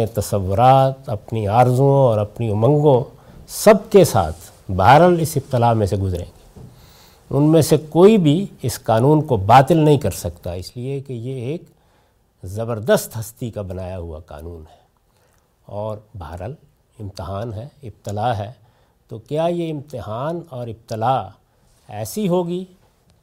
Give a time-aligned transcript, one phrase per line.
[0.00, 3.04] اپنے تصورات، اپنی آرزوں اور اپنی امنگوں
[3.48, 4.36] سب کے ساتھ
[4.70, 6.60] بہرحال اس ابتلا میں سے گزریں گے۔
[7.30, 11.12] ان میں سے کوئی بھی اس قانون کو باطل نہیں کر سکتا۔ اس لیے کہ
[11.12, 11.62] یہ ایک
[12.44, 14.78] زبردست ہستی کا بنایا ہوا قانون ہے۔
[15.66, 16.54] اور بہرحال
[17.00, 18.52] امتحان ہے ابتلا ہے۔
[19.08, 21.28] تو کیا یہ امتحان اور ابتلا
[21.88, 22.64] ایسی ہوگی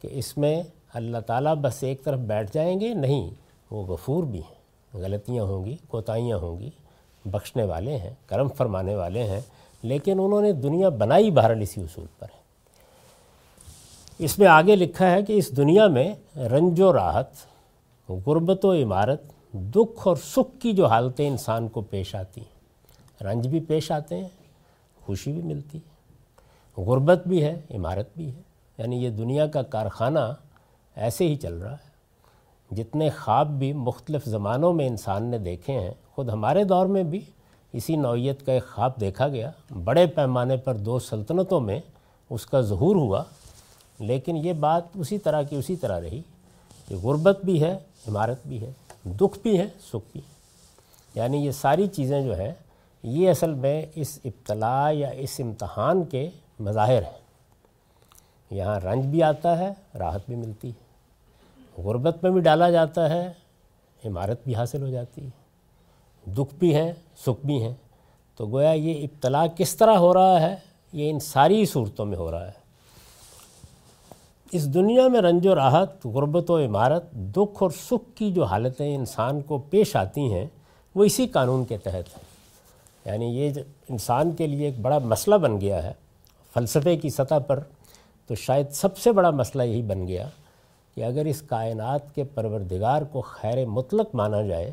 [0.01, 3.29] کہ اس میں اللہ تعالیٰ بس ایک طرف بیٹھ جائیں گے؟ نہیں،
[3.71, 4.52] وہ غفور بھی ہیں۔
[4.93, 6.69] غلطیاں ہوں گی، کوتاہیاں ہوں گی،
[7.25, 9.41] بخشنے والے ہیں، کرم فرمانے والے ہیں،
[9.83, 12.43] لیکن انہوں نے دنیا بنائی بہرحال اسی اصول پر ہے۔
[14.19, 17.27] اس میں آگے لکھا ہے کہ اس دنیا میں رنج و راحت،
[18.09, 19.21] غربت و عمارت،
[19.53, 22.53] دکھ اور سکھ کی جو حالتیں انسان کو پیش آتی ہیں،
[23.23, 24.27] رنج بھی پیش آتے ہیں،
[25.05, 25.93] خوشی بھی ملتی ہے۔
[26.81, 28.41] غربت بھی ہے، عمارت بھی ہے۔
[28.77, 30.19] یعنی یہ دنیا کا کارخانہ
[30.95, 31.92] ایسے ہی چل رہا ہے۔
[32.71, 37.21] جتنے خواب بھی مختلف زمانوں میں انسان نے دیکھے ہیں، خود ہمارے دور میں بھی
[37.73, 39.51] اسی نوعیت کا ایک خواب دیکھا گیا۔
[39.83, 41.79] بڑے پیمانے پر دو سلطنتوں میں
[42.29, 43.23] اس کا ظہور ہوا،
[43.99, 46.21] لیکن یہ بات اسی طرح کی اسی طرح رہی۔
[46.87, 47.77] کہ غربت بھی ہے،
[48.07, 48.71] عمارت بھی ہے،
[49.05, 50.33] دکھ بھی ہے، سکھ بھی ہے۔
[51.15, 52.51] یعنی یہ ساری چیزیں جو ہیں،
[53.03, 57.19] یہ اصل میں اس ابتلا یا اس امتحان کے مظاہر ہیں۔
[58.51, 60.82] یہاں رنج بھی آتا ہے، راحت بھی ملتی ہے۔
[61.77, 63.31] غربت میں بھی ڈالا جاتا ہے،
[64.05, 65.29] عمارت بھی حاصل ہو جاتی ہے۔
[66.31, 67.73] دکھ بھی ہیں، سکھ بھی ہیں۔
[68.35, 70.55] تو گویا یہ ابتلا کس طرح ہو رہا ہے،
[70.93, 72.63] یہ ان ساری صورتوں میں ہو رہا ہے۔
[74.51, 78.95] اس دنیا میں رنج و راحت، غربت و عمارت، دکھ اور سکھ کی جو حالتیں
[78.95, 80.45] انسان کو پیش آتی ہیں،
[80.95, 82.33] وہ اسی قانون کے تحت ہیں۔
[83.05, 83.51] یعنی یہ
[83.89, 85.93] انسان کے لیے ایک بڑا مسئلہ بن گیا ہے،
[86.53, 87.59] فلسفے کی سطح پر،
[88.27, 90.27] تو شاید سب سے بڑا مسئلہ یہی بن گیا
[90.95, 94.71] کہ اگر اس کائنات کے پروردگار کو خیر مطلق مانا جائے،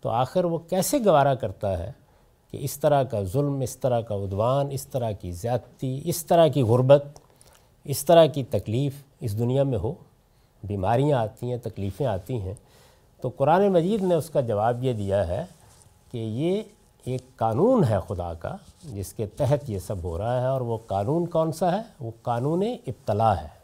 [0.00, 1.92] تو آخر وہ کیسے گوارا کرتا ہے
[2.50, 6.48] کہ اس طرح کا ظلم، اس طرح کا عدوان، اس طرح کی زیادتی، اس طرح
[6.48, 7.04] کی غربت،
[7.84, 9.94] اس طرح کی تکلیف اس دنیا میں ہو،
[10.64, 12.54] بیماریاں آتی ہیں، تکلیفیں آتی ہیں۔
[13.20, 15.44] تو قرآن مجید نے اس کا جواب یہ دیا ہے
[16.12, 16.62] کہ یہ
[17.04, 20.78] ایک قانون ہے خدا کا، جس کے تحت یہ سب ہو رہا ہے۔ اور وہ
[20.86, 23.57] قانون کون سا ہے؟ وہ قانون ابتلا ہے۔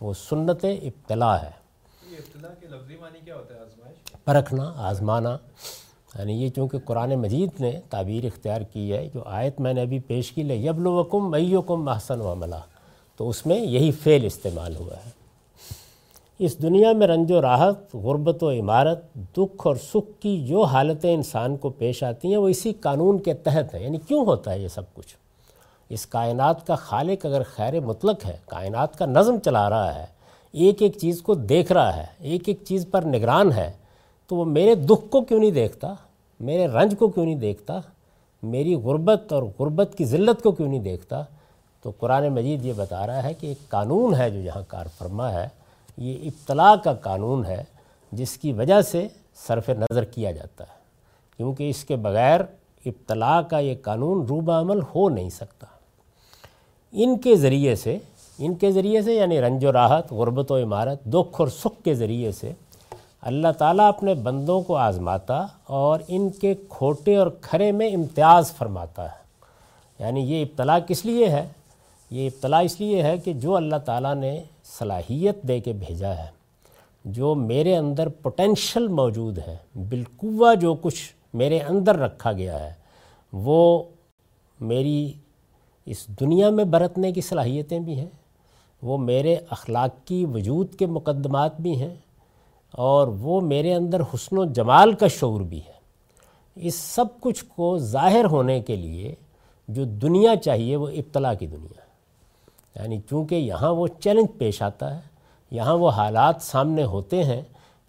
[0.00, 1.50] وہ سنت ابتلا ہے۔
[4.24, 5.36] پرکھنا آزمانا۔
[6.18, 9.98] یعنی یہ چونکہ قرآن مجید نے تعبیر اختیار کی ہے جو آیت میں نے ابھی
[9.98, 12.54] پیش کی لے یبل وکم میکم محسن و عملہ
[13.16, 15.10] تو اس میں یہی فعل استعمال ہوا ہے۔
[16.38, 21.14] اس دنیا میں رنج و راحت غربت و عمارت دکھ اور سکھ کی جو حالتیں
[21.14, 24.58] انسان کو پیش آتی ہیں وہ اسی قانون کے تحت ہیں۔ یعنی کیوں ہوتا ہے
[24.58, 25.25] یہ سب کچھ؟
[25.88, 30.06] اس کائنات کا خالق اگر خیر مطلق ہے، کائنات کا نظم چلا رہا ہے،
[30.52, 33.72] ایک ایک چیز کو دیکھ رہا ہے، ایک ایک چیز پر نگران ہے،
[34.26, 35.94] تو وہ میرے دکھ کو کیوں نہیں دیکھتا؟
[36.40, 37.80] میرے رنج کو کیوں نہیں دیکھتا؟
[38.42, 41.22] میری غربت اور غربت کی ذلت کو کیوں نہیں دیکھتا؟
[41.82, 45.32] تو قرآن مجید یہ بتا رہا ہے کہ ایک قانون ہے جو یہاں کار فرما
[45.32, 45.48] ہے،
[45.96, 47.64] یہ ابتلا کا قانون ہے،
[48.12, 49.08] جس کی وجہ سے
[49.46, 50.74] صرف نظر کیا جاتا ہے،
[51.36, 52.40] کیونکہ اس کے بغیر
[52.86, 55.66] ابتلا کا یہ قانون روبہ عمل ہو نہیں سکتا۔
[56.98, 57.98] ان کے ذریعے سے،
[58.38, 61.94] ان کے ذریعے سے یعنی رنج و راحت، غربت و عمارت، دکھ اور سکھ کے
[61.94, 62.52] ذریعے سے
[63.20, 69.04] اللہ تعالیٰ اپنے بندوں کو آزماتا اور ان کے کھوٹے اور کھرے میں امتیاز فرماتا
[69.04, 69.24] ہے۔
[69.98, 71.48] یعنی یہ ابتلا کس لیے ہے؟
[72.10, 74.42] یہ ابتلا اس لیے ہے کہ جو اللہ تعالیٰ نے
[74.78, 76.26] صلاحیت دے کے بھیجا ہے،
[77.04, 81.02] جو میرے اندر پوٹینشل موجود ہے، بالقوہ جو کچھ
[81.34, 82.72] میرے اندر رکھا گیا ہے،
[83.32, 83.82] وہ
[84.60, 85.12] میری
[85.86, 88.08] اس دنیا میں برتنے کی صلاحیتیں بھی ہیں،
[88.82, 91.94] وہ میرے اخلاقی وجود کے مقدمات بھی ہیں
[92.70, 95.76] اور وہ میرے اندر حسن و جمال کا شعور بھی ہے۔
[96.54, 99.14] اس سب کچھ کو ظاہر ہونے کے لیے
[99.68, 101.86] جو دنیا چاہیے وہ ابتلا کی دنیا ہے۔
[102.76, 105.00] یعنی چونکہ یہاں وہ چیلنج پیش آتا ہے،
[105.50, 107.42] یہاں وہ حالات سامنے ہوتے ہیں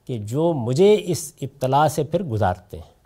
[0.08, 2.98] کہ جو مجھے اس ابتلا سے پھر گزارتے ہیں۔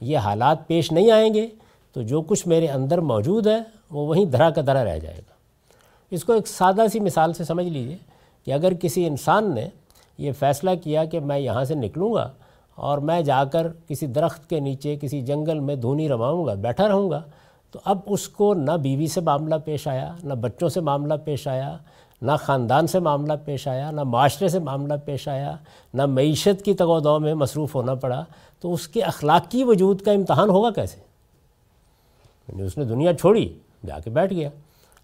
[0.00, 1.48] یہ حالات پیش نہیں آئیں گے
[1.92, 5.34] تو جو کچھ میرے اندر موجود ہے وہ وہیں دھرا کا دھرا رہ جائے گا۔
[6.10, 7.96] اس کو ایک سادہ سی مثال سے سمجھ لیجیے
[8.44, 9.68] کہ اگر کسی انسان نے
[10.18, 12.32] یہ فیصلہ کیا کہ میں یہاں سے نکلوں گا
[12.74, 16.88] اور میں جا کر کسی درخت کے نیچے کسی جنگل میں دھونی رواؤں گا، بیٹھا
[16.88, 17.22] رہوں گا،
[17.70, 21.48] تو اب اس کو نہ بیوی سے معاملہ پیش آیا، نہ بچوں سے معاملہ پیش
[21.48, 21.76] آیا،
[22.22, 25.56] نہ خاندان سے معاملہ پیش آیا، نہ معاشرے سے معاملہ پیش آیا،
[25.94, 28.24] نہ معیشت کی تگ و دو میں مصروف ہونا پڑا،
[28.60, 31.00] تو اس کے اخلاقی وجود کا امتحان ہوگا کیسے؟
[32.48, 34.48] یعنی اس نے دنیا چھوڑی۔ جا کے بیٹھ گیا۔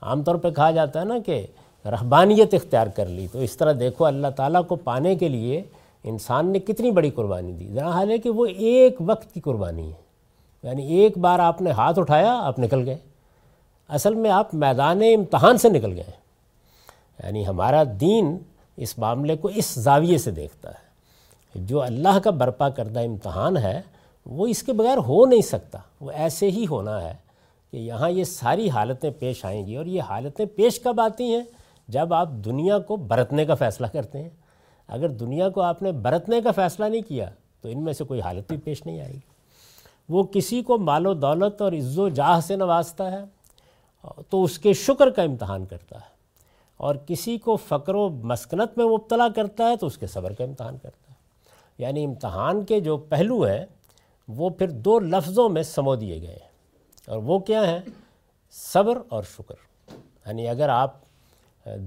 [0.01, 1.47] عام طور پہ کہا جاتا ہے نا کہ
[1.85, 5.63] رہبانیت اختیار کر لی۔ تو اس طرح دیکھو اللہ تعالیٰ کو پانے کے لیے
[6.05, 9.89] انسان نے کتنی بڑی قربانی دی۔ ذرا حال ہے کہ وہ ایک وقت کی قربانی
[9.89, 10.03] ہے۔
[10.63, 12.97] یعنی ایک بار آپ نے ہاتھ اٹھایا، آپ نکل گئے۔
[13.89, 16.23] اصل میں آپ میدان امتحان سے نکل گئے۔
[17.25, 18.39] یعنی ہمارا دین
[18.77, 20.93] اس معاملے کو اس زاویے سے دیکھتا ہے۔
[21.55, 23.81] جو اللہ کا برپا کردہ امتحان ہے،
[24.27, 27.15] وہ اس کے بغیر ہو نہیں سکتا۔ وہ ایسے ہی ہونا ہے۔
[27.73, 31.43] کہ یہاں یہ ساری حالتیں پیش آئیں گی اور یہ حالتیں پیش کب آتی ہیں؟
[31.89, 34.31] جب آپ دنیا کو برتنے کا فیصلہ کرتے ہیں۔
[34.89, 38.21] اگر دنیا کو آپ نے برتنے کا فیصلہ نہیں کیا تو ان میں سے کوئی
[38.21, 39.19] حالت بھی پیش نہیں آئے گی۔
[40.09, 43.25] وہ کسی کو مال و دولت اور عز و جاہ سے نوازتا ہے
[44.31, 46.13] تو اس کے شکر کا امتحان کرتا ہے۔
[46.77, 50.45] اور کسی کو فقر و مسکنت میں مبتلا کرتا ہے تو اس کے صبر کا
[50.45, 51.15] امتحان کرتا ہے۔
[51.79, 53.67] یعنی امتحان کے جو پہلو ہیں
[54.29, 56.52] وہ پھر دو لفظوں میں سمو دیے گئے ہیں۔
[57.07, 57.79] اور وہ کیا ہیں؟
[58.51, 59.55] صبر اور شکر۔
[60.27, 60.95] یعنی اگر آپ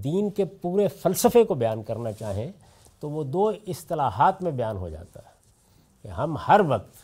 [0.04, 2.52] دین کے پورے فلسفے کو بیان کرنا چاہیں
[3.00, 5.34] تو وہ دو اصطلاحات میں بیان ہو جاتا ہے
[6.02, 6.96] کہ ہم ہر وقت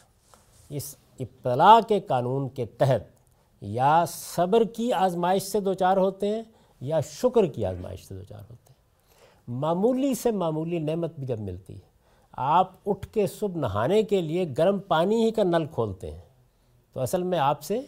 [0.70, 3.02] اس ابتلاع کے قانون کے تحت
[3.62, 6.44] یا صبر کی آزمائش سے دوچار ہوتے ہیں
[6.82, 8.76] یا شکر کی آزمائش سے دوچار ہوتے ہیں۔
[9.48, 11.90] معمولی سے معمولی نعمت بھی جب ملتی ہے،
[12.32, 16.22] آپ اٹھ کے صبح نہانے کے لیے گرم پانی ہی کا نل کھولتے ہیں۔
[16.94, 17.82] تو اصل میں آپ سے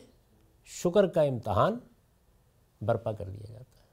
[0.66, 1.80] شکر کا امتحان
[2.82, 3.84] برپا کر دیا جاتا ہے۔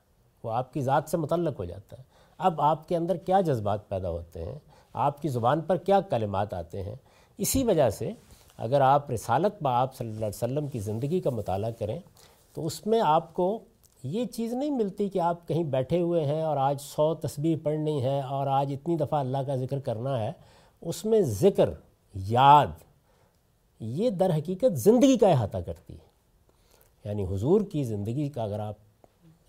[0.43, 2.03] وہ آپ کی ذات سے متعلق ہو جاتا ہے۔
[2.39, 4.59] اب آپ کے اندر کیا جذبات پیدا ہوتے ہیں؟
[4.93, 6.95] آپ کی زبان پر کیا کلمات آتے ہیں؟
[7.39, 8.12] اسی وجہ سے
[8.57, 11.99] اگر آپ رسالت با آپ صلی اللہ علیہ وسلم کی زندگی کا مطالعہ کریں،
[12.55, 13.65] تو اس میں آپ کو
[14.03, 18.05] یہ چیز نہیں ملتی کہ آپ کہیں بیٹھے ہوئے ہیں اور آج سو تسبیح پڑھنی
[18.05, 20.33] ہے اور آج اتنی دفعہ اللہ کا ذکر کرنا ہے۔
[20.81, 21.71] اس میں ذکر،
[22.15, 22.67] یاد،
[23.81, 26.10] یہ در حقیقت زندگی کا احاطہ کرتی ہے۔
[27.04, 28.75] یعنی حضور کی زندگی کا اگر آپ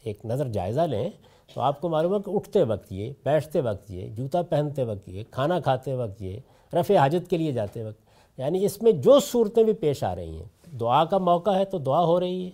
[0.03, 1.10] ایک نظر جائزہ لیں
[1.53, 5.10] تو آپ کو معلوم ہے کہ اٹھتے وقت یہ، بیٹھتے وقت یہ، جوتا پہنتے وقت
[5.10, 6.39] یہ، کھانا کھاتے وقت یہ،
[6.74, 10.38] رفع حاجت کے لیے جاتے وقت یعنی اس میں جو صورتیں بھی پیش آ رہی
[10.38, 12.50] ہیں، دعا کا موقع ہے تو دعا ہو رہی ہے،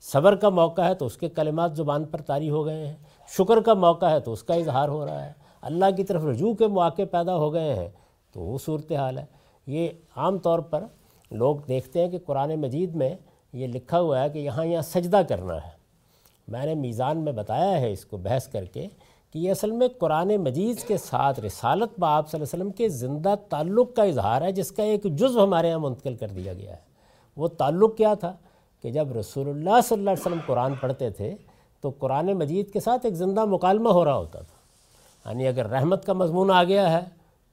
[0.00, 2.96] صبر کا موقع ہے تو اس کے کلمات زبان پر طاری ہو گئے ہیں،
[3.36, 6.54] شکر کا موقع ہے تو اس کا اظہار ہو رہا ہے، اللہ کی طرف رجوع
[6.54, 7.88] کے مواقع پیدا ہو گئے ہیں
[8.32, 9.24] تو وہ صورتحال ہے۔
[9.66, 10.84] یہ عام طور پر
[11.30, 13.14] لوگ دیکھتے ہیں کہ قرآن مجید میں
[13.52, 15.76] یہ لکھا ہوا ہے کہ یہاں یہاں سجدہ کرنا ہے۔
[16.48, 18.86] میں نے میزان میں بتایا ہے اس کو بحث کر کے
[19.32, 22.72] کہ یہ اصل میں قرآن مجید کے ساتھ رسالت با آپ صلی اللہ علیہ وسلم
[22.72, 26.52] کے زندہ تعلق کا اظہار ہے، جس کا ایک جزو ہمارے یہاں منتقل کر دیا
[26.52, 26.80] گیا ہے۔
[27.36, 28.32] وہ تعلق کیا تھا؟
[28.82, 31.34] کہ جب رسول اللہ صلی اللہ علیہ وسلم قرآن پڑھتے تھے
[31.80, 36.04] تو قرآن مجید کے ساتھ ایک زندہ مکالمہ ہو رہا ہوتا تھا۔ یعنی اگر رحمت
[36.04, 37.00] کا مضمون آ گیا ہے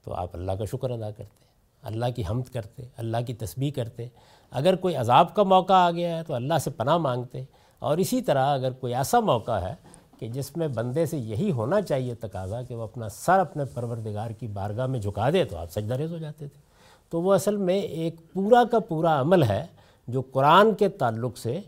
[0.04, 1.46] تو آپ اللہ کا شکر ادا کرتے،
[1.84, 4.08] اللہ کی حمد کرتے، اللہ کی تسبیح کرتے۔
[4.54, 7.44] اگر کوئی عذاب کا موقع آ گیا ہے تو اللہ سے پناہ مانگتے
[7.80, 9.74] اور اسی طرح اگر کوئی ایسا موقع ہے
[10.20, 14.32] کہ جس میں بندے سے یہی ہونا چاہیے تقاضا کہ وہ اپنا سر اپنے پروردگار
[14.32, 16.62] کی بارگاہ میں جھکا دے تو آپ سجدہ ریز ہو جاتے تھے۔
[17.10, 19.66] تو وہ اصل میں ایک پورا کا پورا عمل ہے
[20.08, 21.60] جو قرآن کے تعلق سے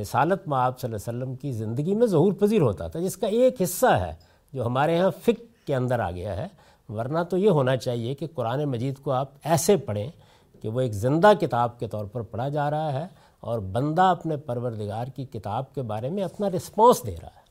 [0.00, 3.16] رسالت میں آپ صلی اللہ علیہ وسلم کی زندگی میں ظہور پذیر ہوتا تھا۔ جس
[3.16, 4.12] کا ایک حصہ ہے
[4.52, 6.46] جو ہمارے ہاں فک کے اندر آ گیا ہے۔
[6.88, 10.10] ورنہ تو یہ ہونا چاہیے کہ قرآن مجید کو آپ ایسے پڑھیں
[10.64, 13.06] کہ وہ ایک زندہ کتاب کے طور پر پڑھا جا رہا ہے
[13.40, 17.44] اور بندہ اپنے پروردگار کی کتاب کے بارے میں اپنا رسپانس دے رہا ہے۔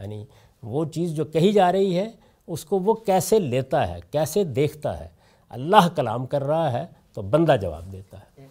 [0.00, 0.24] یعنی
[0.62, 2.12] وہ چیز جو کہی جا رہی ہے،
[2.46, 5.08] اس کو وہ کیسے لیتا ہے، کیسے دیکھتا ہے۔
[5.48, 8.46] اللہ کلام کر رہا ہے تو بندہ جواب دیتا ہے۔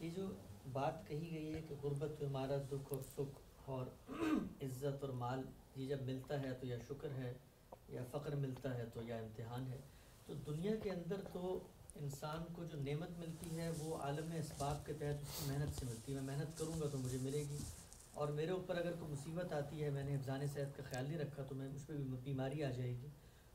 [0.00, 0.26] یہ جو
[0.72, 3.86] بات کہی گئی ہے کہ غربت ہمارا دکھ اور سکھ اور
[4.62, 5.42] عزت اور مال،
[5.76, 7.32] یہ جب ملتا ہے تو یا شکر ہے
[7.88, 9.78] یا فقر ملتا ہے تو یا امتحان ہے۔
[10.26, 11.58] تو دنیا کے اندر تو
[11.94, 15.86] انسان کو جو نعمت ملتی ہے وہ عالم اسباب کے تحت اس کی محنت سے
[15.86, 17.58] ملتی ہے۔ میں محنت کروں گا تو مجھے ملے گی۔
[18.14, 21.18] اور میرے اوپر اگر کوئی مصیبت آتی ہے، میں نے حفظان صحت کا خیال نہیں
[21.18, 23.06] رکھا تو میں، اس پہ بھی بیماری آ جائے گی۔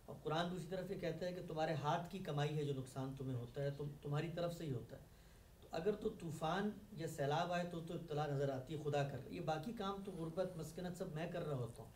[0.06, 3.14] اور قرآن دوسری طرف یہ کہتا ہے کہ تمہارے ہاتھ کی کمائی ہے جو نقصان
[3.18, 5.02] تمہیں ہوتا ہے تو تمہاری طرف سے ہی ہوتا ہے۔
[5.62, 9.18] تو اگر تو طوفان یا سیلاب آئے تو تو اطلاع نظر آتی ہے، خدا کر
[9.30, 11.92] یہ باقی کام تو غربت، مسکنت سب میں کر رہا ہوتا ہوں۔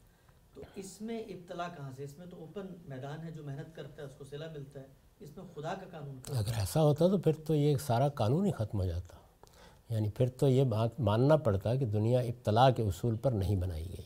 [0.54, 4.02] تو اس میں ابتلا کہاں سے؟ اس میں تو اوپن میدان ہے جو محنت کرتا
[4.02, 4.86] ہے، اس کو سلا ملتا ہے۔
[5.24, 8.52] اس میں خدا کا قانون اگر ایسا ہوتا تو پھر تو یہ سارا قانون ہی
[8.52, 9.16] ختم ہو جاتا۔
[9.94, 13.86] یعنی پھر تو یہ بات ماننا پڑتا کہ دنیا ابتلا کے اصول پر نہیں بنائی
[13.86, 14.06] گئی۔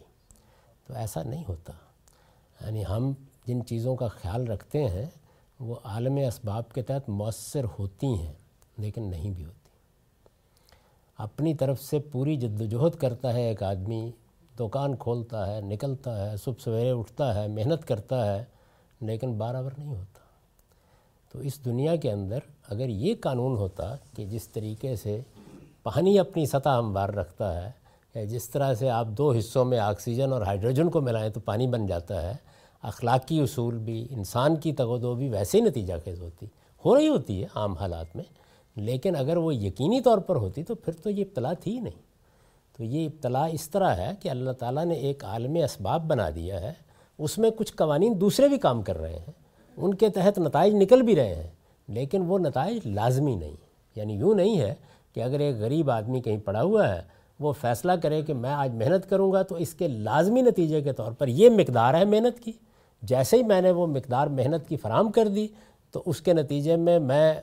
[0.88, 1.74] تو ایسا نہیں ہوتا۔
[2.62, 3.14] یعنی ہم
[3.48, 5.06] جن چیزوں کا خیال رکھتے ہیں،
[5.60, 8.34] وہ عالم اسباب کے تحت مؤثر ہوتی ہیں،
[8.78, 9.70] لیکن نہیں بھی ہوتی۔
[11.18, 14.12] اپنی طرف سے پوری جد و جہد کرتا ہے ایک آدمی،
[14.60, 18.46] دکان کھولتا ہے، نکلتا ہے، صبح سویرے اٹھتا ہے، محنت کرتا ہے،
[19.02, 20.17] لیکن برابر نہیں ہوتا۔
[21.32, 25.20] تو اس دنیا کے اندر اگر یہ قانون ہوتا کہ جس طریقے سے
[25.84, 27.70] پانی اپنی سطح ہموار رکھتا ہے،
[28.16, 31.68] یا جس طرح سے آپ دو حصوں میں آکسیجن اور ہائیڈروجن کو ملائیں تو پانی
[31.68, 32.34] بن جاتا ہے،
[32.84, 36.46] اخلاقی اصول بھی، انسان کی تغدو بھی ویسے ہی نتیجہ خیز ہوتی،
[36.86, 38.24] ہو رہی ہوتی ہے عام حالات میں،
[38.76, 42.06] لیکن اگر وہ یقینی طور پر ہوتی تو پھر تو یہ ابتلا تھی ہی نہیں۔
[42.78, 46.62] تو یہ ابتلا اس طرح ہے کہ اللہ تعالیٰ نے ایک عالم اسباب بنا دیا
[46.62, 46.74] ہے،
[47.20, 49.32] اس میں کچھ قوانین دوسرے بھی کام کر رہے ہیں۔
[49.78, 51.48] ان کے تحت نتائج نکل بھی رہے ہیں،
[51.88, 53.56] لیکن وہ نتائج لازمی نہیں۔
[53.96, 54.76] یعنی یوں نہیں ہے
[55.14, 57.02] کہ اگر ایک غریب آدمی کہیں پڑا ہوا ہے،
[57.40, 60.94] وہ فیصلہ کرے کہ میں آج محنت کروں گا تو اس کے لازمی نتیجے کے
[60.94, 62.52] طور پر یہ مقدار ہے محنت کی۔
[63.02, 65.48] جیسے ہی میں نے وہ مقدار محنت کی فراہم کر دی،
[65.92, 67.34] تو اس کے نتیجے میں میں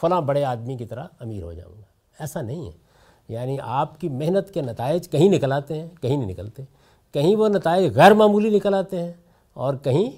[0.00, 1.82] فلاں بڑے آدمی کی طرح امیر ہو جاؤں گا۔
[2.18, 2.72] ایسا نہیں ہے۔
[3.28, 6.62] یعنی آپ کی محنت کے نتائج کہیں نکل آتے ہیں، کہیں نہیں نکلتے۔
[7.12, 9.12] کہیں وہ نتائج غیر معمولی نکل آتے ہیں
[9.52, 10.10] اور کہیں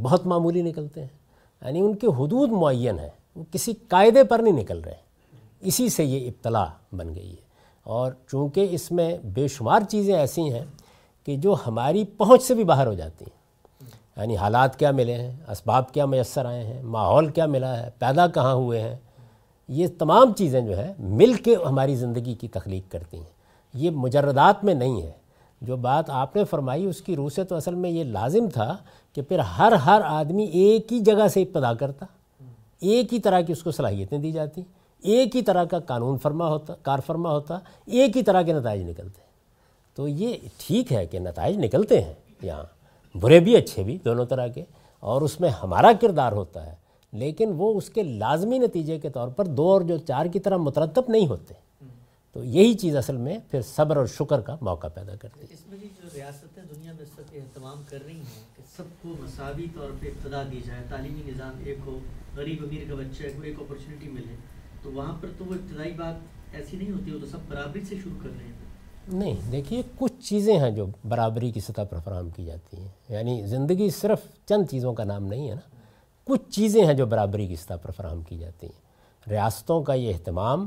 [0.00, 1.21] بہت معمولی نکلتے ہیں۔
[1.64, 5.12] یعنی ان کے حدود معین ہیں، وہ کسی قاعدے پر نہیں نکل رہے۔
[5.60, 7.52] اسی سے یہ ابتلا بن گئی ہے۔
[7.84, 10.64] اور چونکہ اس میں بے شمار چیزیں ایسی ہیں
[11.26, 13.42] کہ جو ہماری پہنچ سے بھی باہر ہو جاتی ہیں
[14.16, 18.26] یعنی حالات کیا ملے ہیں، اسباب کیا میسر آئے ہیں، ماحول کیا ملا ہے، پیدا
[18.26, 18.96] کہاں ہوئے ہیں،
[19.68, 23.42] یہ تمام چیزیں جو ہیں مل کے ہماری زندگی کی تخلیق کرتی ہیں۔
[23.74, 25.12] یہ مجردات میں نہیں ہے۔
[25.62, 28.76] جو بات آپ نے فرمائی، اس کی روح سے تو اصل میں یہ لازم تھا
[29.12, 32.06] کہ پھر ہر ہر آدمی ایک ہی جگہ سے ابتدا کرتا،
[32.80, 34.62] ایک ہی طرح کی اس کو صلاحیتیں دی جاتی،
[35.04, 38.82] ایک ہی طرح کا قانون فرما ہوتا، کار فرما ہوتا، ایک ہی طرح کے نتائج
[38.82, 39.20] نکلتے۔
[39.94, 42.64] تو یہ ٹھیک ہے کہ نتائج نکلتے ہیں، یہاں
[43.14, 44.64] برے بھی، اچھے بھی، دونوں طرح کے،
[45.00, 46.74] اور اس میں ہمارا کردار ہوتا ہے،
[47.12, 50.56] لیکن وہ اس کے لازمی نتیجے کے طور پر دو اور جو چار کی طرح
[50.56, 51.54] مترتب نہیں ہوتے۔
[52.32, 55.66] تو یہی چیز اصل میں پھر صبر اور شکر کا موقع پیدا کرتی۔ ہے اس
[55.68, 59.90] میں بھی جو ریاستیں دنیا میں سب اہتمام کر رہی ہیں سب کو مساوی طور
[60.00, 61.98] پہ ابتدا دی جائے، تعلیمی نظام ایک ہو،
[62.36, 64.34] غریب امیر کا بچہ ہے کو ایک اپرچونیٹی ملے،
[64.82, 66.14] تو وہاں پر تو وہ ابتدائی بات
[66.54, 68.52] ایسی نہیں ہوتی، وہ تو سب برابری سے شروع کر رہے ہیں۔
[69.08, 73.46] نہیں، دیکھیے، کچھ چیزیں ہیں جو برابری کی سطح پر فراہم کی جاتی ہیں۔ یعنی
[73.46, 75.76] زندگی صرف چند چیزوں کا نام نہیں ہے نا،
[76.24, 78.80] کچھ چیزیں ہیں جو برابری کی سطح پر فراہم کی جاتی ہیں۔
[79.30, 80.66] ریاستوں کا یہ اہتمام،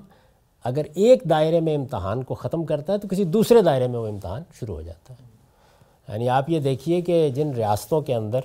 [0.63, 4.07] اگر ایک دائرے میں امتحان کو ختم کرتا ہے تو کسی دوسرے دائرے میں وہ
[4.07, 5.24] امتحان شروع ہو جاتا ہے۔
[6.07, 8.39] یعنی آپ یہ دیکھیے کہ جن ریاستوں کے اندر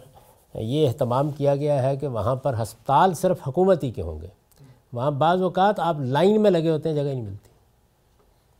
[0.54, 4.26] یہ اہتمام کیا گیا ہے کہ وہاں پر ہسپتال صرف حکومتی کے ہوں گے،
[4.92, 7.48] وہاں بعض اوقات آپ لائن میں لگے ہوتے ہیں، جگہ نہیں ملتی۔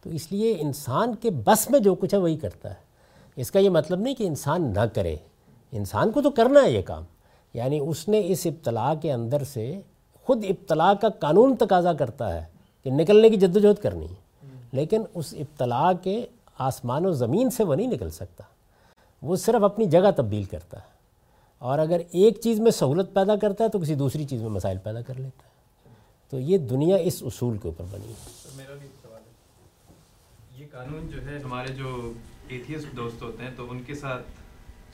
[0.03, 2.91] تو اس لیے انسان کے بس میں جو کچھ ہے وہی کرتا ہے۔
[3.37, 5.17] اس کا یہ مطلب نہیں کہ انسان نہ کرے،
[5.73, 7.03] انسان کو تو کرنا ہے یہ کام۔
[7.55, 9.81] یعنی اس نے اس ابتلا کے اندر سے
[10.25, 12.45] خود ابتلا کا قانون تقاضا کرتا ہے
[12.85, 14.15] کہ نکلنے کی جد و جہد کرنی ہے۔
[14.73, 16.27] لیکن اس ابتلا کے
[16.59, 18.45] آسمان و زمین سے وہ نہیں نکل سکتا۔
[19.23, 21.01] وہ صرف اپنی جگہ تبدیل کرتا ہے۔
[21.59, 24.79] اور اگر ایک چیز میں سہولت پیدا کرتا ہے تو کسی دوسری چیز میں مسائل
[24.79, 25.51] پیدا کر لیتا ہے۔
[26.31, 28.15] تو یہ دنیا اس اصول کے اوپر بنی ہے۔
[28.57, 29.95] میرا بھی سوال ہے۔
[30.63, 32.13] یہ قانون جو ہے، ہمارے جو
[32.49, 34.23] ایتھیس دوست ہوتے ہیں، تو ان کے ساتھ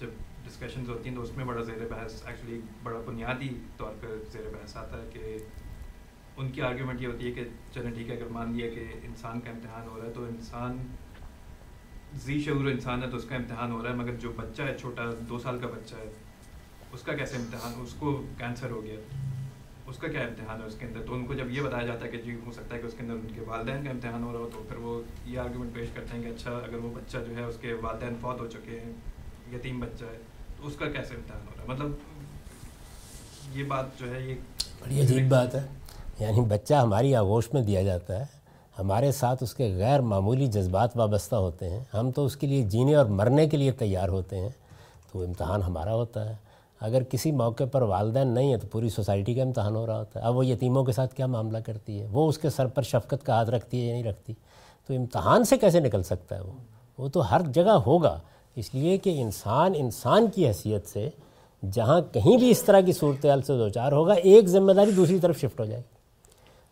[0.00, 0.06] جب
[0.44, 4.42] ڈسکشنز ہوتی ہیں، تو اس میں بڑا زیر بحث ایکچولی بڑا بنیادی طور پہ زیر
[4.42, 5.38] بحث آتا ہے کہ
[6.36, 9.40] ان کی آرگیومنٹ یہ ہوتی ہے کہ چلیں ٹھیک ہے، اگر مان لیا کہ انسان
[9.40, 10.86] کا امتحان ہو رہا ہے، تو انسان
[12.24, 14.76] ذی شعور انسان ہے تو اس کا امتحان ہو رہا ہے، مگر جو بچہ ہے،
[14.80, 16.08] چھوٹا دو سال کا بچہ ہے،
[16.92, 18.96] اس کا کیسے امتحان، اس کو کینسر ہو گیا،
[19.86, 22.04] اس کا کیا امتحان ہے اس کے اندر؟ تو ان کو جب یہ بتایا جاتا
[22.04, 24.22] ہے کہ جی ہو سکتا ہے کہ اس کے اندر ان کے والدین کا امتحان
[24.22, 26.90] ہو رہا ہو، تو پھر وہ یہ آرگیومنٹ پیش کرتے ہیں کہ اچھا اگر وہ
[26.94, 28.92] بچہ جو ہے، اس کے والدین فوت ہو چکے ہیں،
[29.56, 30.18] یتیم بچہ ہے،
[30.56, 34.34] تو اس کا کیسے امتحان ہو رہا ہے؟ مطلب یہ بات جو ہے، یہ
[34.80, 35.66] بڑی عجیب بات ہے۔
[36.18, 38.24] یعنی بچہ ہماری آغوش میں دیا جاتا ہے
[38.78, 42.62] ہمارے ساتھ اس کے غیر معمولی جذبات وابستہ ہوتے ہیں۔ ہم تو اس کے لیے
[42.62, 44.48] جینے اور مرنے کے لیے تیار ہوتے ہیں۔
[45.12, 46.34] تو امتحان ہمارا ہوتا ہے۔
[46.80, 50.20] اگر کسی موقع پر والدین نہیں ہے تو پوری سوسائٹی کا امتحان ہو رہا ہوتا
[50.20, 52.82] ہے۔ اب وہ یتیموں کے ساتھ کیا معاملہ کرتی ہے؟ وہ اس کے سر پر
[52.82, 54.32] شفقت کا ہاتھ رکھتی ہے یا نہیں رکھتی؟
[54.86, 56.52] تو امتحان سے کیسے نکل سکتا ہے وہ؟
[56.98, 58.20] وہ تو ہر جگہ ہوگا۔
[58.56, 61.10] اس لیے کہ انسان انسان کی حیثیت سے
[61.72, 65.18] جہاں کہیں بھی اس طرح کی صورتحال سے دو چار ہوگا، ایک ذمہ داری دوسری
[65.18, 65.96] طرف شفٹ ہو جائے گی۔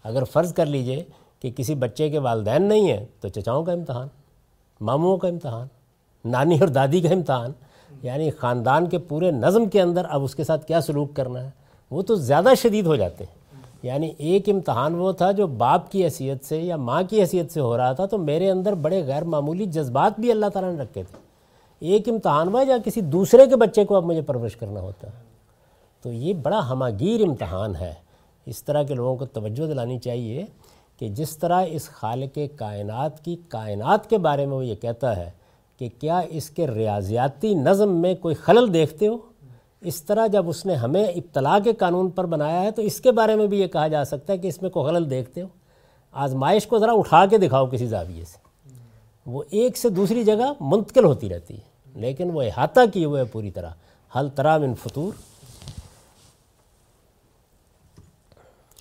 [0.04, 1.04] اگر فرض کر لیجیے
[1.44, 4.08] کہ کسی بچے کے والدین نہیں ہیں تو چچاؤں کا امتحان،
[4.80, 5.66] ماموں کا امتحان،
[6.24, 7.52] نانی اور دادی کا امتحان
[8.02, 11.50] یعنی خاندان کے پورے نظم کے اندر اب اس کے ساتھ کیا سلوک کرنا ہے؟
[11.90, 16.04] وہ تو زیادہ شدید ہو جاتے ہیں۔ یعنی ایک امتحان وہ تھا جو باپ کی
[16.04, 19.24] حیثیت سے یا ماں کی حیثیت سے ہو رہا تھا، تو میرے اندر بڑے غیر
[19.24, 21.18] معمولی جذبات بھی اللہ تعالیٰ نے رکھے تھے۔
[21.78, 25.22] ایک امتحان ہوا یا کسی دوسرے کے بچے کو اب مجھے پرورش کرنا ہوتا۔ ہے
[26.02, 27.94] تو یہ بڑا ہماگیر امتحان ہے۔
[28.46, 30.44] اس طرح کے لوگوں کو توجہ دلانی چاہیے
[30.98, 35.30] کہ جس طرح اس خالق کائنات کی کائنات کے بارے میں وہ یہ کہتا ہے
[35.78, 39.16] کہ کیا اس کے ریاضیاتی نظم میں کوئی خلل دیکھتے ہو؟
[39.80, 43.12] اس طرح جب اس نے ہمیں ابتلا کے قانون پر بنایا ہے تو اس کے
[43.12, 45.46] بارے میں بھی یہ کہا جا سکتا ہے کہ اس میں کوئی خلل دیکھتے ہو۔
[46.12, 48.38] آزمائش کو ذرا اٹھا کے دکھاؤ کسی زاویے سے۔
[49.26, 51.60] وہ ایک سے دوسری جگہ منتقل ہوتی رہتی ہے،
[51.94, 53.70] لیکن وہ احاطہ کی ہوئے پوری طرح۔
[54.18, 55.33] حل ترا من فطور۔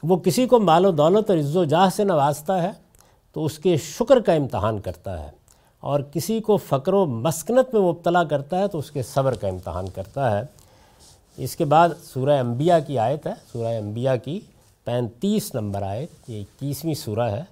[0.04, 2.72] وہ کسی کو مال و دولت اور عز و جاہ سے نوازتا ہے
[3.34, 5.30] تو اس کے شکر کا امتحان کرتا ہے
[5.80, 9.48] اور کسی کو فقر و مسکنت میں مبتلا کرتا ہے تو اس کے صبر کا
[9.48, 10.44] امتحان کرتا ہے۔
[11.38, 14.40] اس کے بعد سورہ انبیاء کی آیت ہے۔ سورہ انبیاء کی
[14.86, 17.44] پینتیس نمبر آیت، یہ اکیسویں سورہ ہے۔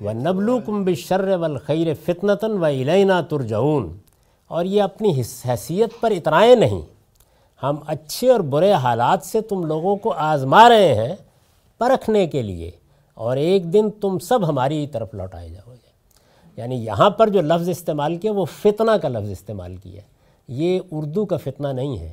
[0.00, 3.96] وہ نبلو کم بشر والخیر فتنتاً و علینا ترجعون۔
[4.48, 6.80] اور یہ اپنی حیثیت پر اترائے نہیں۔
[7.62, 11.16] ہم اچھے اور برے حالات سے تم لوگوں کو آزما رہے ہیں۔
[11.78, 12.70] پرکھنے کے لیے
[13.14, 15.94] اور ایک دن تم سب ہماری طرف لوٹائے جاؤ گے۔
[16.56, 20.00] یعنی یہاں پر جو لفظ استعمال کیا، وہ فتنہ کا لفظ استعمال کیا۔
[20.48, 22.12] یہ اردو کا فتنہ نہیں ہے،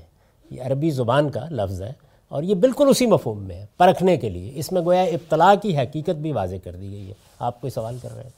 [0.50, 1.94] یہ عربی زبان کا لفظ ہے
[2.28, 5.78] اور یہ بالکل اسی مفہوم میں ہے۔ پرکھنے کے لیے۔ اس میں گویا ابتلا کی
[5.78, 8.30] حقیقت بھی واضح کر دی گئی ہے۔ آپ کوئی سوال کر رہے ہیں؟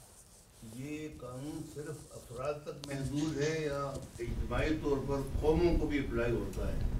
[0.75, 6.31] یہ قانون صرف افراد تک محدود ہے یا اجتماعی طور پر قوموں کو بھی اپلائی
[6.31, 6.92] ہوتا ہے؟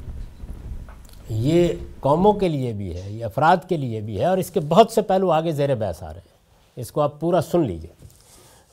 [1.30, 1.68] یہ
[2.00, 4.92] قوموں کے لیے بھی ہے، یہ افراد کے لیے بھی ہے اور اس کے بہت
[4.92, 6.34] سے پہلو آگے زیر بحث آ رہے ہیں۔
[6.76, 8.06] اس کو آپ پورا سن لیجیے۔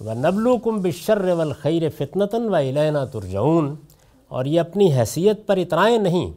[0.04, 3.74] و نبلو کم بشر والخیر فتنتاً و علینا ترجعون۔
[4.28, 6.30] اور یہ اپنی حیثیت پر اترائیں نہیں،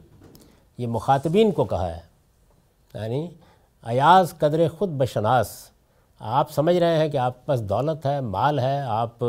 [0.78, 2.00] یہ مخاطبین کو کہا ہے۔
[2.94, 3.28] یعنی
[3.84, 5.48] ایاز قدر خود بشناس۔
[6.20, 9.24] آپ سمجھ رہے ہیں کہ آپ پاس دولت ہے، مال ہے، آپ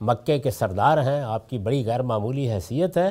[0.00, 3.10] مکے کے سردار ہیں، آپ کی بڑی غیر معمولی حیثیت ہے۔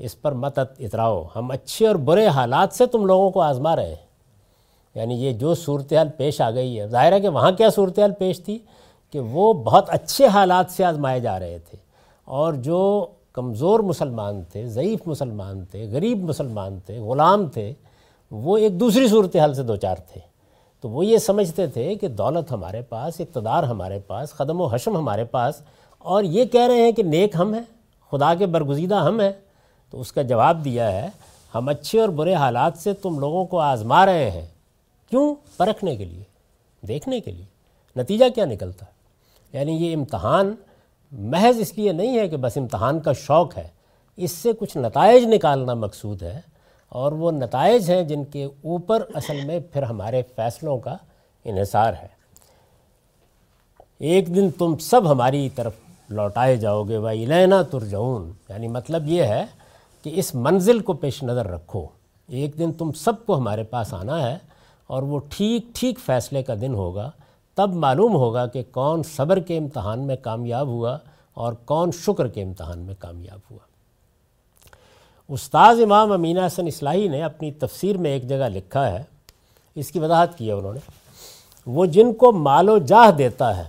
[0.00, 3.88] اس پر مت اتراؤ۔ ہم اچھے اور برے حالات سے تم لوگوں کو آزما رہے
[3.88, 4.10] ہیں۔
[4.94, 8.44] یعنی یہ جو صورتحال پیش آ گئی ہے، ظاہر ہے کہ وہاں کیا صورتحال پیش
[8.44, 8.58] تھی؟
[9.10, 11.78] کہ وہ بہت اچھے حالات سے آزمائے جا رہے تھے۔
[12.24, 17.72] اور جو کمزور مسلمان تھے، ضعیف مسلمان تھے، غریب مسلمان تھے، غلام تھے،
[18.30, 20.20] وہ ایک دوسری صورتحال سے دو چار تھے۔
[20.80, 24.96] تو وہ یہ سمجھتے تھے کہ دولت ہمارے پاس، اقتدار ہمارے پاس، قدم و حشم
[24.96, 25.62] ہمارے پاس۔
[25.98, 27.62] اور یہ کہہ رہے ہیں کہ نیک ہم ہیں،
[28.10, 29.32] خدا کے برگزیدہ ہم ہیں۔
[29.90, 31.08] تو اس کا جواب دیا ہے،
[31.54, 34.46] ہم اچھے اور برے حالات سے تم لوگوں کو آزما رہے ہیں۔
[35.10, 36.22] کیوں؟ پرکھنے کے لیے،
[36.86, 37.44] دیکھنے کے لیے۔
[37.96, 38.86] نتیجہ کیا نکلتا؟
[39.52, 40.54] یعنی یہ امتحان،
[41.12, 43.68] محض اس لیے نہیں ہے کہ بس امتحان کا شوق ہے۔
[44.16, 46.40] اس سے کچھ نتائج نکالنا مقصود ہے،
[46.88, 50.96] اور وہ نتائج ہیں جن کے اوپر اصل میں پھر ہمارے فیصلوں کا
[51.44, 52.08] انحصار ہے۔
[53.98, 55.72] ایک دن تم سب ہماری طرف
[56.08, 59.44] لوٹائے جاؤ گے بھائی لینا ترجعون۔ یعنی مطلب یہ ہے
[60.02, 61.86] کہ اس منزل کو پیش نظر رکھو۔
[62.28, 64.38] ایک دن تم سب کو ہمارے پاس آنا ہے
[64.86, 67.10] اور وہ ٹھیک ٹھیک فیصلے کا دن ہوگا۔
[67.54, 70.98] تب معلوم ہوگا کہ کون صبر کے امتحان میں کامیاب ہوا
[71.34, 73.58] اور کون شکر کے امتحان میں کامیاب ہوا۔
[75.28, 79.02] استاذ امام امین حسن اصلاحی نے اپنی تفسیر میں ایک جگہ لکھا ہے۔
[79.74, 80.80] اس کی وضاحت کی ہے انہوں نے۔
[81.66, 83.64] وہ جن کو مال و جاہ دیتا ہے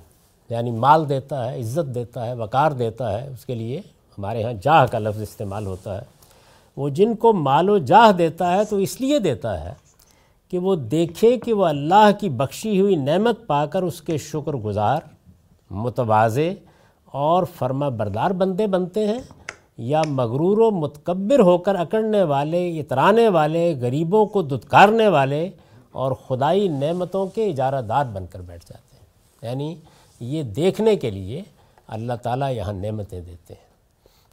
[0.50, 3.78] یعنی مال دیتا ہے، عزت دیتا ہے، وقار دیتا ہے، اس کے لیے
[4.18, 6.11] ہمارے ہاں جاہ کا لفظ استعمال ہوتا ہے۔
[6.78, 9.74] وہ جن کو مال و جاہ دیتا ہے تو اس لیے دیتا ہے
[10.50, 14.54] کہ وہ دیکھے کہ وہ اللہ کی بخشی ہوئی نعمت پا کر اس کے شکر
[14.54, 15.02] گزار،
[15.70, 16.54] متوازے
[17.06, 19.20] اور فرما بردار بندے بنتے ہیں
[19.78, 25.50] یا مغرور و متکبر ہو کر اکڑنے والے، اترانے والے، غریبوں کو دتکارنے والے
[25.92, 29.06] اور خدائی نعمتوں کے اجارہ دار بن کر بیٹھ جاتے ہیں۔
[29.52, 29.76] یعنی
[30.20, 31.42] یہ دیکھنے کے لیے
[31.88, 33.72] اللہ تعالیٰ یہاں نعمتیں دیتے ہیں۔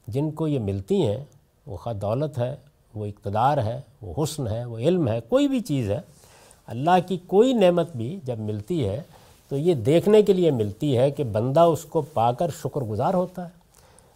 [0.07, 1.25] جن کو یہ ملتی ہیں
[1.69, 2.57] وہ خواہ دولت ہے،
[2.95, 6.01] وہ اقتدار ہے، وہ حسن ہے، وہ علم ہے، کوئی بھی چیز ہے،
[6.67, 9.03] اللہ کی کوئی نعمت بھی جب ملتی ہے
[9.49, 13.15] تو یہ دیکھنے کے لیے ملتی ہے کہ بندہ اس کو پا کر شکر گزار
[13.15, 13.59] ہوتا ہے۔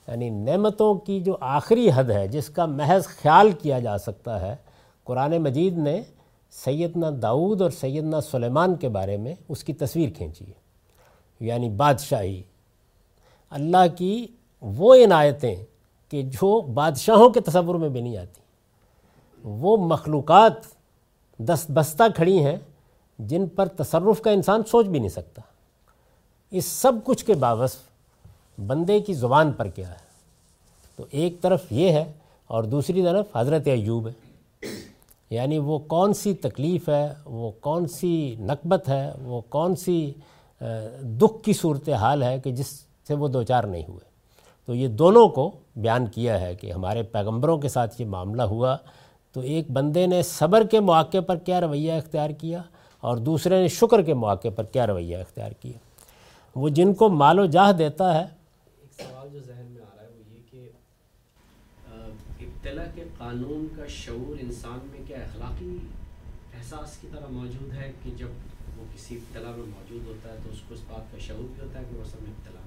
[0.09, 4.57] یعنی نعمتوں کی جو آخری حد ہے، جس کا محض خیال کیا جا سکتا ہے،
[5.05, 6.03] قرآن مجید نے
[6.51, 10.62] سیدنا داؤد اور سیدنا سلیمان کے بارے میں اس کی تصویر کھینچی ہے۔
[11.41, 12.43] یعنی بادشاہی۔
[13.51, 14.27] اللہ کی
[14.61, 15.57] وہ عنایتیں
[16.12, 18.40] کہ جو بادشاہوں کے تصور میں بھی نہیں آتی۔
[19.44, 20.53] وہ مخلوقات
[21.38, 22.57] دست بستہ کھڑی ہیں
[23.18, 25.42] جن پر تصرف کا انسان سوچ بھی نہیں سکتا۔
[26.51, 27.77] اس سب کچھ کے باوصف
[28.66, 29.96] بندے کی زبان پر کیا ہے؟
[30.96, 32.12] تو ایک طرف یہ ہے
[32.46, 34.12] اور دوسری طرف حضرت ایوب ہے۔
[35.31, 40.12] یعنی وہ کون سی تکلیف ہے، وہ کون سی نقبت ہے، وہ کون سی
[41.03, 42.66] دکھ کی صورتحال ہے کہ جس
[43.09, 44.12] سے وہ دو چار نہیں ہوئے۔
[44.64, 48.77] تو یہ دونوں کو بیان کیا ہے کہ ہمارے پیغمبروں کے ساتھ یہ معاملہ ہوا۔
[49.33, 52.62] تو ایک بندے نے صبر کے مواقع پر کیا رویہ اختیار کیا
[53.01, 55.79] اور دوسرے نے شکر کے مواقع پر کیا رویہ اختیار کیا۔
[56.55, 60.03] وہ جن کو مال و جاہ دیتا ہے۔ ایک سوال جو ذہن میں آ رہا
[60.03, 60.70] ہے وہ یہ کہ
[62.44, 65.79] ابتلا کے قانون کا شعور انسان میں کیا اخلاقی
[66.59, 68.29] احساس کی طرح موجود ہے کہ جب
[68.79, 71.61] وہ کسی ابتلا میں موجود ہوتا ہے تو اس کو اس بات کا شعور بھی
[71.62, 72.62] ہوتا ہے کہ وہ سب ابتلا میں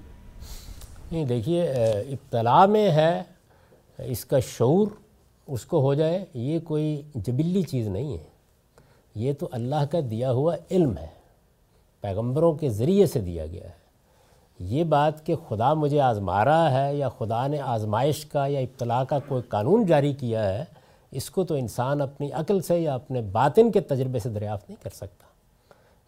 [1.15, 1.63] نہیں، دیکھیے
[2.10, 3.21] ابتلا میں ہے،
[3.97, 4.88] اس کا شعور
[5.47, 8.23] اس کو ہو جائے، یہ کوئی جبلی چیز نہیں ہے۔
[9.15, 11.08] یہ تو اللہ کا دیا ہوا علم ہے،
[12.01, 13.84] پیغمبروں کے ذریعے سے دیا گیا ہے۔
[14.60, 19.04] یہ بات کہ خدا مجھے آزما رہا ہے یا خدا نے آزمائش کا یا ابتلاع
[19.04, 20.63] کا کوئی قانون جاری کیا ہے،
[21.12, 24.84] اس کو تو انسان اپنی عقل سے یا اپنے باطن کے تجربے سے دریافت نہیں
[24.84, 25.23] کر سکتا۔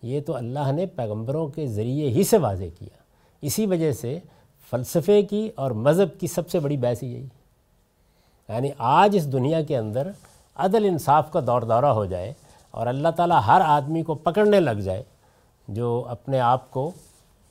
[0.03, 2.97] یہ تو اللہ نے پیغمبروں کے ذریعے ہی سے واضح کیا۔
[3.41, 4.17] اسی وجہ سے
[4.69, 7.27] فلسفے کی اور مذہب کی سب سے بڑی بحث یہی۔
[8.49, 10.11] یعنی آج اس دنیا کے اندر
[10.55, 12.33] عدل انصاف کا دور دورہ ہو جائے
[12.71, 15.03] اور اللہ تعالیٰ ہر آدمی کو پکڑنے لگ جائے
[15.67, 16.91] جو اپنے آپ کو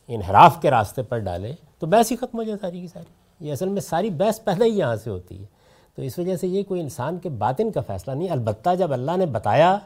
[0.08, 3.04] انحراف کے راستے پر ڈالے، تو بحث ہی ختم ہو جائے ساری کی ساری۔
[3.46, 5.46] یہ اصل میں ساری بحث پہلے ہی یہاں سے ہوتی ہے۔
[5.94, 9.16] تو اس وجہ سے یہ کوئی انسان کے باطن کا فیصلہ نہیں، البتہ جب اللہ
[9.16, 9.78] نے بتایا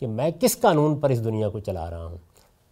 [0.00, 2.18] کہ میں کس قانون پر اس دنیا کو چلا رہا ہوں،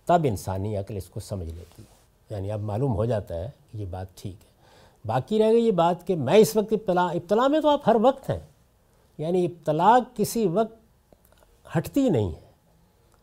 [0.07, 1.96] تب انسانی عقل اس کو سمجھ لیتی ہے۔
[2.31, 4.49] یعنی اب معلوم ہو جاتا ہے کہ یہ بات ٹھیک ہے۔
[5.05, 7.97] باقی رہ گئی یہ بات کہ میں اس وقت ابتلا ابتلا میں تو آپ ہر
[8.03, 8.39] وقت ہیں۔
[9.19, 10.77] یعنی ابتلا کسی وقت
[11.77, 12.47] ہٹتی نہیں ہے۔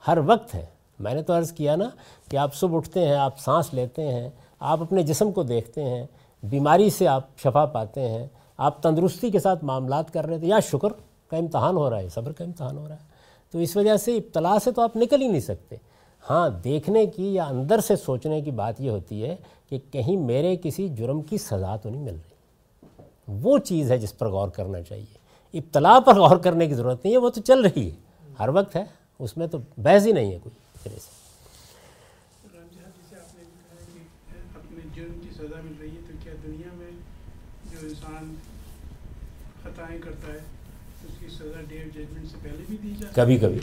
[0.08, 0.66] ہر وقت ہے۔
[1.00, 1.90] میں نے تو عرض کیا نا
[2.30, 6.06] کہ آپ صبح اٹھتے ہیں، آپ سانس لیتے ہیں، آپ اپنے جسم کو دیکھتے ہیں،
[6.44, 10.60] بیماری سے آپ شفا پاتے ہیں، آپ تندرستی کے ساتھ معاملات کر رہے تھے۔ یا
[10.60, 10.90] شکر،
[11.28, 13.04] کا امتحان ہو رہا ہے، صبر کا امتحان ہو رہا ہے۔
[13.52, 15.76] تو اس وجہ سے ابتلا سے تو آپ نکل ہی نہیں سکتے۔
[16.30, 19.36] ہاں دیکھنے کی یا اندر سے سوچنے کی بات یہ ہوتی ہے
[19.70, 24.18] کہ کہیں میرے کسی جرم کی سزا تو نہیں مل رہی۔ وہ چیز ہے جس
[24.18, 25.18] پر غور کرنا چاہیے۔
[25.54, 27.96] ابتلا پر غور کرنے کی ضرورت نہیں ہے وہ تو چل رہی ہے۔
[28.40, 28.84] ہر وقت ہے
[29.20, 31.12] اس میں تو بحث ہی نہیں ہے کوئی طرح سے۔
[35.38, 36.92] سزا مل رہی ہے تو کیا دنیا میں
[37.72, 38.36] جو انسان
[39.64, 40.40] خطائیں کرتا ہے
[41.04, 43.60] اس کی سزا ڈیو ججمنٹ سے پہلے بھی دی جاتی کبھی کبھی۔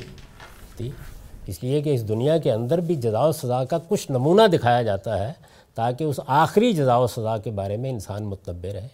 [1.51, 4.83] اس لیے کہ اس دنیا کے اندر بھی جزا و سزا کا کچھ نمونہ دکھایا
[4.83, 5.33] جاتا ہے
[5.75, 8.89] تاکہ اس آخری جزا و سزا کے بارے میں انسان متبع رہے۔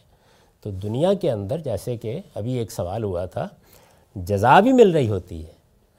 [0.63, 3.49] تو دنیا کے اندر جیسے کہ ابھی ایک سوال ہوا تھا،
[4.15, 5.57] جزا بھی مل رہی ہوتی ہے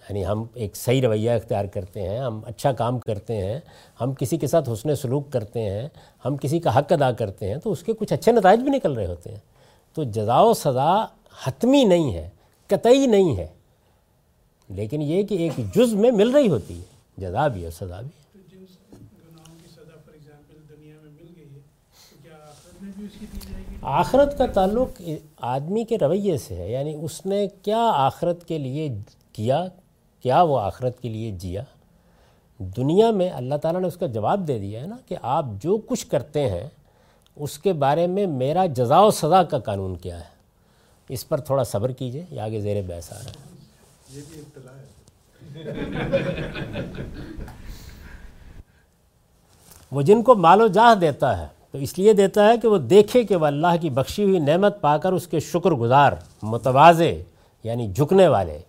[0.10, 3.60] یعنی ہم ایک صحیح رویہ اختیار کرتے ہیں، ہم اچھا کام کرتے ہیں،
[4.02, 5.88] ہم کسی کے ساتھ حسن سلوک کرتے ہیں،
[6.26, 8.94] ہم کسی کا حق ادا کرتے ہیں، تو اس کے کچھ اچھے نتائج بھی نکل
[8.94, 9.40] رہے ہوتے ہیں۔
[9.94, 11.06] تو جزا و سزا
[11.46, 12.30] حتمی نہیں ہے،
[12.68, 13.48] قطعی نہیں ہے۔
[14.70, 16.84] لیکن یہ کہ ایک جز میں مل رہی ہوتی ہے
[17.18, 18.10] جزا بھی اور سزا بھی
[23.82, 25.02] آخرت کا تعلق
[25.38, 28.96] آدمی کے رویے سے ہے یعنی اس نے کیا آخرت کے لیے
[29.34, 29.66] کیا
[30.22, 31.64] کیا وہ آخرت کے لیے جیا؟
[32.60, 35.78] دنیا میں اللہ تعالیٰ نے اس کا جواب دے دیا ہے نا کہ آپ جو
[35.78, 36.68] کچھ کرتے ہیں
[37.36, 40.36] اس کے بارے میں میرا جزا و سزا کا قانون کیا ہے۔
[41.10, 43.57] اس پر تھوڑا صبر کیجیے یہ آگے زیر بحث آ رہا ہے۔
[49.92, 52.78] وہ جن کو مال و جاہ دیتا ہے، تو اس لیے دیتا ہے کہ وہ
[52.78, 57.24] دیکھے کہ وہ اللہ کی بخشی ہوئی نعمت پا کر اس کے شکر گزار، متوازے
[57.64, 58.60] یعنی جھکنے والے،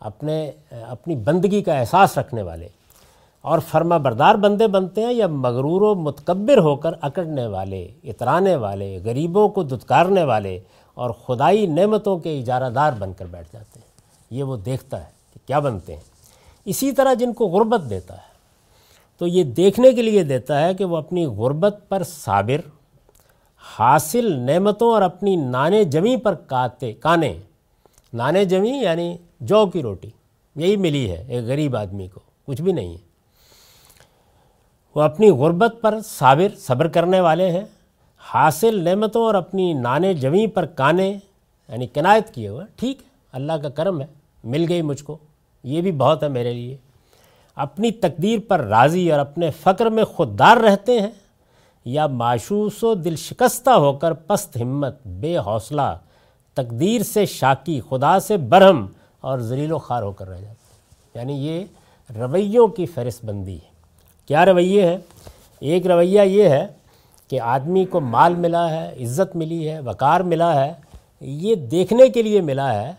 [0.00, 2.68] اپنے، اپنی بندگی کا احساس رکھنے والے۔
[3.40, 8.56] اور فرما بردار بندے بنتے ہیں یا مغرور و متکبر ہو کر اکڑنے والے، اترانے
[8.56, 10.58] والے، غریبوں کو دتکارنے والے
[10.94, 13.77] اور خدائی نعمتوں کے اجارہ دار بن کر بیٹھ جاتے ہیں۔
[14.30, 16.00] یہ وہ دیکھتا ہے کہ کیا بنتے ہیں۔
[16.64, 18.26] اسی طرح جن کو غربت دیتا ہے،
[19.18, 22.68] تو یہ دیکھنے کے لیے دیتا ہے کہ وہ اپنی غربت پر صابر،
[23.78, 27.38] حاصل نعمتوں اور اپنی نانے جمی پر کاتے، کانے۔
[28.12, 30.10] نانے جمی یعنی جو کی روٹی،
[30.56, 33.06] یہی ملی ہے ایک غریب آدمی کو، کچھ بھی نہیں ہے۔
[34.94, 37.64] وہ اپنی غربت پر صابر، صبر کرنے والے ہیں،
[38.20, 43.52] حاصل نعمتوں اور اپنی نانے جمی پر کانے یعنی کنایت کیے ہوئے، ٹھیک ہے، اللہ
[43.52, 44.06] کا کرم ہے۔
[44.44, 45.18] مل گئی مجھ کو۔
[45.64, 46.76] یہ بھی بہت ہے میرے لیے۔
[47.54, 51.10] اپنی تقدیر پر راضی اور اپنے فقر میں خوددار رہتے ہیں
[51.84, 55.98] یا معشوس و دل شکستہ ہو کر پست ہمت، بے حوصلہ،
[56.54, 58.86] تقدیر سے شاکی، خدا سے برہم
[59.20, 60.68] اور ذلیل و خار ہو کر رہ جاتے ہیں۔
[61.14, 61.64] یعنی یہ
[62.18, 63.68] رویوں کی فہرست بندی ہے۔
[64.26, 64.98] کیا رویے ہیں؟
[65.60, 66.66] ایک رویہ یہ ہے
[67.28, 70.72] کہ آدمی کو مال ملا ہے، عزت ملی ہے، وقار ملا ہے،
[71.20, 72.92] یہ دیکھنے کے لیے ملا ہے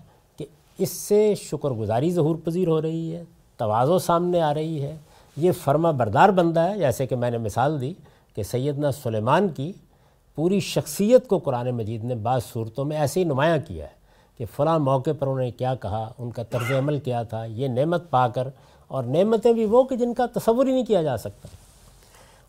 [0.79, 3.23] اس سے شکر گزاری ظہور پذیر ہو رہی ہے،
[3.57, 4.95] توازو سامنے آ رہی ہے۔
[5.37, 7.93] یہ فرما بردار بندہ ہے، جیسے کہ میں نے مثال دی
[8.35, 9.71] کہ سیدنا سلیمان کی
[10.35, 13.97] پوری شخصیت کو قرآن مجید نے بعض صورتوں میں ایسے ہی نمایاں کیا ہے
[14.37, 17.67] کہ فلاں موقع پر انہوں نے کیا کہا، ان کا طرز عمل کیا تھا، یہ
[17.67, 18.47] نعمت پا کر،
[18.87, 21.47] اور نعمتیں بھی وہ کہ جن کا تصور ہی نہیں کیا جا سکتا۔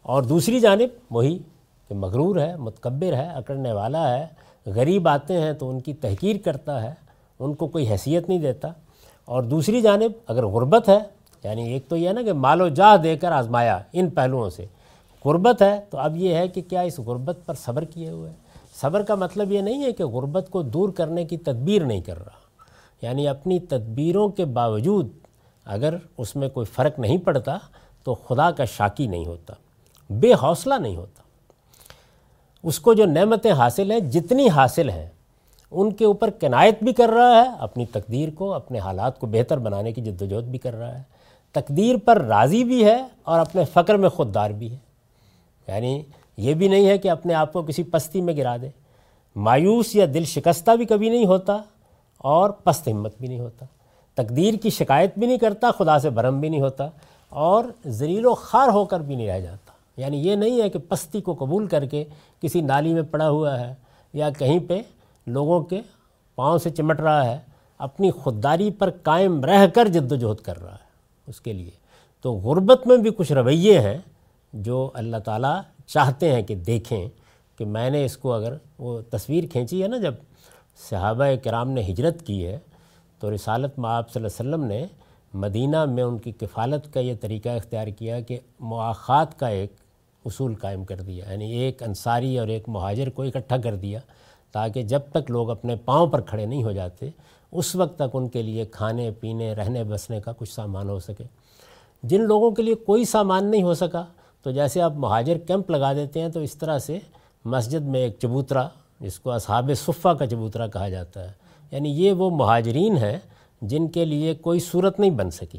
[0.03, 1.39] اور دوسری جانب وہی
[1.89, 4.27] کہ مغرور ہے، متکبر ہے، اکڑنے والا ہے،
[4.67, 6.95] غریب آتے ہیں تو ان کی تحقیر کرتا ہے
[7.41, 8.69] ان کو کوئی حیثیت نہیں دیتا۔
[9.25, 10.99] اور دوسری جانب اگر غربت ہے
[11.45, 14.51] یعنی ایک تو یہ ہے نا کہ مال و جاہ دے کر آزمایا ان پہلوؤں
[14.51, 14.67] سے۔
[15.25, 18.33] غربت ہے تو اب یہ ہے کہ کیا اس غربت پر صبر کیے ہوئے
[18.81, 22.17] صبر کا مطلب یہ نہیں ہے کہ غربت کو دور کرنے کی تدبیر نہیں کر
[22.17, 22.41] رہا۔
[23.03, 25.09] یعنی اپنی تدبیروں کے باوجود
[25.65, 27.59] اگر اس میں کوئی فرق نہیں پڑتا
[28.05, 29.55] تو خدا کا شاکی نہیں ہوتا،
[30.11, 31.23] بے حوصلہ نہیں ہوتا۔
[32.63, 35.09] اس کو جو نعمتیں حاصل ہیں، جتنی حاصل ہیں
[35.71, 39.59] ان کے اوپر کنایت بھی کر رہا ہے، اپنی تقدیر کو، اپنے حالات کو بہتر
[39.59, 41.03] بنانے کی جد وجہد بھی کر رہا ہے۔
[41.53, 44.77] تقدیر پر راضی بھی ہے اور اپنے فقر میں خوددار بھی ہے۔
[45.69, 46.03] یعنی
[46.37, 48.69] یہ بھی نہیں ہے کہ اپنے آپ کو کسی پستی میں گرا دے۔
[49.37, 51.59] مایوس یا دل شکستہ بھی کبھی نہیں ہوتا
[52.19, 53.67] اور پست ہمت بھی نہیں ہوتا۔
[54.15, 56.89] تقدیر کی شکایت بھی نہیں کرتا، خدا سے برم بھی نہیں ہوتا
[57.29, 60.79] اور ذلیل و خار ہو کر بھی نہیں رہ جاتا۔ یعنی یہ نہیں ہے کہ
[60.89, 62.05] پستی کو قبول کر کے
[62.41, 63.75] کسی نالی میں پڑا ہوا ہے
[64.13, 64.83] یا کہیں پہ
[65.31, 65.81] لوگوں کے
[66.35, 67.39] پاؤں سے چمٹ رہا ہے،
[67.79, 70.89] اپنی خودداری پر قائم رہ کر جد و جہد کر رہا ہے
[71.27, 71.71] اس کے لیے۔
[72.25, 73.99] تو غربت میں بھی کچھ رویے ہیں
[74.53, 77.09] جو اللہ تعالیٰ چاہتے ہیں کہ دیکھیں
[77.59, 80.15] کہ میں نے اس کو اگر وہ تصویر کھینچی ہے نا جب
[80.91, 82.59] صحابہ کرام نے ہجرت کی ہے،
[83.19, 84.87] تو رسالت میں آپ صلی اللہ علیہ وسلم نے
[85.35, 89.73] مدینہ میں ان کی کفالت کا یہ طریقہ اختیار کیا کہ مواخات کا ایک
[90.25, 94.01] اصول قائم کر دیا یعنی ایک انصاری اور ایک مہاجر کو اکٹھا کر دیا۔
[94.53, 97.11] تاکہ جب تک لوگ اپنے پاؤں پر کھڑے نہیں ہو جاتے،
[97.53, 101.25] اس وقت تک ان کے لیے کھانے، پینے، رہنے، بسنے کا کچھ سامان ہو سکے۔
[102.03, 104.05] جن لوگوں کے لیے کوئی سامان نہیں ہو سکا،
[104.43, 106.99] تو جیسے آپ مہاجر کیمپ لگا دیتے ہیں، تو اس طرح سے
[107.45, 108.69] مسجد میں ایک چبوترا،
[109.01, 111.33] جس کو اصحاب صفہ کا چبوترا کہا جاتا ہے
[111.71, 113.19] یعنی یہ وہ مہاجرین ہیں
[113.63, 115.59] جن کے لیے کوئی صورت نہیں بن سکی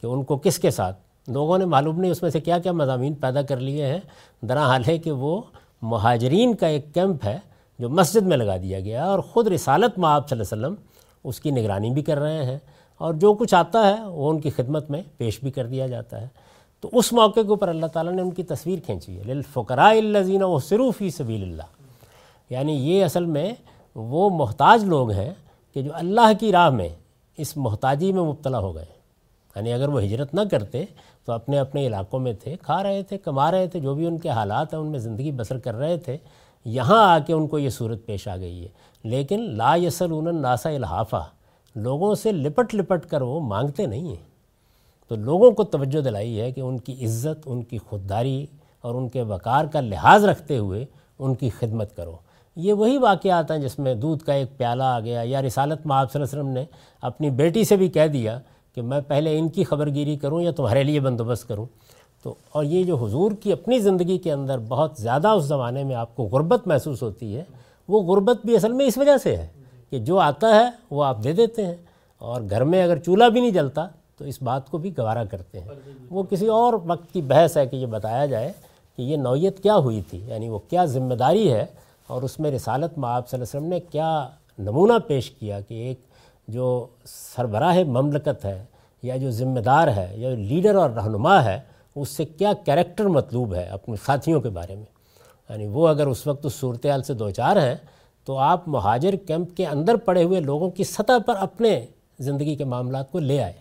[0.00, 2.72] کہ ان کو کس کے ساتھ۔ لوگوں نے معلوم نہیں اس میں سے کیا کیا
[2.72, 4.00] مضامین پیدا کر لیے ہیں۔
[4.42, 5.40] درا حال ہے کہ وہ
[5.82, 7.38] مہاجرین کا ایک کیمپ ہے
[7.80, 10.86] جو مسجد میں لگا دیا گیا اور خود رسالت میں آپ صلی اللہ علیہ وسلم
[11.24, 12.58] اس کی نگرانی بھی کر رہے ہیں
[12.98, 16.20] اور جو کچھ آتا ہے وہ ان کی خدمت میں پیش بھی کر دیا جاتا
[16.20, 16.28] ہے۔
[16.80, 20.42] تو اس موقع کے اوپر اللہ تعالیٰ نے ان کی تصویر کھینچی ہے۔ للفقراء الذین
[20.42, 20.58] و
[20.90, 21.62] فی سبیل اللہ
[22.50, 23.52] یعنی یہ اصل میں
[23.94, 25.34] وہ محتاج لوگ ہیں
[25.74, 26.88] کہ جو اللہ کی راہ میں
[27.36, 28.84] اس محتاجی میں مبتلا ہو گئے۔
[29.56, 30.84] یعنی اگر وہ ہجرت نہ کرتے
[31.24, 34.18] تو اپنے اپنے علاقوں میں تھے، کھا رہے تھے، کما رہے تھے، جو بھی ان
[34.18, 36.16] کے حالات ہیں، ان میں زندگی بسر کر رہے تھے
[36.64, 38.68] یہاں آ کے ان کو یہ صورت پیش آ گئی ہے۔
[39.04, 41.24] لیکن لا یسل ناسا الحافہ،
[41.76, 44.30] لوگوں سے لپٹ لپٹ کر وہ مانگتے نہیں ہیں۔
[45.08, 48.46] تو لوگوں کو توجہ دلائی ہے کہ ان کی عزت، ان کی خودداری
[48.80, 50.84] اور ان کے وقار کا لحاظ رکھتے ہوئے
[51.18, 52.16] ان کی خدمت کرو۔
[52.56, 55.96] یہ وہی واقعات ہیں جس میں دودھ کا ایک پیالہ آ گیا یا رسالت میں
[56.12, 56.64] صلی اللہ علیہ وسلم نے
[57.02, 58.40] اپنی بیٹی سے بھی کہہ دیا
[58.74, 61.66] کہ میں پہلے ان کی خبر گیری کروں یا تمہارے لیے بندوبست کروں۔
[62.22, 65.94] تو اور یہ جو حضور کی اپنی زندگی کے اندر بہت زیادہ اس زمانے میں
[65.94, 67.44] آپ کو غربت محسوس ہوتی ہے،
[67.88, 69.48] وہ غربت بھی اصل میں اس وجہ سے ہے
[69.90, 71.76] کہ جو آتا ہے وہ آپ دے دیتے ہیں
[72.18, 73.86] اور گھر میں اگر چولہا بھی نہیں جلتا
[74.18, 75.68] تو اس بات کو بھی گوارا کرتے ہیں۔
[76.10, 78.52] وہ کسی اور وقت کی بحث ہے کہ یہ بتایا جائے
[78.98, 81.66] کہ یہ نوعیت کیا ہوئی تھی یعنی وہ کیا ذمہ داری ہے
[82.06, 84.28] اور اس میں رسالت میں آپ صلی اللہ علیہ وسلم نے کیا
[84.58, 86.00] نمونہ پیش کیا کہ ایک
[86.48, 88.64] جو سربراہ مملکت ہے
[89.02, 91.58] یا جو ذمہ دار ہے یا لیڈر اور رہنما ہے
[91.96, 94.84] اس سے کیا کریکٹر مطلوب ہے اپنے ساتھیوں کے بارے میں؟
[95.48, 97.74] یعنی وہ اگر اس وقت اس صورتحال سے دو چار ہیں،
[98.24, 101.86] تو آپ مہاجر کیمپ کے اندر پڑے ہوئے لوگوں کی سطح پر اپنے
[102.18, 103.52] زندگی کے معاملات کو لے آئے۔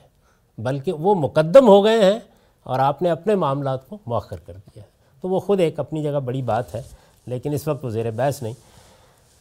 [0.57, 2.19] بلکہ وہ مقدم ہو گئے ہیں
[2.63, 4.84] اور آپ نے اپنے معاملات کو مؤخر کر دیا۔
[5.21, 6.82] تو وہ خود ایک اپنی جگہ بڑی بات ہے،
[7.25, 8.53] لیکن اس وقت وہ زیر بحث نہیں۔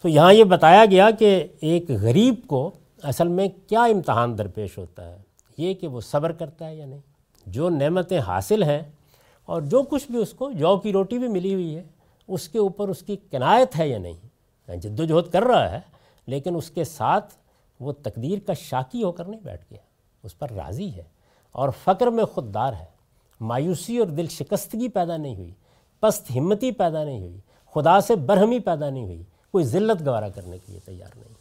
[0.02, 2.70] تو یہاں یہ بتایا گیا کہ ایک غریب کو
[3.02, 5.16] اصل میں کیا امتحان درپیش ہوتا ہے،
[5.58, 7.00] یہ کہ وہ صبر کرتا ہے یا نہیں۔
[7.50, 8.82] جو نعمتیں حاصل ہیں
[9.44, 11.82] اور جو کچھ بھی اس کو جو کی روٹی بھی ملی ہوئی ہے،
[12.28, 14.28] اس کے اوپر اس کی کنایت ہے یا نہیں؟
[14.68, 15.80] یعنی جد و جہد کر رہا ہے،
[16.26, 17.34] لیکن اس کے ساتھ
[17.80, 19.80] وہ تقدیر کا شاکی ہو کر نہیں بیٹھ گیا،
[20.22, 21.02] اس پر راضی ہے
[21.52, 22.84] اور فقر میں خوددار ہے۔
[23.40, 25.50] مایوسی اور دل شکستگی پیدا نہیں ہوئی،
[26.00, 27.38] پست ہمتی پیدا نہیں ہوئی،
[27.74, 31.34] خدا سے برہمی پیدا نہیں ہوئی، کوئی ذلت گوارا کرنے کے لیے تیار نہیں۔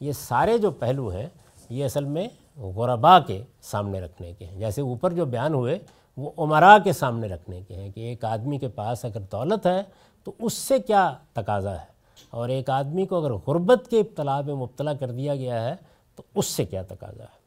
[0.00, 1.28] یہ سارے جو پہلو ہیں
[1.68, 5.78] یہ اصل میں غربا کے سامنے رکھنے کے ہیں۔ جیسے اوپر جو بیان ہوئے،
[6.16, 9.82] وہ عمرا کے سامنے رکھنے کے ہیں کہ ایک آدمی کے پاس اگر دولت ہے
[10.24, 11.94] تو اس سے کیا تقاضا ہے؟
[12.30, 15.74] اور ایک آدمی کو اگر غربت کے ابتلا میں مبتلا کر دیا گیا ہے
[16.16, 17.44] تو اس سے کیا تقاضا ہے؟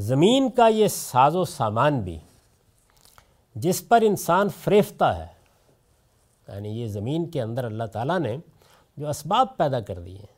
[0.00, 2.18] زمین کا یہ ساز و سامان بھی
[3.54, 5.26] جس پر انسان فریفتہ ہے
[6.48, 8.36] یعنی یہ زمین کے اندر اللہ تعالیٰ نے
[8.96, 10.37] جو اسباب پیدا کر دیے ہیں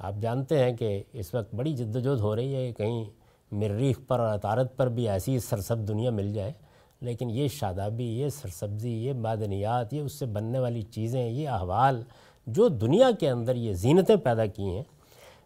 [0.00, 3.04] آپ جانتے ہیں کہ اس وقت بڑی جد وجہد ہو رہی ہے کہ کہیں
[3.52, 6.52] مریخ پر اور عطارت پر بھی ایسی سرسب دنیا مل جائے،
[7.00, 12.02] لیکن یہ شادابی، یہ سرسبزی، یہ معدنیات، یہ اس سے بننے والی چیزیں، یہ احوال
[12.46, 14.82] جو دنیا کے اندر یہ زینتیں پیدا کی ہیں،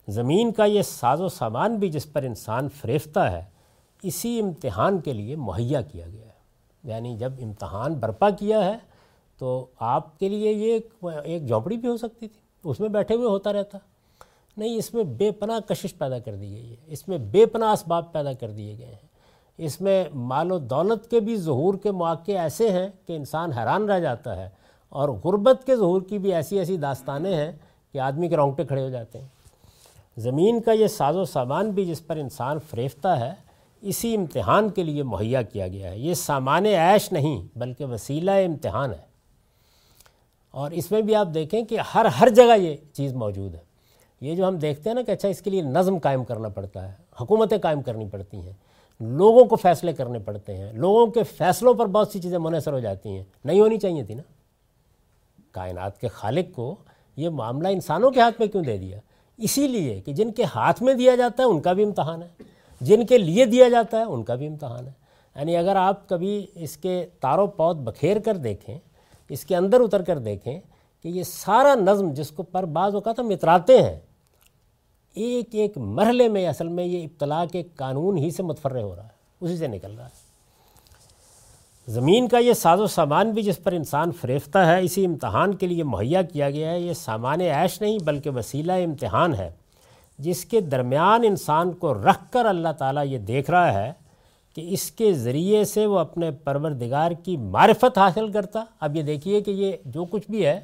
[0.09, 3.45] زمین کا یہ ساز و سامان بھی جس پر انسان فریفتہ ہے،
[4.03, 6.33] اسی امتحان کے لیے مہیا کیا گیا ہے۔
[6.85, 8.77] یعنی جب امتحان برپا کیا ہے
[9.39, 10.79] تو آپ کے لیے یہ
[11.25, 13.79] ایک جھونپڑی بھی ہو سکتی تھی، اس میں بیٹھے ہوئے ہوتا رہتا۔
[14.57, 17.73] نہیں، اس میں بے پناہ کشش پیدا کر دی گئی ہے۔ اس میں بے پناہ
[17.73, 19.15] اسباب پیدا کر دیے گئے ہیں۔
[19.59, 23.91] اس میں مال و دولت کے بھی ظہور کے مواقع ایسے ہیں کہ انسان حیران
[23.91, 24.49] رہ جاتا ہے
[24.89, 27.53] اور غربت کے ظہور کی بھی ایسی ایسی داستانیں ہیں
[27.93, 29.29] کہ آدمی کے رونگٹے کھڑے ہو جاتے ہیں۔
[30.17, 33.33] زمین کا یہ ساز و سامان بھی جس پر انسان فریفتہ ہے،
[33.81, 38.91] اسی امتحان کے لیے مہیا کیا گیا ہے۔ یہ سامان عیش نہیں، بلکہ وسیلہ امتحان
[38.91, 39.15] ہے۔
[40.51, 43.74] اور اس میں بھی آپ دیکھیں کہ ہر ہر جگہ یہ چیز موجود ہے۔
[44.25, 46.89] یہ جو ہم دیکھتے ہیں نا کہ اچھا اس کے لیے نظم قائم کرنا پڑتا
[46.89, 48.53] ہے، حکومتیں قائم کرنی پڑتی ہیں،
[49.01, 52.79] لوگوں کو فیصلے کرنے پڑتے ہیں، لوگوں کے فیصلوں پر بہت سی چیزیں منحصر ہو
[52.79, 54.23] جاتی ہیں، نہیں ہونی چاہیے تھی نا۔
[55.53, 56.75] کائنات کے خالق کو
[57.17, 58.99] یہ معاملہ انسانوں کے ہاتھ میں کیوں دے دیا؟
[59.37, 62.29] اسی لیے کہ جن کے ہاتھ میں دیا جاتا ہے، ان کا بھی امتحان ہے۔
[62.81, 64.93] جن کے لیے دیا جاتا ہے، ان کا بھی امتحان ہے۔
[65.37, 68.79] یعنی اگر آپ کبھی اس کے تاروں پود بکھیر کر دیکھیں،
[69.29, 70.61] اس کے اندر اتر کر دیکھیں
[71.03, 74.01] کہ یہ سارا نظم جس کو پر بعض اوقات ہم اتراتے ہیں
[75.15, 79.05] ایک ایک مرحلے میں اصل میں یہ ابتلا کے قانون ہی سے متفرع ہو رہا
[79.05, 79.09] ہے،
[79.41, 80.23] اسی سے نکل رہا ہے۔
[81.87, 85.67] زمین کا یہ ساز و سامان بھی جس پر انسان فریفتہ ہے، اسی امتحان کے
[85.67, 89.51] لیے مہیا کیا گیا ہے۔ یہ سامان عیش نہیں، بلکہ وسیلہ امتحان ہے،
[90.19, 93.93] جس کے درمیان انسان کو رکھ کر اللہ تعالیٰ یہ دیکھ رہا ہے
[94.57, 99.41] کہ اس کے ذریعے سے وہ اپنے پروردگار کی معرفت حاصل کرتا۔ اب یہ دیکھیے
[99.41, 100.61] کہ یہ جو کچھ بھی ہے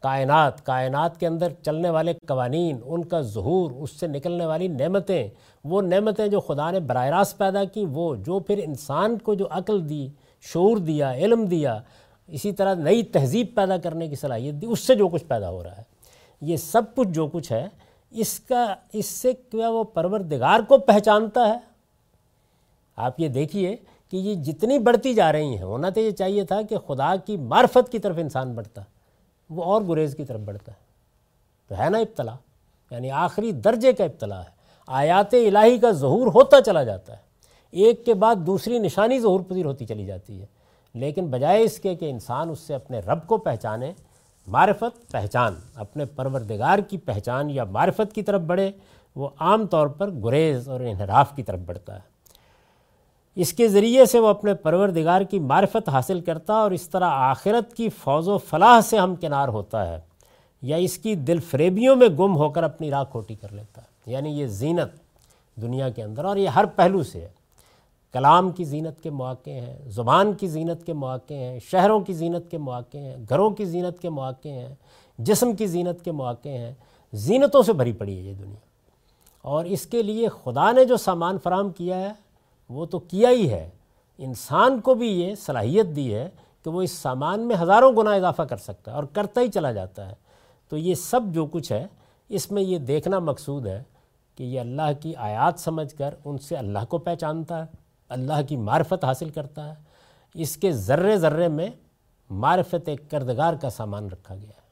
[0.00, 5.28] کائنات کائنات کے اندر چلنے والے قوانین، ان کا ظہور، اس سے نکلنے والی نعمتیں،
[5.64, 9.46] وہ نعمتیں جو خدا نے براہ راست پیدا کی، وہ جو پھر انسان کو جو
[9.50, 10.08] عقل دی،
[10.40, 11.78] شعور دیا، علم دیا،
[12.26, 15.62] اسی طرح نئی تہذیب پیدا کرنے کی صلاحیت دی، اس سے جو کچھ پیدا ہو
[15.62, 15.82] رہا ہے۔
[16.40, 17.68] یہ سب کچھ جو کچھ ہے،
[18.10, 21.58] اس کا، اس سے کیا وہ پروردگار کو پہچانتا ہے؟
[22.96, 23.76] آپ یہ دیکھیے
[24.10, 27.36] کہ یہ جتنی بڑھتی جا رہی ہیں، ہونا تو یہ چاہیے تھا کہ خدا کی
[27.36, 28.82] معرفت کی طرف انسان بڑھتا۔
[29.50, 30.76] وہ اور گریز کی طرف بڑھتا ہے۔
[31.68, 32.34] تو ہے نا ابتلا
[32.90, 37.28] یعنی آخری درجے کا ابتلا ہے۔ آیات الہی کا ظہور ہوتا چلا جاتا ہے۔
[37.70, 40.46] ایک کے بعد دوسری نشانی ظہور پذیر ہوتی چلی جاتی ہے۔
[40.94, 43.92] لیکن بجائے اس کے کہ انسان اس سے اپنے رب کو پہچانے،
[44.46, 48.70] معرفت، پہچان، اپنے پروردگار کی پہچان یا معرفت کی طرف بڑھے،
[49.16, 52.17] وہ عام طور پر گریز اور انحراف کی طرف بڑھتا ہے۔
[53.38, 57.74] اس کے ذریعے سے وہ اپنے پروردگار کی معرفت حاصل کرتا اور اس طرح آخرت
[57.74, 60.00] کی فوز و فلاح سے ہم کنار ہوتا ہے
[60.62, 64.12] یا اس کی دل فریبیوں میں گم ہو کر اپنی راہ کھوٹی کر لیتا ہے۔
[64.12, 64.96] یعنی یہ زینت
[65.62, 67.28] دنیا کے اندر، اور یہ ہر پہلو سے ہے۔
[68.12, 72.50] کلام کی زینت کے مواقع ہیں، زبان کی زینت کے مواقع ہیں، شہروں کی زینت
[72.50, 74.74] کے مواقع ہیں، گھروں کی زینت کے مواقع ہیں،
[75.18, 76.72] جسم کی زینت کے مواقع ہیں۔
[77.12, 78.60] زینتوں سے بھری پڑی ہے یہ دنیا۔
[79.42, 82.27] اور اس کے لیے خدا نے جو سامان فراہم کیا ہے
[82.68, 83.70] وہ تو کیا ہی ہے۔
[84.18, 86.30] انسان کو بھی یہ صلاحیت دی ہے
[86.64, 89.72] کہ وہ اس سامان میں ہزاروں گنا اضافہ کر سکتا ہے اور کرتا ہی چلا
[89.72, 90.14] جاتا ہے۔
[90.68, 91.86] تو یہ سب جو کچھ ہے،
[92.28, 93.82] اس میں یہ دیکھنا مقصود ہے
[94.34, 97.66] کہ یہ اللہ کی آیات سمجھ کر ان سے اللہ کو پہچانتا ہے،
[98.08, 99.74] اللہ کی معرفت حاصل کرتا ہے۔
[100.34, 101.68] اس کے ذرے ذرے میں
[102.30, 104.68] معرفت کردگار کا سامان رکھا گیا ہے۔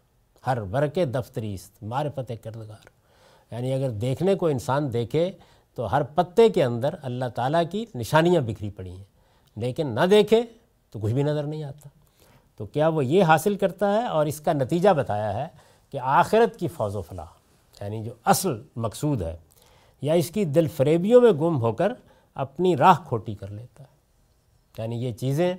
[0.47, 2.88] ہر ورق دفتریست معرفت کردگار۔
[3.55, 5.32] یعنی اگر دیکھنے کو انسان دیکھے
[5.77, 9.05] تو ہر پتے کے اندر اللہ تعالیٰ کی نشانیاں بکھری پڑی ہیں۔
[9.57, 10.43] لیکن نہ دیکھے
[10.91, 11.89] تو کچھ بھی نظر نہیں آتا۔
[12.57, 15.49] تو کیا وہ یہ حاصل کرتا ہے اور اس کا نتیجہ بتایا ہے
[15.91, 17.27] کہ آخرت کی فوز و فلاح
[17.81, 19.37] یعنی جو اصل مقصود ہے،
[20.03, 21.93] یا اس کی دل فریبیوں میں گم ہو کر
[22.35, 23.89] اپنی راہ کھوٹی کر لیتا ہے۔
[24.79, 25.55] یعنی یہ چیزیں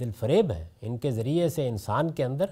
[0.00, 2.46] دل فریب ہیں۔ ان کے ذریعے سے انسان کے اندر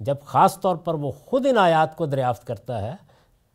[0.00, 2.94] جب خاص طور پر وہ خود ان آیات کو دریافت کرتا ہے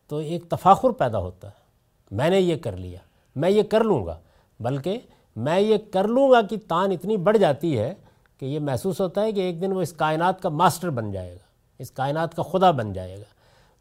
[0.08, 1.65] تو ایک تفاخر پیدا ہوتا ہے۔
[2.12, 3.00] میں نے یہ کر لیا،
[3.36, 4.18] میں یہ کر لوں گا۔
[4.60, 5.00] بلکہ
[5.36, 7.94] میں یہ کر لوں گا کہ تان اتنی بڑھ جاتی ہے
[8.40, 11.32] کہ یہ محسوس ہوتا ہے کہ ایک دن وہ اس کائنات کا ماسٹر بن جائے
[11.34, 11.44] گا،
[11.80, 13.24] اس کائنات کا خدا بن جائے گا۔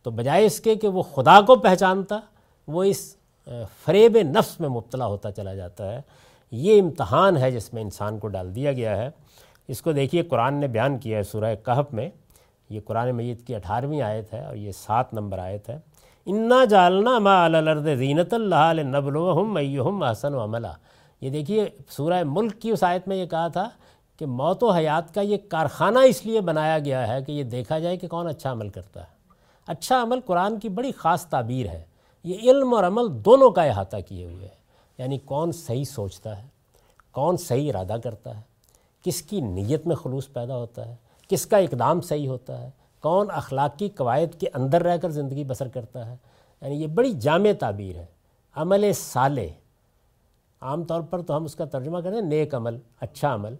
[0.02, 2.18] تو بجائے اس کے کہ وہ خدا کو پہچانتا،
[2.66, 3.16] وہ اس
[3.84, 6.00] فریب نفس میں مبتلا ہوتا چلا جاتا ہے۔
[6.50, 9.10] یہ امتحان ہے جس میں انسان کو ڈال دیا گیا ہے۔
[9.68, 12.08] اس کو دیکھیے، قرآن نے بیان کیا ہے سورہ کہف میں۔
[12.70, 15.78] یہ قرآن مجید کی اٹھارہویں آیت ہے اور یہ سات نمبر آیت ہے۔
[16.26, 20.66] انا جالنا ما الرد زینت اللہ نبل وم احسن و عملہ
[21.20, 23.68] یہ دیکھیے، سورہ ملک کی اس آیت میں یہ کہا تھا
[24.18, 27.78] کہ موت و حیات کا یہ کارخانہ اس لیے بنایا گیا ہے کہ یہ دیکھا
[27.78, 29.12] جائے کہ کون اچھا عمل کرتا ہے۔
[29.66, 31.82] اچھا عمل قرآن کی بڑی خاص تعبیر ہے۔
[32.24, 34.54] یہ علم اور عمل دونوں کا احاطہ کیے ہوئے ہے
[34.98, 36.46] یعنی کون صحیح سوچتا ہے،
[37.12, 38.42] کون صحیح ارادہ کرتا ہے،
[39.04, 40.94] کس کی نیت میں خلوص پیدا ہوتا ہے،
[41.30, 42.70] کس کا اقدام صحیح ہوتا ہے
[43.04, 46.16] کون اخلاقی قواعد کے اندر رہ کر زندگی بسر کرتا ہے؟
[46.60, 48.06] یعنی یہ بڑی جامع تعبیر ہے۔
[48.54, 49.42] عمل صالح۔
[50.60, 53.54] عام طور پر تو ہم اس کا ترجمہ کریں نیک عمل اچھا عمل۔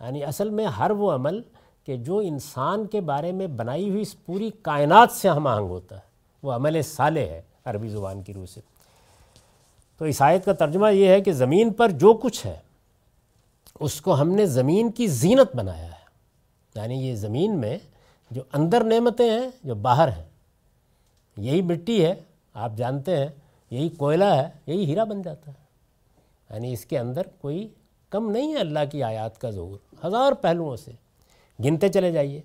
[0.00, 1.40] یعنی اصل میں ہر وہ عمل
[1.84, 5.96] کہ جو انسان کے بارے میں بنائی ہوئی اس پوری کائنات سے ہم آہنگ ہوتا
[5.96, 6.02] ہے۔
[6.42, 8.60] وہ عمل صالح ہے، عربی زبان کی روح سے۔
[9.98, 12.56] تو اس آیت کا ترجمہ یہ ہے کہ زمین پر جو کچھ ہے،
[13.80, 16.04] اس کو ہم نے زمین کی زینت بنایا ہے۔
[16.76, 17.78] یعنی یہ زمین میں
[18.34, 20.24] جو اندر نعمتیں ہیں، جو باہر ہیں،
[21.36, 22.14] یہی مٹی ہے،
[22.54, 23.28] آپ جانتے ہیں،
[23.70, 25.64] یہی کوئلہ ہے، یہی ہیرا بن جاتا ہے۔
[26.54, 27.68] یعنی اس کے اندر کوئی
[28.10, 30.92] کم نہیں ہے اللہ کی آیات کا ظہور۔ ہزار پہلوؤں سے۔
[31.64, 32.40] گنتے چلے جائیے۔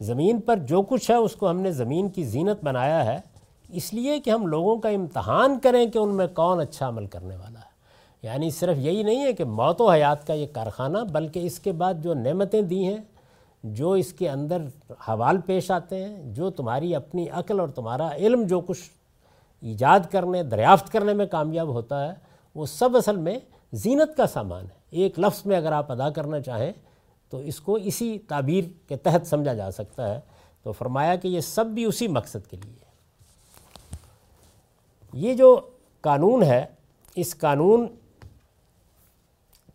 [0.00, 3.20] زمین پر جو کچھ ہے، اس کو ہم نے زمین کی زینت بنایا ہے۔
[3.68, 7.36] اس لیے کہ ہم لوگوں کا امتحان کریں کہ ان میں کون اچھا عمل کرنے
[7.36, 7.70] والا ہے۔
[8.22, 11.72] یعنی صرف یہی نہیں ہے کہ موت و حیات کا یہ کارخانہ، بلکہ اس کے
[11.72, 13.13] بعد جو نعمتیں دی ہیں
[13.64, 18.42] جو اس کے اندر حوال پیش آتے ہیں، جو تمہاری اپنی عقل اور تمہارا علم
[18.42, 18.90] جو کچھ
[19.60, 22.14] ایجاد کرنے، دریافت کرنے میں کامیاب ہوتا ہے،
[22.54, 23.38] وہ سب اصل میں
[23.72, 26.72] زینت کا سامان ہے۔ ایک لفظ میں اگر آپ ادا کرنا چاہیں
[27.30, 30.20] تو اس کو اسی تعبیر کے تحت سمجھا جا سکتا ہے۔
[30.62, 32.84] تو فرمایا کہ یہ سب بھی اسی مقصد کے لیے۔
[35.12, 35.60] یہ جو
[36.00, 36.66] قانون ہے،
[37.16, 37.86] اس قانون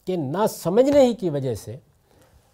[0.06, 1.78] کے نہ سمجھنے ہی کی وجہ سے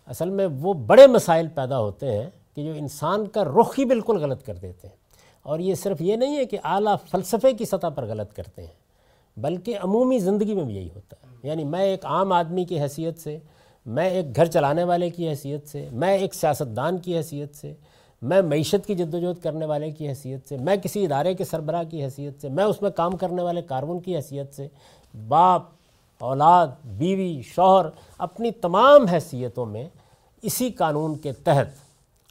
[0.05, 4.17] اصل میں وہ بڑے مسائل پیدا ہوتے ہیں کہ جو انسان کا رخ ہی بالکل
[4.17, 4.95] غلط کر دیتے ہیں۔
[5.43, 9.39] اور یہ صرف یہ نہیں ہے کہ اعلیٰ فلسفے کی سطح پر غلط کرتے ہیں،
[9.39, 13.19] بلکہ عمومی زندگی میں بھی یہی ہوتا ہے۔ یعنی میں ایک عام آدمی کی حیثیت
[13.19, 13.37] سے،
[13.85, 17.73] میں ایک گھر چلانے والے کی حیثیت سے، میں ایک سیاستدان کی حیثیت سے،
[18.21, 21.83] میں معیشت کی جد وجہد کرنے والے کی حیثیت سے، میں کسی ادارے کے سربراہ
[21.83, 24.67] کی حیثیت سے، میں اس میں کام کرنے والے کارکن کی حیثیت سے،
[25.27, 25.61] باپ
[26.25, 27.85] اولاد، بیوی، شوہر
[28.17, 29.89] اپنی تمام حیثیتوں میں
[30.41, 31.67] اسی قانون کے تحت،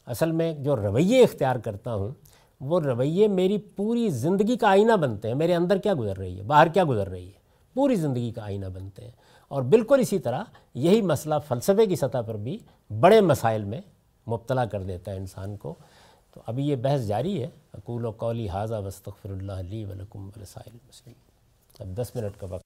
[0.07, 2.11] اصل میں جو رویے اختیار کرتا ہوں،
[2.61, 6.43] وہ رویے میری پوری زندگی کا آئینہ بنتے ہیں۔ میرے اندر کیا گزر رہی ہے؟
[6.43, 7.33] باہر کیا گزر رہی ہے؟
[7.75, 9.11] پوری زندگی کا آئینہ بنتے ہیں۔
[9.49, 12.59] اور بالکل اسی طرح یہی مسئلہ فلسفے کی سطح پر بھی
[13.01, 13.81] بڑے مسائل میں
[14.29, 15.75] مبتلا کر دیتا ہے انسان کو۔
[16.35, 20.79] تو ابھی یہ بحث جاری ہے۔ اقول و قولی حاضہ وسطر اللہ علی ولکم ولسائل
[20.89, 21.13] مسلم
[21.81, 22.64] اب دس منٹ کا وقت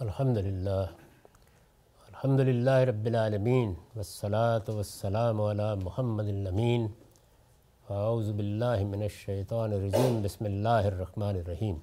[0.00, 0.86] الحمد للہ۔
[2.08, 6.88] الحمد للہ رب العالمین۔ والصلاة والسلام علی محمد الامین۔
[7.90, 11.76] اعوذ باللہ من الشیطان الرجیم۔ بسم اللہ الرحمن الرحیم۔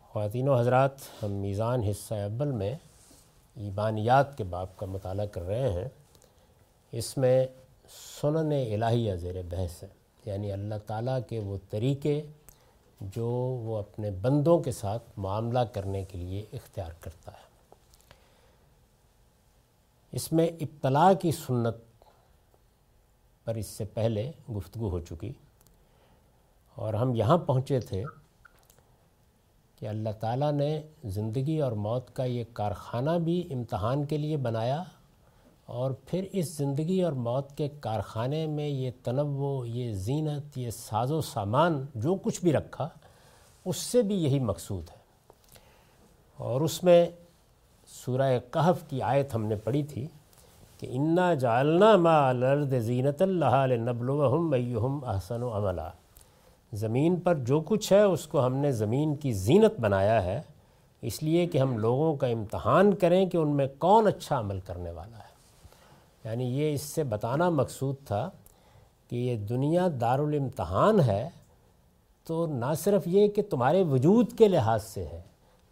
[0.00, 0.90] خواتین و حضرات،
[1.22, 2.74] ہم میزان حصہ اول میں
[3.56, 5.88] ایمانیات کے باب کا مطالعہ کر رہے ہیں۔
[6.92, 7.46] اس میں
[8.20, 9.88] سنن الہیہ زیر بحث ہے۔
[10.24, 12.22] یعنی اللہ تعالیٰ کے وہ طریقے
[13.02, 13.26] جو
[13.62, 17.52] وہ اپنے بندوں کے ساتھ معاملہ کرنے کے لیے اختیار کرتا ہے۔
[20.12, 22.04] اس میں ابتلاء کی سنت
[23.44, 25.32] پر اس سے پہلے گفتگو ہو چکی
[26.74, 28.04] اور ہم یہاں پہنچے تھے
[29.78, 34.82] کہ اللہ تعالیٰ نے زندگی اور موت کا یہ کارخانہ بھی امتحان کے لیے بنایا
[35.66, 41.12] اور پھر اس زندگی اور موت کے کارخانے میں یہ تنوع، یہ زینت، یہ ساز
[41.12, 42.88] و سامان جو کچھ بھی رکھا،
[43.64, 45.02] اس سے بھی یہی مقصود ہے۔
[46.36, 47.06] اور اس میں
[47.86, 50.06] سورہ کہف کی آیت ہم نے پڑھی تھی
[50.78, 55.90] کہ انا جالنا ما الارض زینت اللہ نبلوہم ایہم احسن و عملہ
[56.72, 60.42] زمین پر جو کچھ ہے، اس کو ہم نے زمین کی زینت بنایا ہے۔
[61.02, 64.90] اس لیے کہ ہم لوگوں کا امتحان کریں کہ ان میں کون اچھا عمل کرنے
[64.90, 65.31] والا ہے۔
[66.24, 68.30] یعنی یہ اس سے بتانا مقصود تھا
[69.10, 71.28] کہ یہ دنیا دارالامتحان ہے
[72.24, 75.20] تو نہ صرف یہ کہ تمہارے وجود کے لحاظ سے ہے،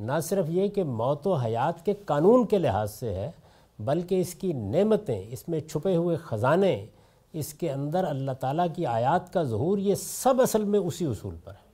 [0.01, 3.31] نہ صرف یہ کہ موت و حیات کے قانون کے لحاظ سے ہے،
[3.79, 6.87] بلکہ اس کی نعمتیں، اس میں چھپے ہوئے خزانے،
[7.33, 11.37] اس کے اندر اللہ تعالیٰ کی آیات کا ظہور، یہ سب اصل میں اسی اصول
[11.45, 11.71] پر ہے۔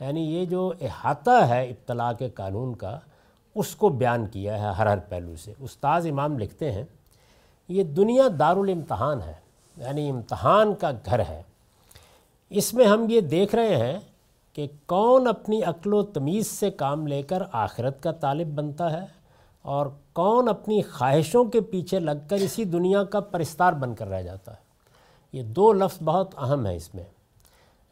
[0.00, 2.98] یعنی یہ جو احاطہ ہے ابتلاء کے قانون کا،
[3.54, 6.84] اس کو بیان کیا ہے ہر ہر پہلو سے۔ استاذ امام لکھتے ہیں
[7.68, 9.34] یہ دنیا دارالامتحان ہے
[9.76, 11.42] یعنی امتحان کا گھر ہے۔
[12.50, 14.00] اس میں ہم یہ دیکھ رہے ہیں
[14.52, 19.06] کہ کون اپنی عقل و تمیز سے کام لے کر آخرت کا طالب بنتا ہے
[19.62, 24.22] اور کون اپنی خواہشوں کے پیچھے لگ کر اسی دنیا کا پرستار بن کر رہ
[24.22, 24.66] جاتا ہے۔
[25.32, 27.04] یہ دو لفظ بہت اہم ہیں اس میں۔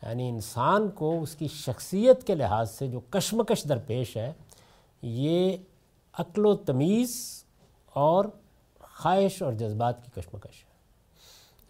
[0.02, 4.32] یعنی انسان کو اس کی شخصیت کے لحاظ سے جو کشمکش درپیش ہے،
[5.02, 5.56] یہ
[6.18, 7.44] عقل و تمیز
[7.94, 8.24] اور
[9.04, 10.74] خواہش اور جذبات کی کشمکش ہے۔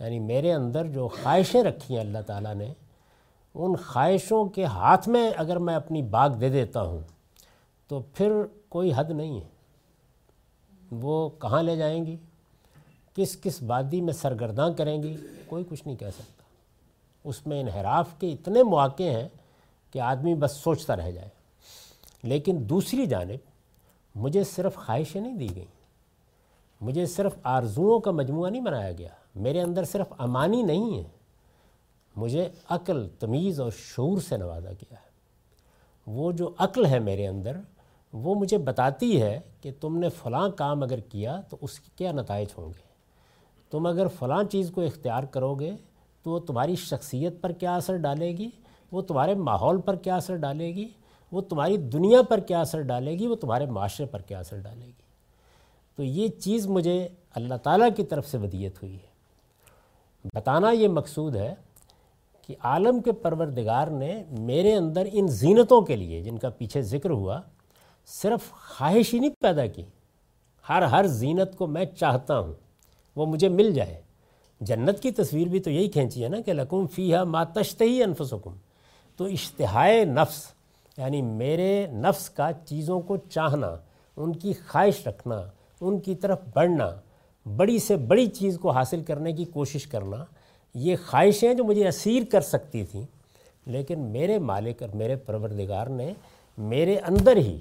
[0.04, 2.72] یعنی میرے اندر جو خواہشیں رکھی ہیں اللہ تعالیٰ نے،
[3.54, 6.98] ان خواہشوں کے ہاتھ میں اگر میں اپنی باغ دے دیتا ہوں
[7.88, 8.32] تو پھر
[8.68, 9.44] کوئی حد نہیں ہے۔
[10.90, 12.16] وہ کہاں لے جائیں گی؟
[13.14, 15.16] کس کس وادی میں سرگرداں کریں گی؟
[15.46, 16.42] کوئی کچھ نہیں کہہ سکتا۔
[17.24, 19.28] اس میں انحراف کے اتنے مواقع ہیں
[19.90, 21.28] کہ آدمی بس سوچتا رہ جائے۔
[22.22, 23.36] لیکن دوسری جانب
[24.14, 25.73] مجھے صرف خواہشیں نہیں دی گئیں۔
[26.84, 31.04] مجھے صرف آرزوؤں کا مجموعہ نہیں بنایا گیا۔ میرے اندر صرف امانی نہیں ہے۔
[32.16, 35.10] مجھے عقل، تمیز اور شعور سے نوازا گیا ہے۔
[36.06, 37.56] وہ جو عقل ہے میرے اندر،
[38.12, 42.12] وہ مجھے بتاتی ہے کہ تم نے فلاں کام اگر کیا تو اس کے کیا
[42.12, 42.94] نتائج ہوں گے۔
[43.70, 45.76] تم اگر فلاں چیز کو اختیار کرو گے
[46.22, 48.50] تو وہ تمہاری شخصیت پر کیا اثر ڈالے گی؟
[48.92, 50.88] وہ تمہارے ماحول پر کیا اثر ڈالے گی؟
[51.32, 54.86] وہ تمہاری دنیا پر کیا اثر ڈالے گی؟ وہ تمہارے معاشرے پر کیا اثر ڈالے
[54.86, 55.03] گی؟
[55.96, 59.14] تو یہ چیز مجھے اللہ تعالیٰ کی طرف سے ودیت ہوئی ہے۔
[60.34, 61.54] بتانا یہ مقصود ہے
[62.46, 67.10] کہ عالم کے پروردگار نے میرے اندر ان زینتوں کے لیے جن کا پیچھے ذکر
[67.10, 67.40] ہوا،
[68.06, 69.82] صرف خواہش ہی نہیں پیدا کی۔
[70.68, 72.54] ہر ہر زینت کو میں چاہتا ہوں،
[73.16, 74.00] وہ مجھے مل جائے۔
[74.60, 78.02] جنت کی تصویر بھی تو یہی کھینچی ہے نا کہ لکم فی ہا ماتشت ہی
[78.02, 78.56] انفسکم۔
[79.16, 80.46] تو اشتہائے نفس
[80.96, 83.76] یعنی میرے نفس کا چیزوں کو چاہنا،
[84.16, 85.50] ان کی خواہش رکھنا
[85.84, 86.90] ان کی طرف بڑھنا،
[87.46, 90.24] بڑی سے بڑی چیز کو حاصل کرنے کی کوشش کرنا،
[90.74, 93.04] یہ خواہشیں جو مجھے اسیر کر سکتی تھیں،
[93.66, 96.12] لیکن میرے مالک اور میرے پروردگار نے
[96.58, 97.58] میرے اندر ہی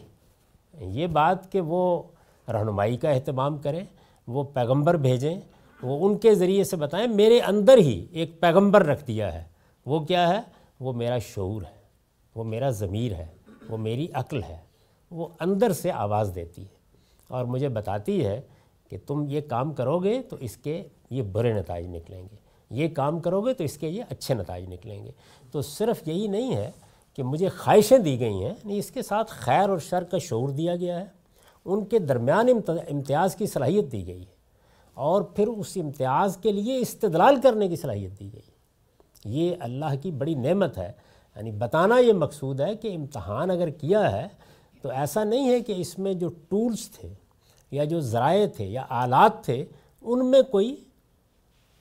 [0.73, 2.03] یہ بات کہ وہ
[2.47, 3.83] رہنمائی کا اہتمام کریں،
[4.27, 5.39] وہ پیغمبر بھیجیں،
[5.83, 9.43] وہ ان کے ذریعے سے بتائیں، میرے اندر ہی ایک پیغمبر رکھ دیا ہے۔
[9.85, 10.41] وہ کیا ہے؟
[10.79, 11.81] وہ میرا شعور ہے،
[12.35, 13.27] وہ میرا ضمیر ہے،
[13.69, 14.57] وہ میری عقل ہے،
[15.11, 16.82] وہ اندر سے آواز دیتی ہے۔
[17.33, 18.41] اور مجھے بتاتی ہے
[18.89, 22.35] کہ تم یہ کام کرو گے تو اس کے یہ برے نتائج نکلیں گے۔
[22.69, 25.11] یہ کام کرو گے تو اس کے یہ اچھے نتائج نکلیں گے۔
[25.51, 26.71] تو صرف یہی نہیں ہے
[27.15, 30.49] کہ مجھے خواہشیں دی گئی ہیں نہیں اس کے ساتھ خیر اور شر کا شعور
[30.49, 31.05] دیا گیا ہے۔
[31.65, 34.33] ان کے درمیان امتیاز کی صلاحیت دی گئی ہے۔
[34.93, 38.51] اور پھر اس امتیاز کے لیے استدلال کرنے کی صلاحیت دی گئی۔
[39.25, 40.91] یہ اللہ کی بڑی نعمت ہے۔
[41.35, 44.27] یعنی بتانا یہ مقصود ہے کہ امتحان اگر کیا ہے
[44.81, 47.13] تو ایسا نہیں ہے کہ اس میں جو ٹولز تھے
[47.73, 49.65] یا جو ذرائع تھے یا آلات تھے،
[50.01, 50.83] ان میں کوئی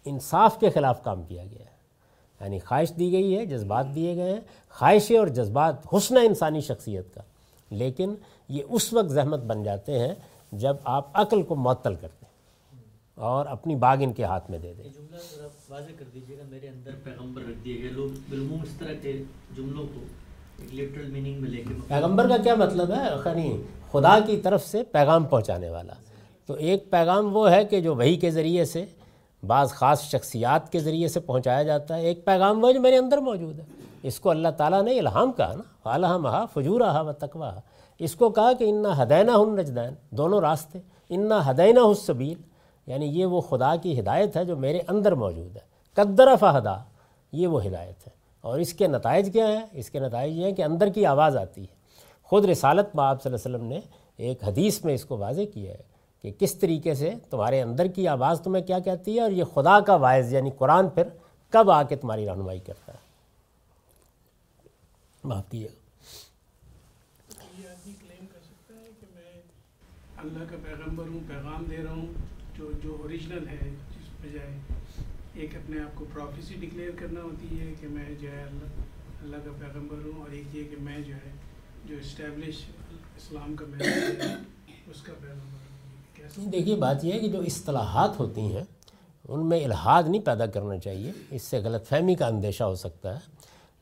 [0.05, 1.73] انصاف کے خلاف کام کیا گیا ہے۔
[2.41, 4.41] یعنی خواہش دی گئی ہے، جذبات دیے گئے ہیں،
[4.71, 7.21] خواہشیں اور جذبات حسن انسانی شخصیت کا۔
[7.71, 8.15] لیکن
[8.49, 10.15] یہ اس وقت زحمت بن جاتے ہیں
[10.53, 12.33] جب آپ عقل کو معطل کرتے ہیں
[13.15, 16.69] اور اپنی باغ ان کے ہاتھ میں دے دیں۔ جملہ واضح کر دیجیے گا، میرے
[16.69, 19.23] اندر پیغمبر رکھ دیے گئے۔ لوگ بالعموم اس طرح کے
[19.57, 20.01] جملوں کو
[21.09, 25.25] میننگ میں لے کے پیغمبر کا کیا مطلب ہے؟ خنی، خدا کی طرف سے پیغام
[25.25, 25.93] پہنچانے والا۔
[26.47, 28.85] تو ایک پیغام وہ ہے کہ جو وہی کے ذریعے سے،
[29.47, 33.19] بعض خاص شخصیات کے ذریعے سے پہنچایا جاتا ہے۔ ایک پیغام وہ جو میرے اندر
[33.19, 33.65] موجود ہے۔
[34.03, 37.55] اس کو اللہ تعالیٰ نے الہام کہا نا فالح مہا فجورہ و تقوا
[37.99, 42.35] اس کو کہا کہ انا ہدینہ ہن نجدین دونوں راستے، انا ہدینہ حسبیل
[42.87, 45.61] یعنی یہ وہ خدا کی ہدایت ہے جو میرے اندر موجود ہے۔
[45.95, 46.77] قدر فہدا
[47.33, 50.53] یہ وہ ہدایت ہے۔ اور اس کے نتائج کیا ہیں؟ اس کے نتائج یہ ہیں
[50.53, 51.75] کہ اندر کی آواز آتی ہے۔
[52.23, 53.81] خود رسالت میں آپ صلی اللہ علیہ وسلم نے
[54.17, 55.83] ایک حدیث میں اس کو واضح کیا ہے
[56.23, 59.81] کہ کس طریقے سے تمہارے اندر کی آواز تمہیں کیا کہتی ہے اور یہ خدا
[59.81, 61.09] کا واعظ یعنی قرآن پھر
[61.51, 62.99] کب آ کے تمہاری رہنمائی کرتا ہے؟
[65.25, 65.83] معاف کیے ہے
[70.17, 72.07] اللہ کا پیغمبر ہوں، پیغام دے رہا ہوں،
[72.57, 73.59] جو جو اوریجنل ہے،
[73.91, 74.59] جس بجائے
[75.35, 78.83] ایک اپنے آپ کو پروفیسی ڈکلیئر کرنا ہوتی ہے کہ میں جو ہے اللہ
[79.23, 81.33] اللہ کا پیغمبر ہوں اور ایک یہ کہ میں جو ہے
[81.85, 82.55] جو اسٹیبلش
[83.17, 83.87] اسلام کا میں
[84.91, 88.65] اس کا پیغمبر ہوں۔ جی، دیکھیے، بات یہ ہے کہ جو اصطلاحات ہوتی ہیں،
[89.29, 93.15] ان میں الحاد نہیں پیدا کرنا چاہیے۔ اس سے غلط فہمی کا اندیشہ ہو سکتا
[93.15, 93.19] ہے۔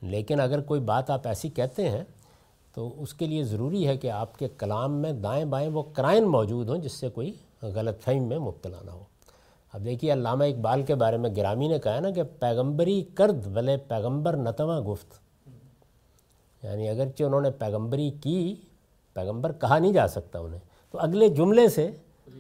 [0.03, 2.05] لیکن اگر کوئی بات آپ ایسی کہتے ہیں،
[2.74, 6.24] تو اس کے لیے ضروری ہے کہ آپ کے کلام میں دائیں بائیں وہ کرائن
[6.24, 7.32] موجود ہوں، جس سے کوئی
[7.62, 9.05] غلط فہم میں مبتلا نہ ہو۔
[9.73, 13.77] اب دیکھیے علامہ اقبال کے بارے میں گرامی نے کہا نا کہ پیغمبری کرد ولے
[13.77, 15.18] پیغمبر نتواں گفت۔
[16.62, 18.55] یعنی اگرچہ انہوں نے پیغمبری کی،
[19.14, 20.61] پیغمبر کہا نہیں جا سکتا انہیں۔
[20.91, 21.91] تو اگلے جملے سے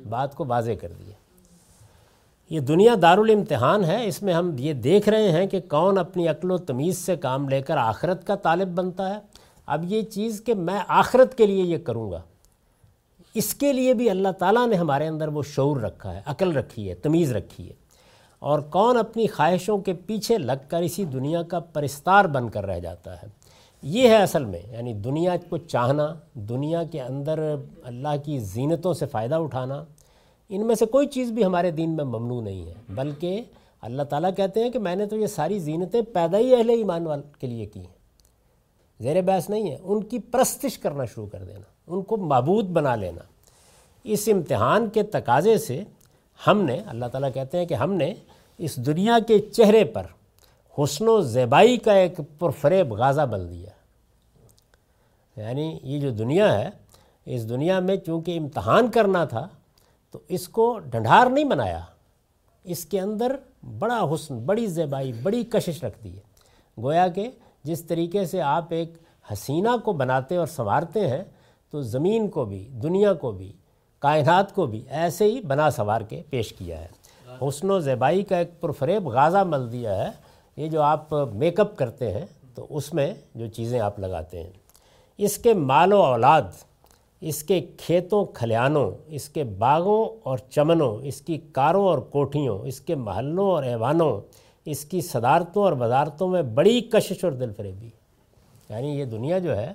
[0.08, 1.12] بات کو واضح کر دیا
[2.50, 6.50] یہ دنیا دارالامتحان ہے، اس میں ہم یہ دیکھ رہے ہیں کہ کون اپنی عقل
[6.50, 9.20] و تمیز سے کام لے کر آخرت کا طالب بنتا ہے۔
[9.66, 12.20] اب یہ چیز کہ میں آخرت کے لیے یہ کروں گا۔
[13.34, 16.88] اس کے لیے بھی اللہ تعالیٰ نے ہمارے اندر وہ شعور رکھا ہے، عقل رکھی
[16.88, 17.74] ہے، تمیز رکھی ہے۔
[18.38, 22.78] اور کون اپنی خواہشوں کے پیچھے لگ کر اسی دنیا کا پرستار بن کر رہ
[22.78, 23.26] جاتا ہے۔
[23.82, 29.06] یہ ہے اصل میں یعنی دنیا کو چاہنا، دنیا کے اندر اللہ کی زینتوں سے
[29.06, 29.84] فائدہ اٹھانا،
[30.48, 33.42] ان میں سے کوئی چیز بھی ہمارے دین میں ممنوع نہیں ہے۔ بلکہ
[33.80, 37.06] اللہ تعالیٰ کہتے ہیں کہ میں نے تو یہ ساری زینتیں پیدا ہی اہل ایمان
[37.06, 38.00] وال کے لیے کی ہیں۔
[39.00, 42.94] زیر بحث نہیں ہے، ان کی پرستش کرنا شروع کر دینا۔ ان کو معبود بنا
[42.94, 43.22] لینا۔
[44.04, 45.84] اس امتحان کے تقاضے سے
[46.46, 48.14] ہم نے، اللہ تعالیٰ کہتے ہیں کہ ہم نے
[48.58, 50.06] اس دنیا کے چہرے پر
[50.78, 53.70] حسن و زیبائی کا ایک پرفریب غازہ بل دیا
[55.36, 56.70] یعنی یہ جو دنیا ہے،
[57.24, 59.48] اس دنیا میں چونکہ امتحان کرنا تھا،
[60.10, 61.80] تو اس کو ڈنڈھار نہیں بنایا۔
[62.64, 63.36] اس کے اندر
[63.78, 66.20] بڑا حسن، بڑی زیبائی، بڑی کشش رکھ دی ہے۔
[66.82, 67.30] گویا کہ
[67.64, 68.92] جس طریقے سے آپ ایک
[69.32, 71.24] حسینہ کو بناتے اور سنوارتے ہیں
[71.70, 73.52] تو زمین کو بھی، دنیا کو بھی،
[73.98, 76.88] کائنات کو بھی ایسے ہی بنا سنوار کے پیش کیا ہے۔
[77.42, 80.10] حسن و زیبائی کا ایک پرفریب غازہ مل دیا ہے۔
[80.56, 84.50] یہ جو آپ میک اپ کرتے ہیں، تو اس میں جو چیزیں آپ لگاتے ہیں۔
[85.18, 86.42] اس کے مال و اولاد،
[87.20, 92.80] اس کے کھیتوں، کھلیانوں، اس کے باغوں اور چمنوں، اس کی کاروں اور کوٹھیوں، اس
[92.80, 94.20] کے محلوں اور ایوانوں،
[94.64, 97.90] اس کی صدارتوں اور وزارتوں میں بڑی کشش اور دل فریبی
[98.68, 99.72] یعنی یہ دنیا جو ہے،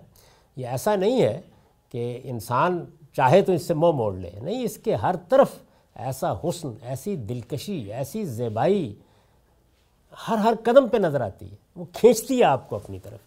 [0.55, 1.41] یہ ایسا نہیں ہے
[1.95, 5.49] کہ انسان چاہے تو اس سے منہ موڑ لے، نہیں، اس کے ہر طرف
[5.95, 8.95] ایسا حسن، ایسی دلکشی، ایسی زیبائی
[10.27, 13.19] ہر ہر قدم پہ نظر آتی ہے، وہ کھینچتی ہے آپ کو اپنی طرف۔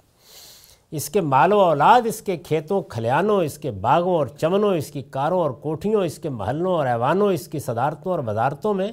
[0.91, 4.91] اس کے مال و اولاد، اس کے کھیتوں، کھلیانوں، اس کے باغوں اور چمنوں، اس
[4.91, 8.93] کی کاروں اور کوٹھیوں، اس کے محلوں اور ایوانوں، اس کی صدارتوں اور وزارتوں میں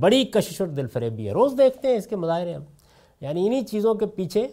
[0.00, 2.62] بڑی کشش اور دل فریبی ہے۔ روز دیکھتے ہیں اس کے مظاہرے ہم۔
[3.20, 4.48] یعنی انہی چیزوں کے پیچھے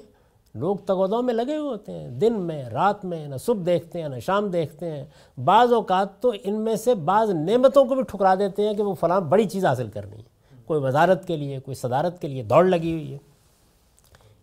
[0.56, 4.10] لوگ تغودوں میں لگے ہوئے ہوتے ہیں۔ دن میں، رات میں، نہ صبح دیکھتے ہیں،
[4.10, 5.06] نہ شام دیکھتے ہیں۔
[5.45, 8.93] بعض اوقات تو ان میں سے بعض نعمتوں کو بھی ٹھکرا دیتے ہیں کہ وہ
[8.93, 10.24] فلاں بڑی چیز حاصل کرنی ہے۔
[10.66, 13.18] کوئی وزارت کے لیے، کوئی صدارت کے لیے دوڑ لگی ہوئی ہے۔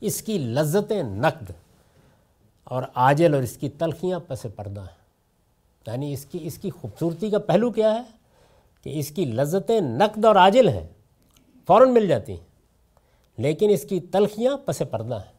[0.01, 1.51] اس کی لذتیں نقد
[2.65, 4.99] اور آجل اور اس کی تلخیاں پس پردہ ہیں۔
[5.87, 8.03] یعنی اس کی اس کی خوبصورتی کا پہلو کیا ہے؟
[8.83, 10.89] کہ اس کی لذتیں نقد اور عاجل ہیں۔
[11.67, 12.47] فوراً مل جاتی ہیں،
[13.37, 15.38] لیکن اس کی تلخیاں پس پردہ ہیں۔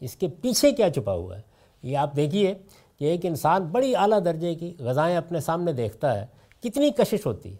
[0.00, 1.42] اس کے پیچھے کیا چھپا ہوا ہے؟
[1.82, 2.54] یہ آپ دیکھیے
[2.98, 6.26] کہ ایک انسان بڑی اعلیٰ درجے کی غذائیں اپنے سامنے دیکھتا ہے،
[6.62, 7.56] کتنی کشش ہوتی ہے،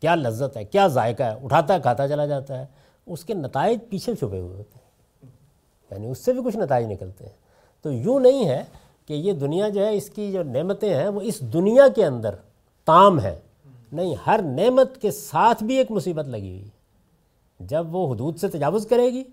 [0.00, 2.66] کیا لذت ہے، کیا ذائقہ ہے، اٹھاتا، کھاتا چلا جاتا ہے،
[3.06, 4.90] اس کے نتائج پیچھے چھپے ہوئے ہوتے ہیں۔
[5.90, 7.32] یعنی اس سے بھی کچھ نتائج نکلتے ہیں۔
[7.82, 8.64] تو یوں نہیں ہے
[9.06, 12.34] کہ یہ دنیا جو ہے، اس کی جو نعمتیں ہیں، وہ اس دنیا کے اندر
[12.84, 13.40] تام ہے
[13.92, 16.68] نہیں، ہر نعمت کے ساتھ بھی ایک مصیبت لگی ہوئی
[17.60, 19.24] جب وہ حدود سے تجاوز کرے گی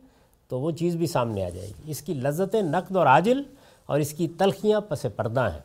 [0.47, 3.41] تو وہ چیز بھی سامنے آ جائے گی۔ اس کی لذتیں نقد اور عاجل
[3.85, 5.59] اور اس کی تلخیاں پس پردہ ہیں۔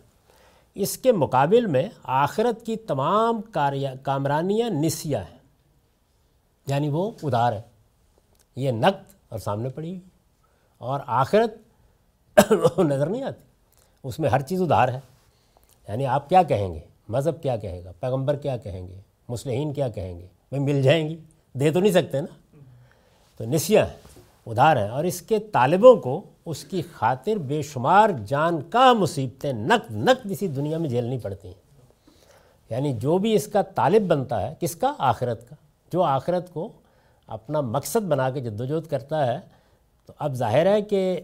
[0.75, 3.41] اس کے مقابل میں آخرت کی تمام
[4.03, 5.39] کامرانیاں نسیہ ہیں۔
[6.67, 7.61] یعنی وہ ادار ہے
[8.57, 10.01] یہ نقد اور سامنے پڑی
[10.79, 11.55] اور آخرت
[12.79, 13.43] نظر نہیں آتی۔
[14.05, 15.01] اس میں ہر چیز ادھار ہے۔
[15.89, 19.89] یعنی آپ کیا کہیں گے؟ مذہب کیا کہے گا؟ پیغمبر کیا کہیں گے؟ مسلمین کیا
[19.89, 21.17] کہیں گے؟ بھائی مل جائیں گی۔
[21.53, 22.57] دے تو نہیں سکتے نا۔
[23.37, 24.02] تو نسیہ ہے
[24.47, 29.53] ادھار ہے اور اس کے طالبوں کو اس کی خاطر بے شمار جان کا مصیبتیں
[29.53, 31.63] نقد نقد اسی دنیا میں جھیلنی پڑتی ہیں۔
[32.71, 35.57] یعنی جو بھی اس کا طالب بنتا ہے، کس کا؟ آخرت کا۔
[35.93, 36.73] جو آخرت کو
[37.27, 39.41] اپنا مقصد بنا کے جدوجہد کرتا ہے،
[40.07, 41.21] تو اب ظاہر ہے کہ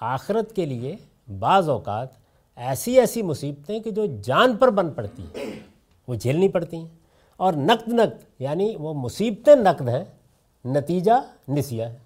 [0.00, 0.96] آخرت کے لیے
[1.38, 2.08] بعض اوقات
[2.56, 5.60] ایسی ایسی مصیبتیں کہ جو جان پر بن پڑتی ہیں،
[6.08, 6.88] وہ جھیلنی پڑتی ہیں۔
[7.36, 10.04] اور نقد نقد یعنی وہ مصیبتیں نقد ہیں،
[10.64, 11.12] نتیجہ
[11.48, 12.05] نسیہ ہے۔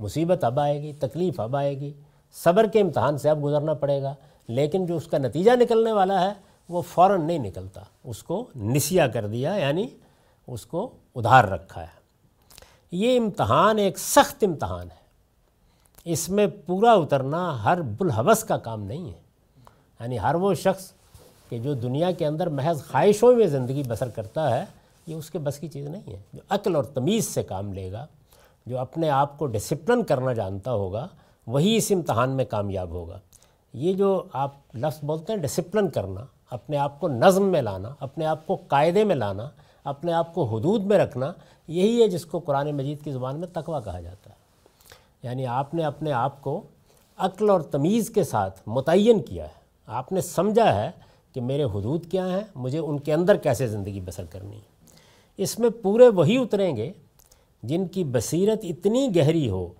[0.00, 1.92] مصیبت اب آئے گی، تکلیف اب آئے گی،
[2.32, 4.14] صبر کے امتحان سے اب گزرنا پڑے گا،
[4.48, 6.32] لیکن جو اس کا نتیجہ نکلنے والا ہے،
[6.68, 9.88] وہ فوراً نہیں نکلتا۔ اس کو نسیہ کر دیا یعنی
[10.46, 11.96] اس کو ادھار رکھا ہے۔
[12.92, 15.06] یہ امتحان ایک سخت امتحان ہے۔
[16.04, 19.20] اس میں پورا اترنا ہر بلحوث کا کام نہیں ہے۔
[20.00, 20.92] یعنی ہر وہ شخص
[21.48, 24.64] کہ جو دنیا کے اندر محض خواہشوں میں زندگی بسر کرتا ہے،
[25.06, 27.92] یہ اس کے بس کی چیز نہیں ہے۔ جو عقل اور تمیز سے کام لے
[27.92, 28.06] گا
[28.66, 31.08] جو اپنے آپ کو ڈسپلن کرنا جانتا ہوگا،
[31.46, 33.18] وہی اس امتحان میں کامیاب ہوگا۔
[33.74, 38.26] یہ جو آپ لفظ بولتے ہیں ڈسپلن کرنا، اپنے آپ کو نظم میں لانا، اپنے
[38.26, 39.48] آپ کو قاعدے میں لانا،
[39.84, 41.32] اپنے آپ کو حدود میں رکھنا،
[41.68, 44.34] یہی ہے جس کو قرآن مجید کی زبان میں تقوی کہا جاتا ہے۔
[45.22, 46.62] یعنی آپ نے اپنے آپ کو
[47.16, 50.90] عقل اور تمیز کے ساتھ متعین کیا ہے۔ آپ نے سمجھا ہے
[51.32, 54.94] کہ میرے حدود کیا ہیں، مجھے ان کے اندر کیسے زندگی بسر کرنی ہے۔
[55.36, 56.92] اس میں پورے وہی اتریں گے
[57.62, 59.72] جن کی بصیرت اتنی گہری ہو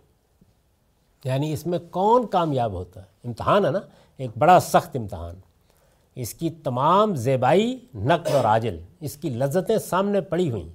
[1.25, 3.79] یعنی اس میں کون کامیاب ہوتا ہے؟ امتحان ہے نا،
[4.17, 5.35] ایک بڑا سخت امتحان۔
[6.15, 10.69] اس کی تمام زیبائی نقل اور عاجل، اس کی لذتیں سامنے پڑی ہوئیں۔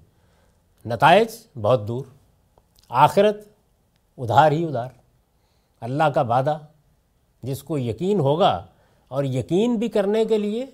[0.88, 2.06] نتائج بہت دور۔
[2.89, 3.38] آخرت
[4.18, 4.89] ادھار ہی ادھار۔
[5.82, 6.60] اللہ کا وعدہ،
[7.43, 8.66] جس کو یقین ہوگا
[9.08, 10.66] اور یقین بھی کرنے کے لیے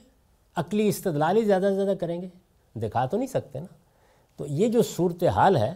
[0.56, 2.28] عقلی استدلال ہی زیادہ سے زیادہ کریں گے۔
[2.76, 3.66] دکھا تو نہیں سکتے نا۔
[4.38, 5.74] تو یہ جو صورت حال ہے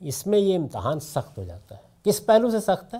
[0.00, 2.98] اس میں یہ امتحان سخت ہو جاتا ہے۔ کس پہلو سے سخت ہے؟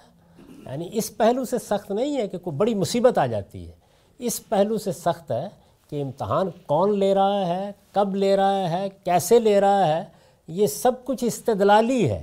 [0.67, 3.73] یعنی اس پہلو سے سخت نہیں ہے کہ کوئی بڑی مصیبت آ جاتی ہے۔
[4.19, 5.49] اس پہلو سے سخت ہے
[5.91, 10.05] کہ امتحان کون لے رہا ہے، کب لے رہا ہے، کیسے لے رہا ہے،
[10.49, 12.23] یہ سب کچھ استدلالی ہے۔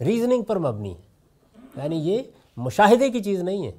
[0.00, 1.00] ریزننگ پر مبنی ہے۔
[1.76, 2.22] یعنی یہ
[2.56, 3.72] مشاہدے کی چیز نہیں ہے۔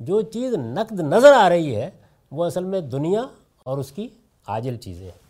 [0.00, 1.90] جو چیز نقد نظر آ رہی ہے،
[2.30, 3.22] وہ اصل میں دنیا
[3.64, 4.08] اور اس کی
[4.46, 5.21] عاجل چیزیں ہیں۔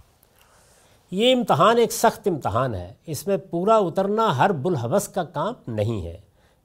[1.13, 6.07] یہ امتحان ایک سخت امتحان ہے۔ اس میں پورا اترنا ہر بلحوث کا کام نہیں
[6.07, 6.17] ہے۔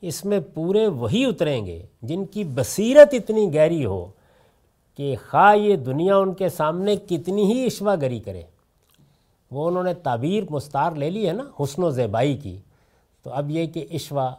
[0.02, 4.06] اس میں پورے وہی اتریں گے جن کی بصیرت اتنی گہری ہو
[4.98, 8.42] کہ خواہ یہ دنیا ان کے سامنے کتنی ہی عشوا گری کرے۔
[9.52, 12.58] وہ انہوں نے تعبیر مستار لے لی ہے نا حسن و زیبائی کی۔
[13.24, 14.30] تو اب یہ کہ عشوا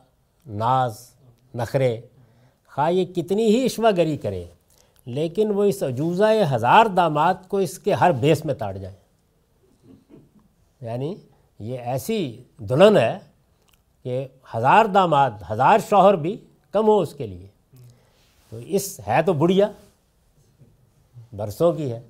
[0.47, 0.95] ناز،
[1.55, 2.01] نخرے،
[2.75, 4.45] خواہ یہ کتنی ہی عشوا گری کرے،
[5.07, 8.97] لیکن وہ اس عجوزہ ہزار دامات کو اس کے ہر بیس میں تاڑ جائیں
[10.81, 11.15] یعنی
[11.59, 13.19] یہ ایسی دلہن ہے
[14.03, 16.37] کہ ہزار داماد، ہزار شوہر بھی
[16.73, 17.47] کم ہو اس کے لیے۔
[18.51, 19.71] تو اس ہے تو بڑھیا،
[21.37, 22.01] برسوں کی ہے،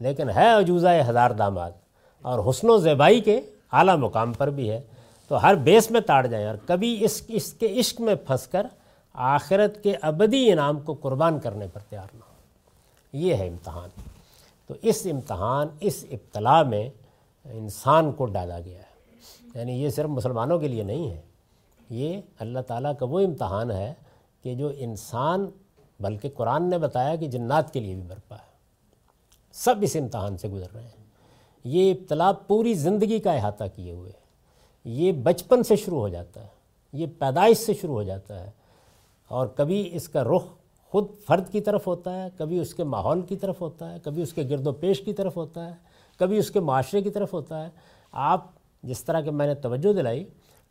[0.00, 1.70] لیکن ہے عجوزہ ہزار داماد۔
[2.22, 3.40] اور حسن و زیبائی کے
[3.72, 4.80] اعلیٰ مقام پر بھی ہے۔
[5.28, 8.66] تو ہر بیس میں تاڑ جائیں اور کبھی اس اس کے عشق میں پھنس کر
[9.12, 12.34] آخرت کے ابدی انعام کو قربان کرنے پر تیار نہ ہو۔
[13.12, 13.88] یہ ہے امتحان۔
[14.66, 16.90] تو اس امتحان، اس ابتلا میں
[17.52, 18.88] انسان کو ڈالا گیا ہے۔
[19.54, 21.20] یعنی یہ صرف مسلمانوں کے لیے نہیں ہے۔
[21.90, 23.94] یہ اللہ تعالیٰ کا وہ امتحان ہے
[24.42, 25.46] کہ جو انسان،
[26.00, 28.48] بلکہ قرآن نے بتایا کہ جنات کے لیے بھی برپا ہے۔
[29.52, 31.04] سب اس امتحان سے گزر رہے ہیں۔
[31.64, 34.12] یہ ابتلا پوری زندگی کا احاطہ کیے ہوئے
[34.84, 36.48] یہ بچپن سے شروع ہو جاتا ہے۔
[36.92, 38.50] یہ پیدائش سے شروع ہو جاتا ہے۔
[39.28, 40.44] اور کبھی اس کا رخ
[40.88, 44.22] خود فرد کی طرف ہوتا ہے، کبھی اس کے ماحول کی طرف ہوتا ہے، کبھی
[44.22, 45.87] اس کے گرد و پیش کی طرف ہوتا ہے۔
[46.18, 47.70] کبھی اس کے معاشرے کی طرف ہوتا ہے۔
[48.12, 48.44] آپ
[48.82, 50.24] جس طرح کہ میں نے توجہ دلائی،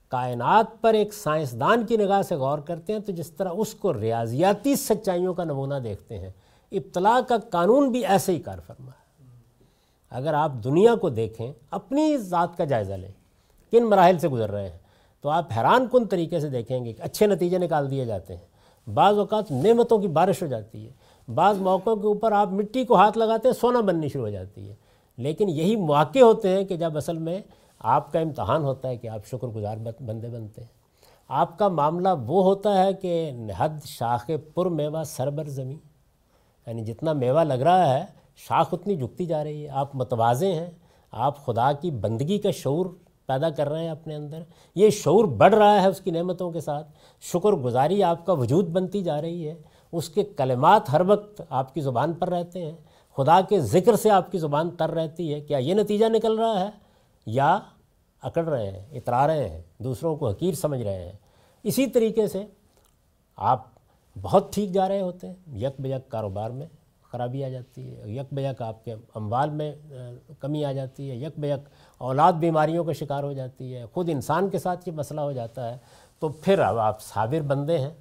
[0.07, 3.93] کائنات پر ایک سائنسدان کی نگاہ سے غور کرتے ہیں تو جس طرح اس کو
[3.93, 6.29] ریاضیاتی سچائیوں کا نمونہ دیکھتے ہیں
[6.71, 9.07] ابتلاع کا قانون بھی ایسے ہی کار فرما ہے۔
[10.09, 13.11] اگر آپ دنیا کو دیکھیں، اپنی ذات کا جائزہ لیں،
[13.71, 14.77] کن مراحل سے گزر رہے ہیں،
[15.21, 18.57] تو آپ حیران کن طریقے سے دیکھیں گے کہ اچھے نتیجے نکال دیے جاتے ہیں۔
[18.89, 20.91] بعض اوقات نعمتوں کی بارش ہو جاتی ہے۔
[21.33, 24.69] بعض موقعوں کے اوپر آپ مٹی کو ہاتھ لگاتے ہیں، سونا بننی شروع ہو جاتی
[24.69, 24.75] ہے۔
[25.17, 27.41] لیکن یہی مواقع ہوتے ہیں کہ جب اصل میں
[27.79, 30.77] آپ کا امتحان ہوتا ہے کہ آپ شکر گزار بندے بنتے ہیں۔
[31.27, 35.77] آپ کا معاملہ وہ ہوتا ہے کہ نہد شاخ پر میوہ سربر زمین۔
[36.67, 38.05] یعنی جتنا میوہ لگ رہا ہے،
[38.35, 40.71] شاخ اتنی جھکتی جا رہی ہے۔ آپ متوازے ہیں۔
[41.11, 42.85] آپ خدا کی بندگی کا شعور
[43.25, 44.43] پیدا کر رہے ہیں اپنے اندر۔
[44.75, 46.87] یہ شعور بڑھ رہا ہے اس کی نعمتوں کے ساتھ۔
[47.21, 49.55] شکر گزاری آپ کا وجود بنتی جا رہی ہے۔
[49.91, 52.77] اس کے کلمات ہر وقت آپ کی زبان پر رہتے ہیں۔
[53.17, 56.59] خدا کے ذکر سے آپ کی زبان تر رہتی ہے۔ کیا یہ نتیجہ نکل رہا
[56.59, 56.69] ہے؟
[57.25, 57.59] یا
[58.21, 61.11] اکڑ رہے ہیں، اترا رہے ہیں، دوسروں کو حقیر سمجھ رہے ہیں۔
[61.63, 62.45] اسی طریقے سے
[63.35, 63.63] آپ
[64.21, 66.67] بہت ٹھیک جا رہے ہوتے ہیں۔ یک بیک کاروبار میں
[67.11, 69.75] خرابی آ جاتی ہے، یک بیک آپ کے اموال میں
[70.39, 74.49] کمی آ جاتی ہے۔ یک بیک اولاد بیماریوں کا شکار ہو جاتی ہے۔ خود انسان
[74.49, 75.77] کے ساتھ یہ مسئلہ ہو جاتا ہے۔
[76.19, 77.91] تو پھر اب آپ صابر بندے ہیں۔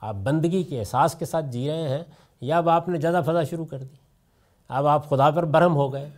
[0.00, 2.04] آپ بندگی کے احساس کے ساتھ جی رہے ہیں۔
[2.40, 4.07] یا اب آپ نے جزا فضا شروع کر دی۔
[4.68, 6.10] اب آپ خدا پر برہم ہو گئے،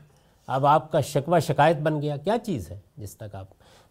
[0.46, 3.46] اب آپ کا شکوہ شکایت بن گیا، کیا چیز ہے جس تک آپ؟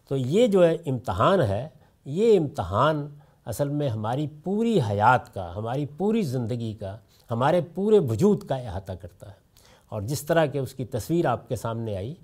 [0.08, 1.68] تو یہ جو ہے امتحان ہے،
[2.04, 3.08] یہ امتحان
[3.46, 6.96] اصل میں ہماری پوری حیات کا، ہماری پوری زندگی کا،
[7.30, 9.40] ہمارے پورے وجود کا احاطہ کرتا ہے۔
[9.88, 12.14] اور جس طرح کہ اس کی تصویر آپ کے سامنے آئی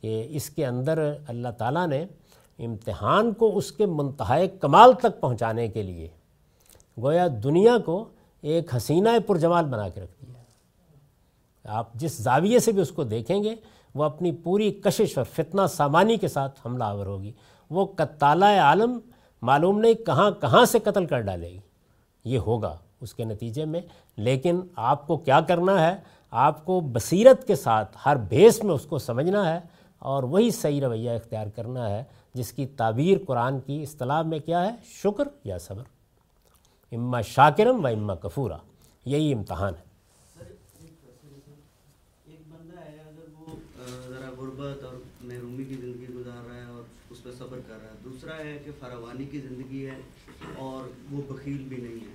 [0.00, 2.06] کہ اس کے اندر اللہ تعالیٰ نے
[2.58, 6.08] امتحان کو اس کے منتہائے کمال تک پہنچانے کے لیے
[7.02, 8.04] گویا دنیا کو
[8.42, 10.17] ایک حسینہ پرجمال بنا کے رکھ
[11.68, 13.54] آپ جس زاویے سے بھی اس کو دیکھیں گے،
[13.94, 17.32] وہ اپنی پوری کشش اور فتنہ سامانی کے ساتھ حملہ آور ہوگی۔
[17.70, 18.98] وہ کتالہ عالم
[19.42, 21.58] معلوم نہیں کہاں کہاں سے قتل کر ڈالے گی۔
[22.24, 23.80] یہ ہوگا اس کے نتیجے میں۔
[24.16, 25.96] لیکن آپ کو کیا کرنا ہے؟
[26.30, 29.60] آپ کو بصیرت کے ساتھ ہر بھیس میں اس کو سمجھنا ہے۔
[29.98, 32.04] اور وہی صحیح رویہ اختیار کرنا ہے،
[32.34, 35.82] جس کی تعبیر قرآن کی اصطلاح میں کیا ہے؟ شکر یا صبر۔
[36.92, 38.52] اما شاکرم و اما کفورہ
[39.06, 39.88] یہی امتحان ہے
[42.26, 43.46] ایک بندہ ہے اگر وہ
[44.08, 47.90] ذرا غربت اور محرومی کی زندگی گزار رہا ہے اور اس پہ صبر کر رہا
[47.90, 49.98] ہے۔ دوسرا ہے کہ فراوانی کی زندگی ہے
[50.58, 52.14] اور وہ بخیل بھی نہیں ہے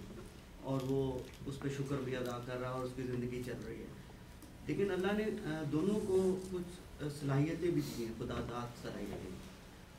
[0.64, 1.02] اور وہ
[1.45, 3.91] اس پہ شکر بھی ادا کر رہا ہے اور اس کی زندگی چل رہی ہے۔
[4.68, 5.26] لیکن اللہ نے
[5.72, 6.20] دونوں کو
[6.52, 9.32] کچھ صلاحیتیں بھی دی ہیں، خدا داد صلاحیتیں۔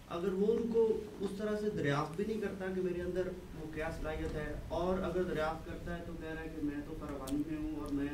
[0.08, 0.86] اگر وہ ان کو
[1.20, 3.28] اس طرح سے دریافت بھی نہیں کرتا کہ میرے اندر
[3.60, 6.80] وہ کیا صلاحیت ہے، اور اگر دریافت کرتا ہے تو کہہ رہا ہے کہ میں
[6.86, 8.12] تو فراوانی میں ہوں اور میں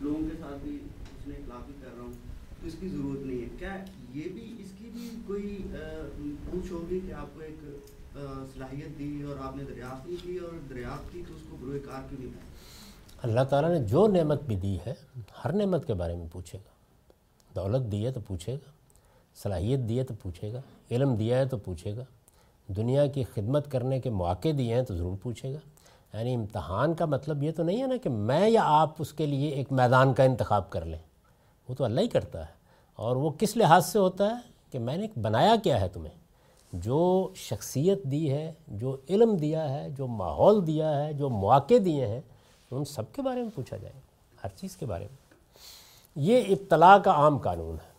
[0.00, 2.27] لوگوں کے ساتھ بھی اس نے اخلاقی کر رہا ہوں۔
[2.60, 3.76] تو اس کی ضرورت نہیں ہے۔ کیا
[4.14, 5.62] یہ بھی اس کی بھی کوئی
[6.50, 7.56] پوچھ ہوگی کہ آپ کو ایک
[8.54, 11.80] صلاحیت دی اور آپ نے دریافت نہیں کی اور دریافت کی تو اس کو بروئے
[11.80, 12.40] کار کیوں نہیں تھا
[13.22, 14.94] اللہ تعالیٰ نے جو نعمت بھی دی ہے،
[15.44, 16.70] ہر نعمت کے بارے میں پوچھے گا۔
[17.54, 18.70] دولت دی ہے تو پوچھے گا،
[19.42, 20.60] صلاحیت دی ہے تو پوچھے گا،
[20.90, 22.04] علم دیا ہے تو پوچھے گا۔
[22.76, 25.58] دنیا کی خدمت کرنے کے مواقع دیے ہیں تو ضرور پوچھے گا۔
[26.18, 29.26] یعنی امتحان کا مطلب یہ تو نہیں ہے نا کہ میں یا آپ اس کے
[29.26, 30.98] لیے ایک میدان کا انتخاب کر لیں۔
[31.68, 32.58] وہ تو اللہ ہی کرتا ہے۔
[32.96, 34.34] اور وہ کس لحاظ سے ہوتا ہے
[34.70, 36.14] کہ میں نے بنایا کیا ہے تمہیں؟
[36.72, 42.06] جو شخصیت دی ہے، جو علم دیا ہے، جو ماحول دیا ہے، جو مواقع دیے
[42.06, 42.20] ہیں،
[42.70, 43.94] ان سب کے بارے میں پوچھا جائے۔
[44.44, 45.16] ہر چیز کے بارے میں۔
[46.16, 47.92] یہ ابتلاء کا عام قانون ہے۔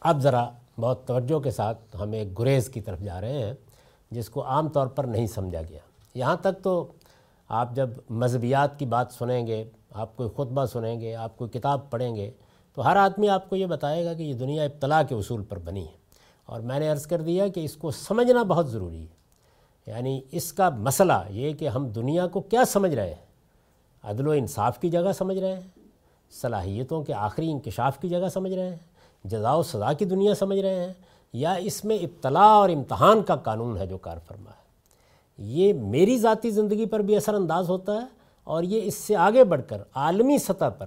[0.00, 0.50] اب ذرا
[0.80, 3.54] بہت توجہ کے ساتھ ہم ایک گریز کی طرف جا رہے ہیں،
[4.10, 5.78] جس کو عام طور پر نہیں سمجھا گیا۔
[6.14, 6.92] یہاں تک تو
[7.48, 11.90] آپ جب مذہبیات کی بات سنیں گے آپ کوئی خطبہ سنیں گے، آپ کوئی کتاب
[11.90, 12.30] پڑھیں گے،
[12.74, 15.58] تو ہر آدمی آپ کو یہ بتائے گا کہ یہ دنیا ابتلاء کے اصول پر
[15.58, 16.00] بنی ہے۔
[16.46, 19.20] اور میں نے عرض کر دیا کہ اس کو سمجھنا بہت ضروری ہے۔
[19.86, 23.26] یعنی اس کا مسئلہ یہ کہ ہم دنیا کو کیا سمجھ رہے ہیں؟
[24.02, 25.60] عدل و انصاف کی جگہ سمجھ رہے ہیں؟
[26.40, 28.76] صلاحیتوں کے آخری انکشاف کی جگہ سمجھ رہے ہیں؟
[29.24, 30.92] جزا و سزا کی دنیا سمجھ رہے ہیں؟
[31.32, 34.60] یا اس میں ابتلاء اور امتحان کا قانون ہے جو کار فرما ہے؟
[35.38, 38.19] یہ میری ذاتی زندگی پر بھی اثر انداز ہوتا ہے
[38.50, 40.86] اور یہ اس سے آگے بڑھ کر عالمی سطح پر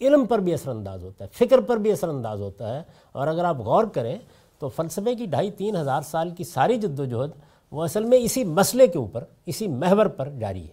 [0.00, 2.82] علم پر بھی اثر انداز ہوتا ہے، فکر پر بھی اثر انداز ہوتا ہے۔
[3.12, 4.18] اور اگر آپ غور کریں
[4.58, 7.30] تو فلسفے کی ڈھائی تین ہزار سال کی ساری جد و جہد
[7.70, 10.72] وہ اصل میں اسی مسئلے کے اوپر، اسی محور پر جاری ہے۔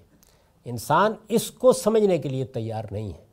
[0.66, 3.26] انسان اس کو سمجھنے کے لیے تیار نہیں ہے۔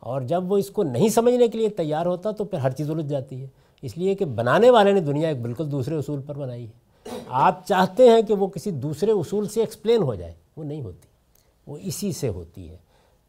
[0.00, 2.90] اور جب وہ اس کو نہیں سمجھنے کے لیے تیار ہوتا تو پھر ہر چیز
[2.90, 3.46] الجھ جاتی ہے۔
[3.82, 6.86] اس لیے کہ بنانے والے نے دنیا ایک بالکل دوسرے اصول پر بنائی ہے۔
[7.28, 11.15] آپ چاہتے ہیں کہ وہ کسی دوسرے اصول سے ایکسپلین ہو جائے، وہ نہیں ہوتی۔
[11.66, 12.76] وہ اسی سے ہوتی ہے۔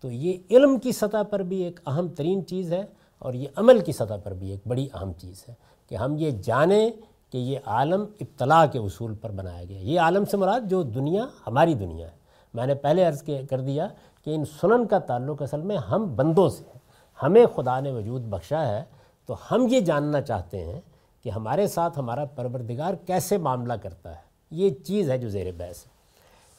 [0.02, 2.84] تو یہ علم کی سطح پر بھی ایک اہم ترین چیز ہے
[3.20, 5.54] اور یہ عمل کی سطح پر بھی ایک بڑی اہم چیز ہے
[5.90, 6.92] کہ ہم یہ جانیں
[7.32, 11.28] کہ یہ عالم ابتلاء کے اصول پر بنایا گیا یہ عالم سے مراد جو دنیا،
[11.48, 12.18] ہماری دنیا ہے۔
[12.54, 13.88] میں نے پہلے عرض کر دیا
[14.26, 16.80] کہ ان سنن کا تعلق اصل میں ہم بندوں سے ہے
[17.24, 18.84] ہمیں خدا نے وجود بخشا ہے۔
[19.26, 20.82] تو ہم یہ جاننا چاہتے ہیں
[21.24, 25.86] کہ ہمارے ساتھ ہمارا پروردگار کیسے معاملہ کرتا ہے۔ یہ چیز ہے جو زیر بحث
[25.86, 25.90] ہے۔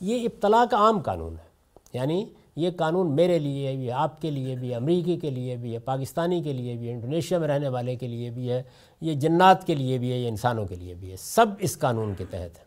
[0.01, 1.48] یہ ابتلاء کا عام قانون ہے۔
[1.93, 2.25] یعنی
[2.57, 6.43] یہ قانون میرے لیے بھی آپ کے لیے بھی امریکی کے لیے بھی ہے، پاکستانی
[6.43, 8.63] کے لیے بھی ہے، انڈونیشیا میں رہنے والے کے لیے بھی ہے،
[9.01, 12.15] یہ جنات کے لیے بھی ہے، یہ انسانوں کے لیے بھی ہے۔ سب اس قانون
[12.19, 12.65] کے تحت ہے۔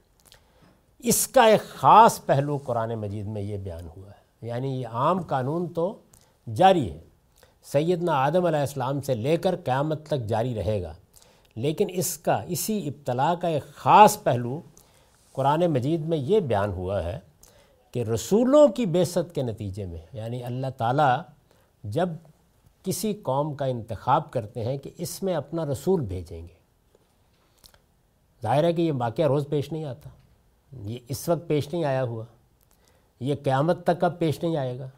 [0.99, 5.21] اس کا ایک خاص پہلو قرآن مجید میں یہ بیان ہوا ہے۔ یعنی یہ عام
[5.21, 5.97] قانون تو
[6.55, 6.99] جاری ہے۔
[7.63, 10.93] سیدنا آدم علیہ السلام سے لے کر قیامت تک جاری رہے گا۔
[11.55, 14.61] لیکن اس کا، اسی ابتلا کا ایک خاص پہلو
[15.31, 17.30] قرآن مجید میں یہ بیان ہوا ہے
[17.91, 21.21] کہ رسولوں کی بیست کے نتیجے میں یعنی اللہ تعالیٰ
[21.83, 22.09] جب
[22.83, 26.61] کسی قوم کا انتخاب کرتے ہیں کہ اس میں اپنا رسول بھیجیں گے۔
[28.43, 30.09] ظاہر ہے کہ یہ واقعہ روز پیش نہیں آتا۔
[30.71, 32.25] یہ اس وقت پیش نہیں آیا ہوا۔
[33.19, 34.89] یہ قیامت تک اب پیش نہیں آئے گا۔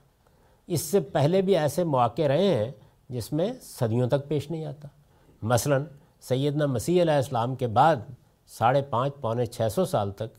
[0.67, 2.71] اس سے پہلے بھی ایسے مواقع رہے ہیں
[3.09, 4.87] جس میں صدیوں تک پیش نہیں آتا۔
[5.41, 5.77] مثلا
[6.21, 7.95] سیدنا مسیح علیہ السلام کے بعد
[8.47, 10.37] ساڑھے پانچ، پونے چھ سو سال تک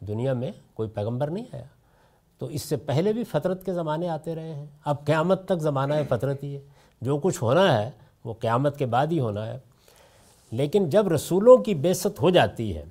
[0.00, 1.64] دنیا میں کوئی پیغمبر نہیں آیا۔
[2.42, 5.94] تو اس سے پہلے بھی فطرت کے زمانے آتے رہے ہیں۔ اب قیامت تک زمانہ
[5.94, 6.60] ہے فطرت ہی ہے۔
[7.00, 7.90] جو کچھ ہونا ہے،
[8.24, 9.58] وہ قیامت کے بعد ہی ہونا ہے۔
[10.52, 12.84] لیکن جب رسولوں کی بیست ہو جاتی ہے،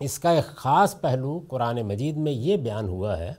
[0.00, 3.32] اس کا ایک خاص پہلو قرآن مجید میں یہ بیان ہوا ہے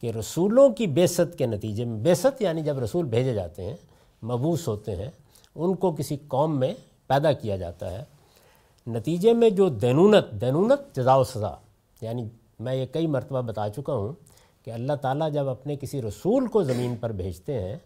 [0.00, 3.76] کہ رسولوں کی بیست کے نتیجے میں بیست یعنی جب رسول بھیجے جاتے ہیں
[4.22, 5.10] مبوس ہوتے ہیں،
[5.54, 6.74] ان کو کسی قوم میں
[7.06, 8.04] پیدا کیا جاتا ہے۔
[8.86, 11.54] نتیجے میں جو دینونت دینونت جزا و سزا
[12.00, 12.28] یعنی
[12.60, 14.12] میں یہ کئی مرتبہ بتا چکا ہوں
[14.64, 17.76] کہ اللہ تعالیٰ جب اپنے کسی رسول کو زمین پر بھیجتے ہیں،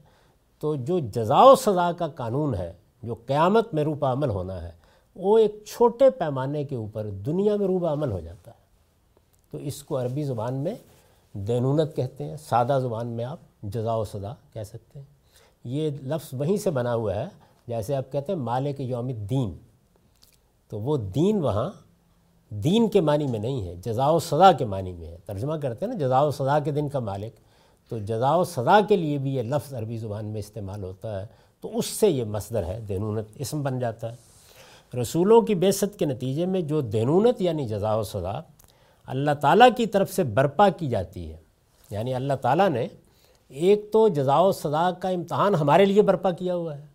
[0.60, 2.72] تو جو جزا و سزا کا قانون ہے،
[3.02, 4.70] جو قیامت میں روپا عمل ہونا ہے،
[5.14, 8.66] وہ ایک چھوٹے پیمانے کے اوپر دنیا میں روبہ عمل ہو جاتا ہے۔
[9.50, 10.74] تو اس کو عربی زبان میں
[11.32, 15.06] دینونت کہتے ہیں، سادہ زبان میں آپ جزا و سزا کہہ سکتے ہیں۔
[15.64, 17.26] یہ لفظ وہیں سے بنا ہوا ہے،
[17.66, 19.58] جیسے آپ کہتے ہیں مالک یوم دین
[20.68, 21.70] تو وہ دین وہاں
[22.50, 25.86] دین کے معنی میں نہیں ہے جزا و سزا کے معنی میں ہے۔ ترجمہ کرتے
[25.86, 27.36] ہیں نا جزا و سزا کے دن کا مالک۔
[27.90, 31.26] تو جزا و سزا کے لیے بھی یہ لفظ عربی زبان میں استعمال ہوتا ہے۔
[31.60, 34.16] تو اس سے یہ مصدر ہے، دینونت اسم بن جاتا ہے۔
[35.00, 38.40] رسولوں کی بیست کے نتیجے میں جو دینونت یعنی جزا و سزا
[39.06, 41.36] اللہ تعالیٰ کی طرف سے برپا کی جاتی ہے۔
[41.90, 42.86] یعنی اللہ تعالیٰ نے
[43.48, 46.86] ایک تو جزا و سزا کا امتحان ہمارے لیے برپا کیا ہوا ہے۔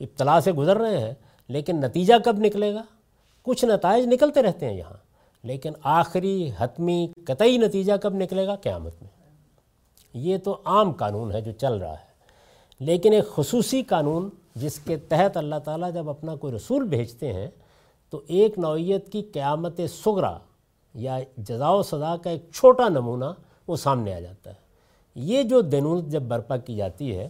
[0.00, 1.14] ابتلا سے گزر رہے ہیں،
[1.48, 2.82] لیکن نتیجہ کب نکلے گا؟
[3.42, 4.96] کچھ نتائج نکلتے رہتے ہیں یہاں،
[5.42, 9.10] لیکن آخری حتمی قطعی نتیجہ کب نکلے گا؟ قیامت میں۔
[10.14, 12.08] یہ تو عام قانون ہے جو چل رہا ہے،
[12.80, 17.48] لیکن ایک خصوصی قانون جس کے تحت اللہ تعالیٰ جب اپنا کوئی رسول بھیجتے ہیں،
[18.10, 20.38] تو ایک نوعیت کی قیامت سغرا
[20.94, 23.24] یا جزا و سزا کا ایک چھوٹا نمونہ
[23.68, 24.68] وہ سامنے آ جاتا ہے۔
[25.14, 27.28] یہ جو دنون جب برپا کی جاتی ہے،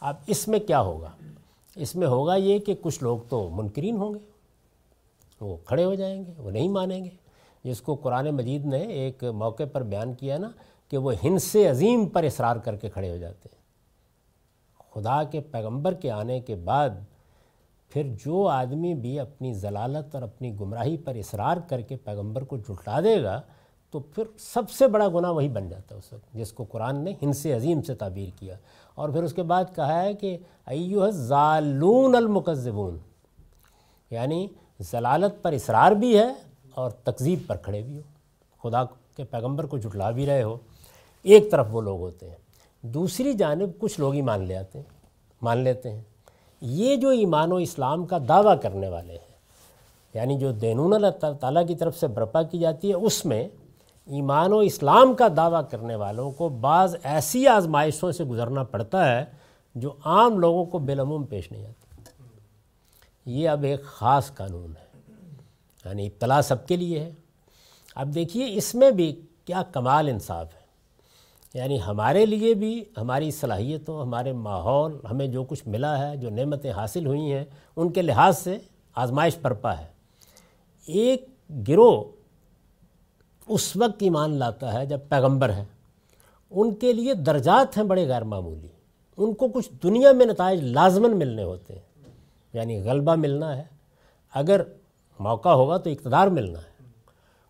[0.00, 1.10] اب اس میں کیا ہوگا؟
[1.76, 4.29] اس میں ہوگا یہ کہ کچھ لوگ تو منکرین ہوں گے۔
[5.40, 7.10] وہ کھڑے ہو جائیں گے، وہ نہیں مانیں گے۔
[7.64, 10.50] جس کو قرآن مجید نے ایک موقع پر بیان کیا نا
[10.88, 13.60] کہ وہ ہنس عظیم پر اصرار کر کے کھڑے ہو جاتے ہیں۔
[14.94, 16.90] خدا کے پیغمبر کے آنے کے بعد
[17.88, 22.56] پھر جو آدمی بھی اپنی ضلالت اور اپنی گمراہی پر اصرار کر کے پیغمبر کو
[22.56, 23.42] جھٹلا دے گا،
[23.90, 27.04] تو پھر سب سے بڑا گناہ وہی بن جاتا ہے اس وقت، جس کو قرآن
[27.04, 28.54] نے ہنس عظیم سے تعبیر کیا۔
[28.94, 32.98] اور پھر اس کے بعد کہا ہے کہ ایوہ ظالون المکذبون
[34.10, 34.46] یعنی
[34.80, 36.34] ضلالت پر اصرار بھی ہے
[36.74, 38.02] اور تقزیب پر کھڑے بھی ہو۔
[38.62, 40.56] خدا کے پیغمبر کو جھٹلا بھی رہے ہو۔
[41.22, 42.36] ایک طرف وہ لوگ ہوتے ہیں،
[42.82, 44.86] دوسری جانب کچھ لوگ ہی مان لے آتے ہیں،
[45.42, 46.02] مان لیتے ہیں۔
[46.60, 49.30] یہ جو ایمان و اسلام کا دعویٰ کرنے والے ہیں
[50.14, 53.48] یعنی جو دینون اللہ تعالیٰ کی طرف سے برپا کی جاتی ہے، اس میں
[54.06, 59.24] ایمان و اسلام کا دعویٰ کرنے والوں کو بعض ایسی آزمائشوں سے گزرنا پڑتا ہے
[59.74, 61.79] جو عام لوگوں کو بالعموم پیش نہیں آتی۔
[63.30, 65.14] یہ اب ایک خاص قانون ہے
[65.84, 67.12] یعنی ابتلا سب کے لیے ہے۔
[67.94, 70.60] اب دیکھیے اس میں بھی کیا کمال انصاف ہے۔
[71.54, 76.72] یعنی ہمارے لیے بھی، ہماری صلاحیتوں، ہمارے ماحول، ہمیں جو کچھ ملا ہے، جو نعمتیں
[76.72, 77.44] حاصل ہوئی ہیں،
[77.76, 78.58] ان کے لحاظ سے
[78.94, 79.86] آزمائش پرپا ہے۔
[80.86, 81.26] ایک
[81.68, 82.04] گروہ
[83.48, 85.64] اس وقت ایمان لاتا ہے جب پیغمبر ہے۔
[86.50, 88.68] ان کے لیے درجات ہیں بڑے غیر معمولی۔
[89.16, 91.89] ان کو کچھ دنیا میں نتائج لازمن ملنے ہوتے ہیں۔
[92.52, 93.64] یعنی غلبہ ملنا ہے،
[94.34, 94.60] اگر
[95.18, 96.70] موقع ہوگا تو اقتدار ملنا ہے۔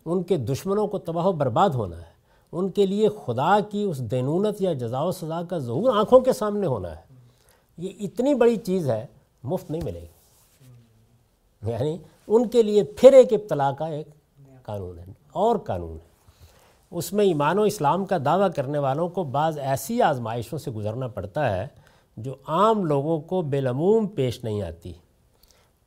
[0.05, 2.11] ان کے دشمنوں کو تباہ و برباد ہونا ہے۔
[2.51, 6.33] ان کے لیے خدا کی اس دینونت یا جزا و سزا کا ظہور آنکھوں کے
[6.33, 7.01] سامنے ہونا ہے۔
[7.77, 9.05] یہ اتنی بڑی چیز ہے،
[9.43, 10.07] مفت نہیں ملے گی۔
[11.71, 11.97] یعنی
[12.27, 14.07] ان کے لیے پھر ایک ابتلا کا ایک
[14.63, 16.11] قانون ہے، اور قانون ہے۔
[16.91, 21.07] اس میں ایمان و اسلام کا دعویٰ کرنے والوں کو بعض ایسی آزمائشوں سے گزرنا
[21.07, 21.67] پڑتا ہے
[22.17, 24.93] جو عام لوگوں کو بالعموم پیش نہیں آتی۔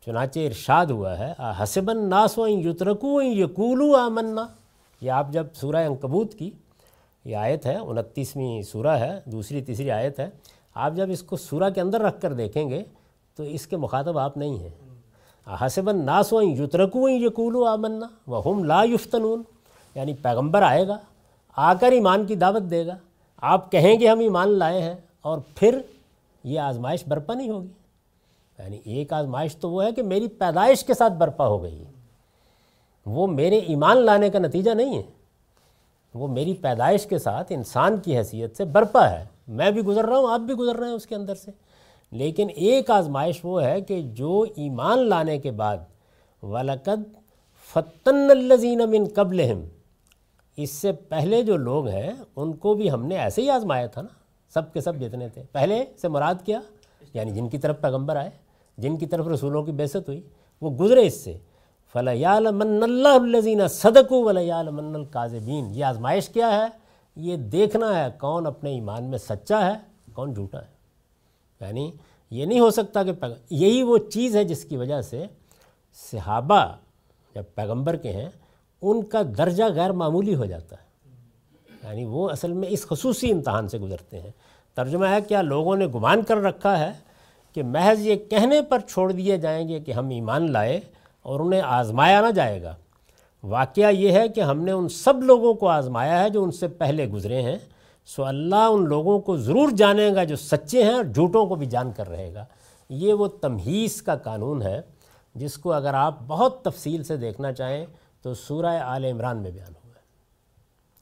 [0.07, 1.33] چنانچہ ارشاد ہوا ہے
[1.63, 4.47] حسبن ناس و یترکو یقولو آمنا
[5.01, 6.51] یہ آپ جب سورہ انکبوت کی
[7.25, 10.31] یہ آیت ہے، انتیسویں سورہ ہے، دوسری تیسری آیت ہے،
[10.75, 12.83] آپ جب اس کو سورہ کے اندر رکھ کر دیکھیں گے
[13.37, 14.71] تو اس کے مخاطب آپ نہیں ہیں۔
[15.67, 19.43] حسبن ناس و یترکو یقولو آمنا و ہم لا یفتنون۔
[19.95, 20.99] یعنی پیغمبر آئے گا،
[21.57, 22.97] آ کر ایمان کی دعوت دے گا۔
[23.37, 25.81] آپ کہیں گے ہم ایمان لائے ہیں اور پھر
[26.45, 27.69] یہ آزمائش برپا نہیں ہوگی۔
[28.59, 31.91] یعنی ایک آزمائش تو وہ ہے کہ میری پیدائش کے ساتھ برپا ہو گئی۔ ہے
[33.07, 35.03] وہ میرے ایمان لانے کا نتیجہ نہیں ہے۔
[36.15, 40.19] وہ میری پیدائش کے ساتھ انسان کی حیثیت سے برپا ہے۔ میں بھی گزر رہا
[40.19, 41.51] ہوں، آپ بھی گزر رہے ہیں اس کے اندر سے۔
[42.11, 45.77] لیکن ایک آزمائش وہ ہے کہ جو ایمان لانے کے بعد
[46.43, 47.15] ولقد
[47.73, 49.53] فتن الزین من قبل
[50.57, 54.03] اس سے پہلے جو لوگ ہیں، ان کو بھی ہم نے ایسے ہی آزمایا تھا
[54.03, 54.24] نا۔
[54.55, 56.61] سب کے سب جتنے تھے۔ پہلے سے مراد کیا؟
[57.15, 58.31] یعنی جن کی طرف پیغمبر آئے،
[58.79, 60.21] جن کی طرف رسولوں کی بیست ہوئی،
[60.61, 61.39] وہ گزرے اس سے۔
[61.93, 66.67] فلیال من اللہ الزین صدق ولیالمن القاضبین یہ آزمائش کیا ہے؟
[67.17, 69.73] یہ دیکھنا ہے کون اپنے ایمان میں سچا ہے،
[70.13, 70.75] کون جھوٹا ہے۔
[71.61, 71.91] یعنی
[72.31, 73.13] یہ نہیں ہو سکتا کہ
[73.51, 75.27] یہی وہ چیز ہے جس کی وجہ سے
[76.13, 76.77] صحابہ
[77.35, 78.29] جب پیغمبر کے ہیں،
[78.83, 80.85] ان کا درجہ غیر معمولی ہو جاتا ہے۔
[81.83, 84.31] یعنی وہ اصل میں اس خصوصی امتحان سے گزرتے ہیں۔
[84.75, 86.93] ترجمہ ہے، کیا لوگوں نے گمان کر رکھا ہے
[87.53, 90.81] کہ محض یہ کہنے پر چھوڑ دیے جائیں گے کہ ہم ایمان لائے
[91.23, 92.77] اور انہیں آزمایا نہ جائے گا؟
[93.43, 96.69] واقعہ یہ ہے کہ ہم نے ان سب لوگوں کو آزمایا ہے جو ان سے
[96.69, 97.59] پہلے گزرے ہیں۔
[98.07, 101.67] سو اللہ ان لوگوں کو ضرور جانے گا جو سچے ہیں اور جھوٹوں کو بھی
[101.67, 102.45] جان کر رہے گا۔
[102.89, 104.81] یہ وہ تمہیس کا قانون ہے
[105.35, 107.87] جس کو اگر آپ بہت تفصیل سے دیکھنا چاہیں
[108.23, 110.01] تو سورہ آل عمران میں بیان ہوا ہے۔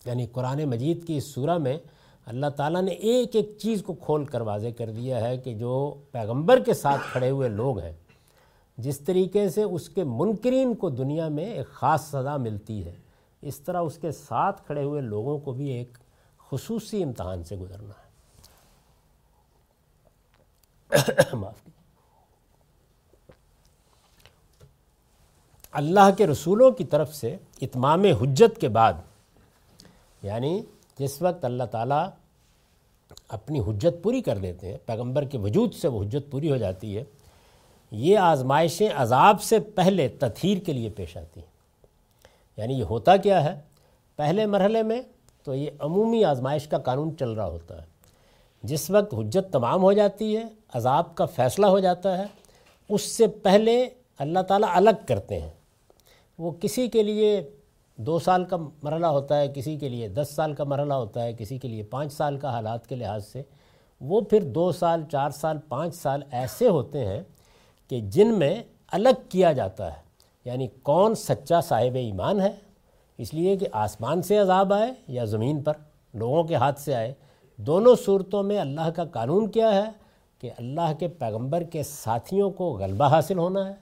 [0.07, 1.79] یعنی قرآن مجید کی اس سورہ میں
[2.27, 5.95] اللہ تعالیٰ نے ایک ایک چیز کو کھول کر واضح کر دیا ہے کہ جو
[6.13, 7.93] پیغمبر کے ساتھ کھڑے ہوئے لوگ ہیں،
[8.79, 12.97] جس طریقے سے اس کے منکرین کو دنیا میں ایک خاص سزا ملتی ہے،
[13.43, 15.99] اس طرح اس کے ساتھ کھڑے ہوئے لوگوں کو بھی ایک
[16.51, 18.03] خصوصی امتحان سے گزرنا ہے۔
[21.33, 21.69] معاف
[25.73, 28.93] اللہ کے رسولوں کی طرف سے اتمام حجت کے بعد
[30.23, 30.63] یعنی
[30.99, 32.09] جس وقت اللہ تعالیٰ
[33.29, 36.99] اپنی حجت پوری کر دیتے ہیں، پیغمبر کے وجود سے وہ حجت پوری ہو جاتی
[36.99, 37.05] ہے،
[37.91, 41.53] یہ آزمائشیں عذاب سے پہلے تطہیر کے لیے پیش آتی ہیں۔
[42.57, 43.61] یعنی یہ ہوتا کیا ہے؟
[44.17, 45.03] پہلے مرحلے میں
[45.43, 47.87] تو یہ عمومی آزمائش کا قانون چل رہا ہوتا ہے۔
[48.63, 50.43] جس وقت حجت تمام ہو جاتی ہے،
[50.75, 52.25] عذاب کا فیصلہ ہو جاتا ہے،
[52.89, 53.89] اس سے پہلے
[54.19, 55.51] اللہ تعالیٰ الگ کرتے ہیں۔
[56.39, 57.51] وہ کسی کے لیے
[57.97, 61.33] دو سال کا مرحلہ ہوتا ہے کسی کے لیے، دس سال کا مرحلہ ہوتا ہے
[61.33, 63.43] کسی کے لیے، پانچ سال کا حالات کے لحاظ سے،
[64.01, 67.21] وہ پھر دو سال، چار سال، پانچ سال ایسے ہوتے ہیں
[67.89, 68.63] کہ جن میں
[68.93, 70.03] الگ کیا جاتا ہے۔
[70.45, 72.53] یعنی کون سچا صاحب ایمان ہے؟
[73.19, 75.73] اس لیے کہ آسمان سے عذاب آئے یا زمین پر
[76.15, 77.15] لوگوں کے ہاتھ سے آئے۔
[77.57, 79.91] دونوں صورتوں میں اللہ کا قانون کیا ہے
[80.39, 83.75] کہ اللہ کے پیغمبر کے ساتھیوں کو غلبہ حاصل ہونا ہے،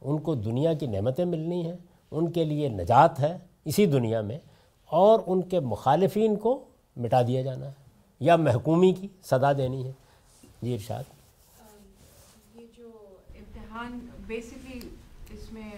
[0.00, 1.76] ان کو دنیا کی نعمتیں ملنی ہیں۔
[2.12, 4.38] ان کے لیے نجات ہے اسی دنیا میں
[4.90, 6.64] اور ان کے مخالفین کو
[6.96, 7.72] مٹا دیا جانا ہے
[8.20, 9.92] یا محکومی کی صدا دینی ہے۔
[10.62, 11.04] جی ارشاد۔
[12.54, 12.90] یہ جو
[13.38, 14.80] امتحان بیسکلی
[15.32, 15.70] اس میں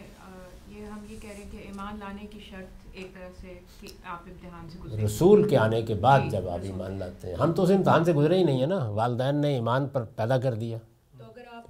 [0.69, 3.89] یہ ہم یہ کہہ رہے ہیں کہ ایمان لانے کی شرط ایک طرح سے کہ
[4.05, 7.53] آپ امتحان سے گزرے۔ رسول کے آنے کے بعد جب آپ ایمان لاتے ہیں۔ ہم
[7.53, 10.55] تو اس امتحان سے گزرے ہی نہیں ہیں نا۔ والدین نے ایمان پر پیدا کر
[10.55, 10.79] دیا۔
[11.19, 11.65] تو اگر آپ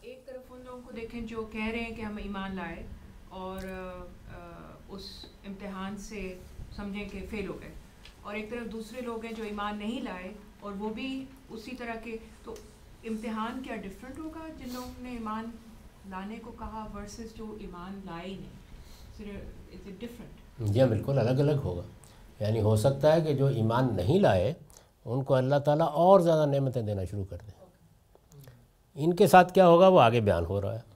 [0.00, 2.82] ایک طرف ان لوگوں کو دیکھیں جو کہہ رہے ہیں کہ ہم ایمان لائے
[3.30, 3.60] اور
[4.88, 5.02] اس
[5.46, 6.38] امتحان سے
[6.76, 7.72] سمجھیں کہ فیل ہو گئے۔
[8.22, 11.94] اور ایک طرف دوسرے لوگ ہیں جو ایمان نہیں لائے اور وہ بھی اسی طرح
[12.04, 12.54] کے تو
[13.04, 15.50] امتحان کیا ڈفرینٹ ہوگا جن لوگوں نے ایمان
[16.08, 18.60] لانے کو کہا ورسز جو ایمان لائے ہی نہیں؟
[19.98, 21.82] ڈفرینٹ جی ہاں بالکل الگ الگ ہوگا۔
[22.40, 24.54] یعنی ہو سکتا ہے کہ جو ایمان نہیں لائے
[25.04, 27.64] ان کو اللہ تعالیٰ اور زیادہ نعمتیں دینا شروع کر دیں
[28.94, 30.89] ان کے ساتھ کیا ہوگا؟ وہ آگے بیان ہو رہا ہے۔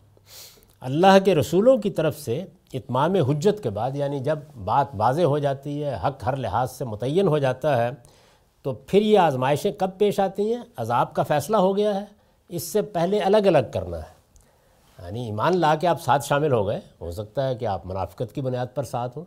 [0.85, 5.39] اللہ کے رسولوں کی طرف سے اتمام حجت کے بعد یعنی جب بات واضح ہو
[5.39, 7.91] جاتی ہے، حق ہر لحاظ سے متعین ہو جاتا ہے،
[8.63, 12.05] تو پھر یہ آزمائشیں کب پیش آتی ہیں؟ عذاب کا فیصلہ ہو گیا ہے۔
[12.49, 14.15] اس سے پہلے الگ الگ کرنا ہے۔
[15.05, 18.35] یعنی ایمان لا کے آپ ساتھ شامل ہو گئے۔ ہو سکتا ہے کہ آپ منافقت
[18.35, 19.25] کی بنیاد پر ساتھ ہوں۔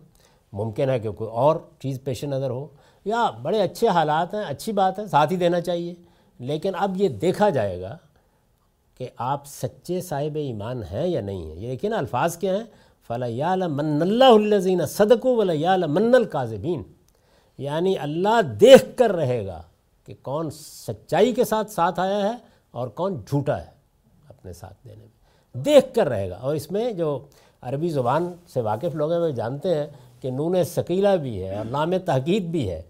[0.53, 2.67] ممکن ہے کہ کوئی اور چیز پیش نظر ہو۔
[3.05, 5.93] یا بڑے اچھے حالات ہیں، اچھی بات ہے، ساتھ ہی دینا چاہیے۔
[6.39, 7.97] لیکن اب یہ دیکھا جائے گا
[8.97, 12.63] کہ آپ سچے صاحب ایمان ہیں یا نہیں ہیں؟ یہ دیکھیں نا الفاظ کیا ہیں؟
[13.07, 16.83] فلاں یا من اللہ الزین صدق ولا یا من القاذبین
[17.57, 19.61] یعنی اللہ دیکھ کر رہے گا
[20.05, 22.33] کہ کون سچائی کے ساتھ ساتھ آیا ہے
[22.71, 23.65] اور کون جھوٹا ہے
[24.29, 25.17] اپنے ساتھ دینے میں۔
[25.63, 27.19] دیکھ کر رہے گا۔ اور اس میں جو
[27.61, 29.87] عربی زبان سے واقف لوگ ہیں وہ جانتے ہیں
[30.21, 32.81] کہ نون ثقیلہ بھی ہے اور نام تحقیق بھی ہے۔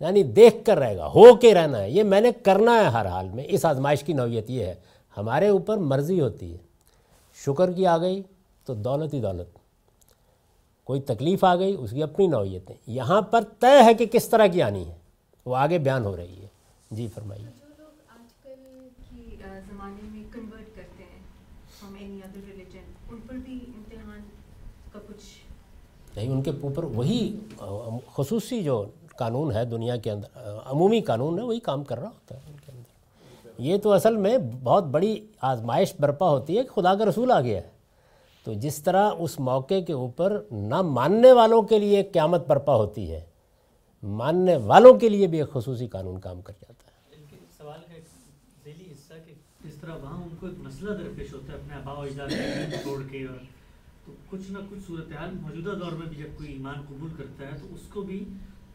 [0.00, 3.06] یعنی دیکھ کر رہے گا۔ ہو کے رہنا ہے۔ یہ میں نے کرنا ہے ہر
[3.06, 4.74] حال میں۔ اس آزمائش کی نوعیت یہ ہے۔
[5.16, 6.58] ہمارے اوپر مرضی ہوتی ہے۔
[7.34, 8.22] شکر کی آ گئی
[8.64, 9.58] تو دولت ہی دولت۔
[10.84, 14.46] کوئی تکلیف آ گئی اس کی اپنی نوعیتیں۔ یہاں پر طے ہے کہ کس طرح
[14.46, 14.94] کی آنی ہے۔
[15.46, 16.46] وہ آگے بیان ہو رہی ہے۔
[16.90, 19.36] جی فرمائیے۔ جو لوگ آج کل کی
[19.70, 21.18] زمانے میں کنورٹ کرتے ہیں
[21.80, 24.20] فرام اینی ادر ریلیجن ان پر بھی امتحان
[24.92, 27.36] کا کچھ نہیں ان کے اوپر وہی
[28.14, 28.84] خصوصی جو
[29.16, 32.55] قانون ہے دنیا کے اندر عمومی قانون ہے وہی کام کر رہا ہوتا ہے۔
[33.58, 37.40] یہ تو اصل میں بہت بڑی آزمائش برپا ہوتی ہے کہ خدا کا رسول آ
[37.40, 37.68] گیا ہے۔
[38.44, 43.10] تو جس طرح اس موقع کے اوپر نہ ماننے والوں کے لیے قیامت برپا ہوتی
[43.12, 43.24] ہے،
[44.02, 47.24] ماننے والوں کے لیے بھی ایک خصوصی قانون کام کر جاتا ہے۔
[47.58, 48.04] سوال کا ایک
[48.64, 49.32] ذیلی حصہ کہ
[49.64, 52.36] جس طرح وہاں ان کو ایک مسئلہ درپیش ہوتا ہے اپنے آبا و اجداد کے
[52.36, 53.38] دین چھوڑ کے اور
[54.06, 57.58] تو کچھ نہ کچھ صورتحال موجودہ دور میں بھی جب کوئی ایمان قبول کرتا ہے
[57.60, 58.24] تو اس کو بھی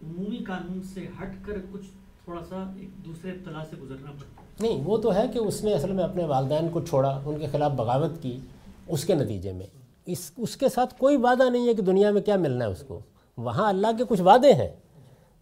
[0.03, 1.88] عمومی قانون سے ہٹ کر کچھ
[2.24, 5.64] تھوڑا سا ایک دوسرے ابتلا سے گزرنا پڑتا ہے۔ نہیں وہ تو ہے کہ اس
[5.64, 8.40] نے اصل میں اپنے والدین کو چھوڑا ان کے خلاف بغاوت کی
[8.88, 9.66] اس کے نتیجے میں۔
[10.06, 12.84] اس اس کے ساتھ کوئی وعدہ نہیں ہے کہ دنیا میں کیا ملنا ہے اس
[12.88, 13.00] کو۔
[13.38, 14.70] وہاں اللہ کے کچھ وعدے ہیں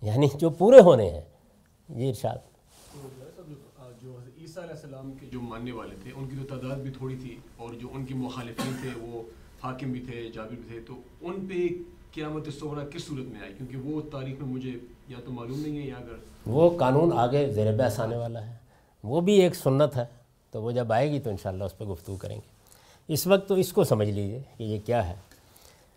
[0.02, 1.22] یعنی جو پورے ہونے ہیں۔
[1.90, 2.38] یہ ارشاد۔
[4.02, 7.16] جو عیسیٰ علیہ السلام کے جو ماننے والے تھے ان کی تو تعداد بھی تھوڑی
[7.22, 9.22] تھی اور جو ان کے مخالفین تھے وہ
[9.64, 11.68] حاکم بھی تھے جابر بھی تھے تو ان پہ
[12.14, 14.72] قیامت سونا کس صورت میں آئی کیونکہ وہ تاریخ میں مجھے
[15.08, 16.16] یا تو معلوم نہیں ہے یا اگر
[16.46, 18.69] وہ قانون آگے زیر بحث آنے والا ہے۔
[19.03, 20.05] وہ بھی ایک سنت ہے،
[20.51, 22.59] تو وہ جب آئے گی تو انشاءاللہ اس پہ گفتگو کریں گے۔
[23.07, 25.13] اس وقت تو اس کو سمجھ لیجیے کہ یہ کیا ہے۔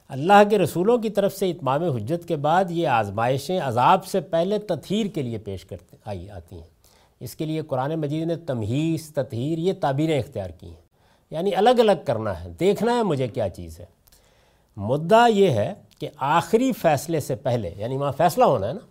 [0.08, 4.58] اللہ کے رسولوں کی طرف سے اتمام حجت کے بعد یہ آزمائشیں عذاب سے پہلے
[4.58, 6.66] تطہیر کے لیے پیش کرتے آئی آتی ہیں۔
[7.20, 10.82] اس کے لیے قرآن مجید نے تمہیز، تطہیر، یہ تعبیریں اختیار کی ہیں۔
[11.30, 13.84] یعنی الگ الگ کرنا ہے، دیکھنا ہے مجھے کیا چیز ہے۔
[14.76, 18.86] مدعا یہ ہے کہ آخری فیصلے سے پہلے یعنی وہاں فیصلہ ہونا ہے نا،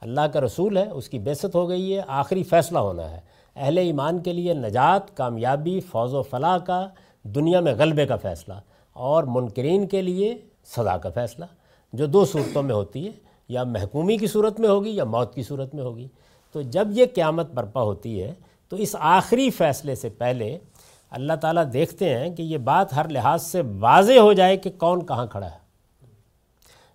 [0.00, 3.20] اللہ کا رسول ہے، اس کی بیست ہو گئی ہے، آخری فیصلہ ہونا ہے۔
[3.56, 6.88] اہل ایمان کے لیے نجات، کامیابی، فوز و فلاح کا
[7.22, 8.54] دنیا میں غلبے کا فیصلہ
[8.92, 11.44] اور منکرین کے لیے سزا کا فیصلہ،
[11.92, 13.12] جو دو صورتوں میں ہوتی ہے،
[13.48, 16.08] یا محکومی کی صورت میں ہوگی یا موت کی صورت میں ہوگی۔
[16.52, 18.34] تو جب یہ قیامت برپا ہوتی ہے،
[18.68, 20.58] تو اس آخری فیصلے سے پہلے
[21.10, 25.06] اللہ تعالیٰ دیکھتے ہیں کہ یہ بات ہر لحاظ سے واضح ہو جائے کہ کون
[25.06, 25.60] کہاں کھڑا ہے۔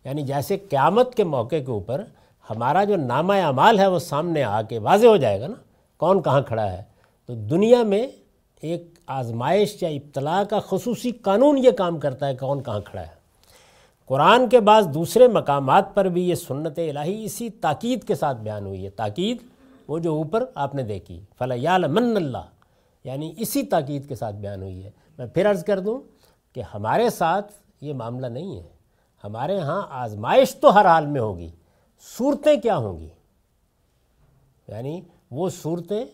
[0.03, 2.03] یعنی جیسے قیامت کے موقع کے اوپر
[2.49, 5.53] ہمارا جو نامہ اعمال ہے، وہ سامنے آ کے واضح ہو جائے گا نا
[5.97, 6.83] کون کہاں کھڑا ہے؟
[7.25, 8.07] تو دنیا میں
[8.61, 13.25] ایک آزمائش یا ابتلاع کا خصوصی قانون یہ کام کرتا ہے کون کہاں کھڑا ہے۔
[14.05, 18.65] قرآن کے بعض دوسرے مقامات پر بھی یہ سنت الہی اسی تاکید کے ساتھ بیان
[18.65, 19.37] ہوئی ہے۔ تاکید
[19.87, 22.45] وہ جو اوپر آپ نے دیکھی۔ فلا من اللہ
[23.03, 25.99] یعنی اسی تاکید کے ساتھ بیان ہوئی ہے۔ میں پھر عرض کر دوں
[26.53, 28.63] کہ ہمارے ساتھ یہ معاملہ نہیں ہے۔
[29.23, 31.49] ہمارے ہاں آزمائش تو ہر حال میں ہوگی۔
[32.17, 33.09] صورتیں کیا ہوں گی؟
[34.67, 35.01] یعنی
[35.35, 36.05] وہ صورتیں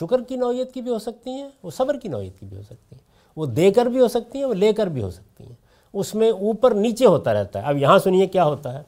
[0.00, 2.62] شکر کی نوعیت کی بھی ہو سکتی ہیں، وہ صبر کی نوعیت کی بھی ہو
[2.62, 3.02] سکتی ہیں۔
[3.36, 5.52] وہ دے کر بھی ہو سکتی ہیں، وہ لے کر بھی ہو سکتی ہیں۔
[5.92, 8.82] اس میں اوپر نیچے ہوتا رہتا ہے۔ اب یہاں سنیے کیا ہوتا ہے۔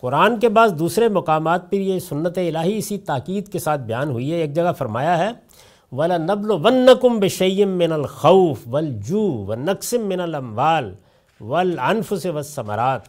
[0.00, 4.32] قرآن کے بعض دوسرے مقامات پر یہ سنت الہی اسی تاکید کے ساتھ بیان ہوئی
[4.32, 5.30] ہے۔ ایک جگہ فرمایا ہے
[5.92, 10.94] ولا نبل ون نقم بشیم من الخوف ولجو و نقسم من الاموال
[11.40, 13.00] ولعنف سے و ثمرات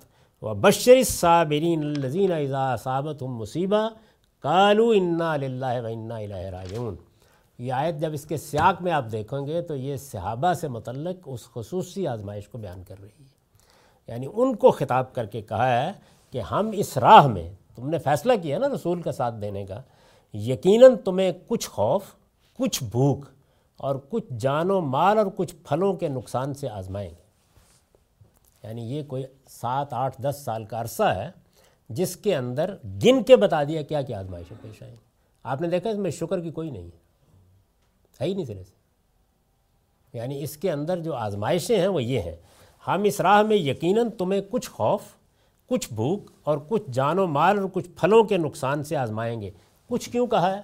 [0.41, 3.89] و بشر صابرین الزین اذا صابت مصیبہ
[4.43, 6.95] کالو انا اللہ و انا الہ راجعون۔
[7.59, 11.17] یہ آیت جب اس کے سیاق میں آپ دیکھیں گے تو یہ صحابہ سے متعلق
[11.25, 13.25] اس خصوصی آزمائش کو بیان کر رہی ہے۔
[14.07, 15.91] یعنی ان کو خطاب کر کے کہا ہے
[16.31, 19.81] کہ ہم اس راہ میں، تم نے فیصلہ کیا نا رسول کا ساتھ دینے کا،
[20.33, 22.01] یقیناً تمہیں کچھ خوف،
[22.57, 23.25] کچھ بھوک
[23.77, 27.21] اور کچھ جان و مال اور کچھ پھلوں کے نقصان سے آزمائیں گے۔
[28.63, 31.40] یعنی یہ کوئی سات آٹھ دس سال کا عرصہ ہے۔
[31.93, 34.95] جس کے اندر گن کے بتا دیا کیا کیا آزمائشیں پیش آئیں
[35.43, 37.01] آپ نے دیکھا اس میں شکر کی کوئی نہیں ہے۔
[38.21, 38.81] ہے ہی نہیں سرے سے
[40.17, 42.35] یعنی اس کے اندر جو آزمائشیں ہیں وہ یہ ہیں۔
[42.87, 45.01] ہم اس راہ میں یقیناً تمہیں کچھ خوف،
[45.67, 49.51] کچھ بھوک اور کچھ جان و مال اور کچھ پھلوں کے نقصان سے آزمائیں گے۔
[49.87, 50.61] کچھ کیوں کہا ہے؟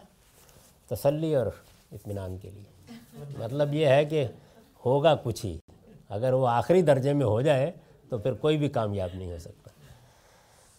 [0.87, 1.45] تسلی اور
[1.91, 2.93] اطمینان کے لیے۔
[3.37, 4.27] مطلب یہ ہے کہ
[4.85, 5.57] ہوگا کچھ ہی۔
[6.09, 7.71] اگر وہ آخری درجے میں ہو جائے
[8.09, 9.56] تو پھر کوئی بھی کامیاب نہیں ہو سکتا۔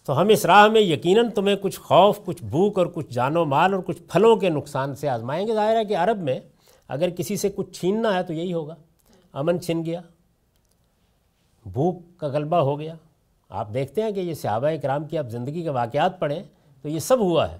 [0.09, 3.45] تو ہم اس راہ میں یقیناً تمہیں کچھ خوف، کچھ بھوک اور کچھ جان و
[3.45, 6.41] مال اور کچھ پھلوں کے نقصان سے آزمائیں گے۔ ظاہر ہے کہ عرب میں
[6.89, 8.75] اگر کسی سے کچھ چھیننا ہے تو یہی ہوگا۔
[9.33, 10.01] امن چھن گیا،
[11.73, 12.95] بھوک کا غلبہ ہو گیا۔
[13.49, 16.43] آپ دیکھتے ہیں کہ یہ صحابہ کرام کی آپ زندگی کے واقعات پڑھیں
[16.83, 17.59] تو یہ سب ہوا ہے۔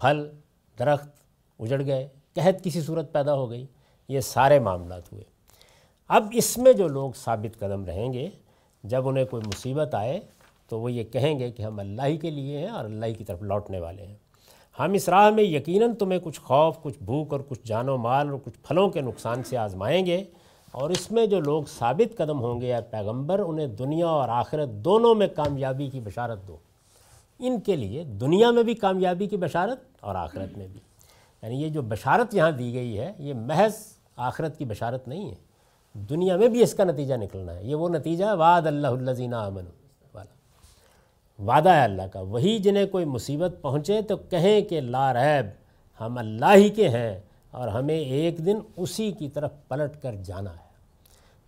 [0.00, 0.28] پھل،
[0.78, 1.08] درخت
[1.58, 3.66] اجڑ گئے، قحط کسی صورت پیدا ہو گئی،
[4.08, 5.24] یہ سارے معاملات ہوئے۔
[6.08, 8.30] اب اس میں جو لوگ ثابت قدم رہیں گے،
[8.84, 10.20] جب انہیں کوئی مصیبت آئے
[10.68, 13.14] تو وہ یہ کہیں گے کہ ہم اللہ ہی کے لیے ہیں اور اللہ ہی
[13.14, 14.14] کی طرف لوٹنے والے ہیں۔
[14.78, 18.28] ہم اس راہ میں یقیناً تمہیں کچھ خوف، کچھ بھوک اور کچھ جان و مال
[18.28, 20.24] اور کچھ پھلوں کے نقصان سے آزمائیں گے
[20.72, 24.68] اور اس میں جو لوگ ثابت قدم ہوں گے یا پیغمبر انہیں دنیا اور آخرت
[24.68, 26.56] دونوں میں کامیابی کی بشارت دو۔
[27.38, 30.80] ان کے لیے دنیا میں بھی کامیابی کی بشارت اور آخرت میں بھی۔
[31.42, 33.74] یعنی یہ جو بشارت یہاں دی گئی ہے، یہ محض
[34.16, 35.34] آخرت کی بشارت نہیں ہے۔
[35.94, 39.36] دنیا میں بھی اس کا نتیجہ نکلنا ہے۔ یہ وہ نتیجہ ہے، وعد اللہ الزینہ
[39.36, 39.64] امن
[41.38, 45.46] وعدہ ہے اللہ کا، وہی جنہیں کوئی مصیبت پہنچے تو کہیں کہ لا ریب،
[46.00, 47.20] ہم اللہ ہی کے ہیں
[47.50, 50.68] اور ہمیں ایک دن اسی کی طرف پلٹ کر جانا ہے۔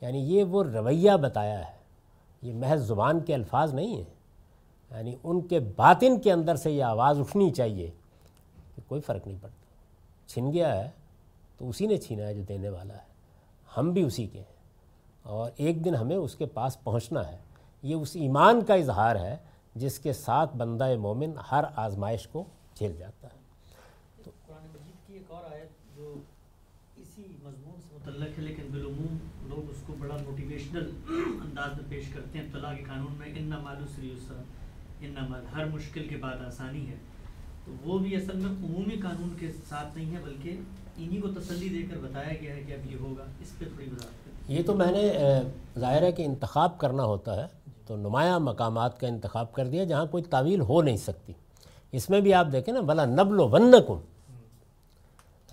[0.01, 1.73] یعنی یہ وہ رویہ بتایا ہے،
[2.43, 4.21] یہ محض زبان کے الفاظ نہیں ہیں۔
[4.91, 7.91] یعنی ان کے باطن کے اندر سے یہ آواز اٹھنی چاہیے
[8.77, 9.61] کہ کوئی فرق نہیں پڑتا۔
[10.29, 10.91] چھن گیا ہے
[11.59, 13.11] تو اسی نے چھینا ہے جو دینے والا ہے۔
[13.77, 14.57] ہم بھی اسی کے ہیں
[15.23, 17.37] اور ایک دن ہمیں اس کے پاس پہنچنا ہے۔
[17.83, 19.37] یہ اس ایمان کا اظہار ہے
[19.75, 22.45] جس کے ساتھ بندہ مومن ہر آزمائش کو
[22.75, 23.39] جھیل جاتا ہے۔
[24.25, 26.15] تو قرآن مجید کی ایک اور آیت جو
[26.97, 29.17] اسی مضمون سے متعلق ہے لیکن بالعموم
[29.49, 30.91] لوگ اس کو بڑا موٹیویشنل
[31.45, 34.15] انداز میں پیش کرتے ہیں طلاق کے قانون میں ان مالو سری
[35.01, 36.97] ان مال ہر مشکل کے بعد آسانی ہے۔
[37.65, 40.57] تو وہ بھی اصل میں عمومی قانون کے ساتھ نہیں ہے بلکہ
[40.97, 43.87] انہی کو تسلی دے کر بتایا گیا ہے کہ اب یہ ہوگا۔ اس پہ تھوڑی
[43.87, 45.13] وضاحت یہ تو میں نے
[45.79, 47.47] ظاہر ہے کہ انتخاب کرنا ہوتا ہے
[47.87, 51.33] تو نمایاں مقامات کا انتخاب کر دیا جہاں کوئی تعویل ہو نہیں سکتی۔
[51.93, 53.75] اس میں بھی آپ دیکھیں نا بلا نبل و ون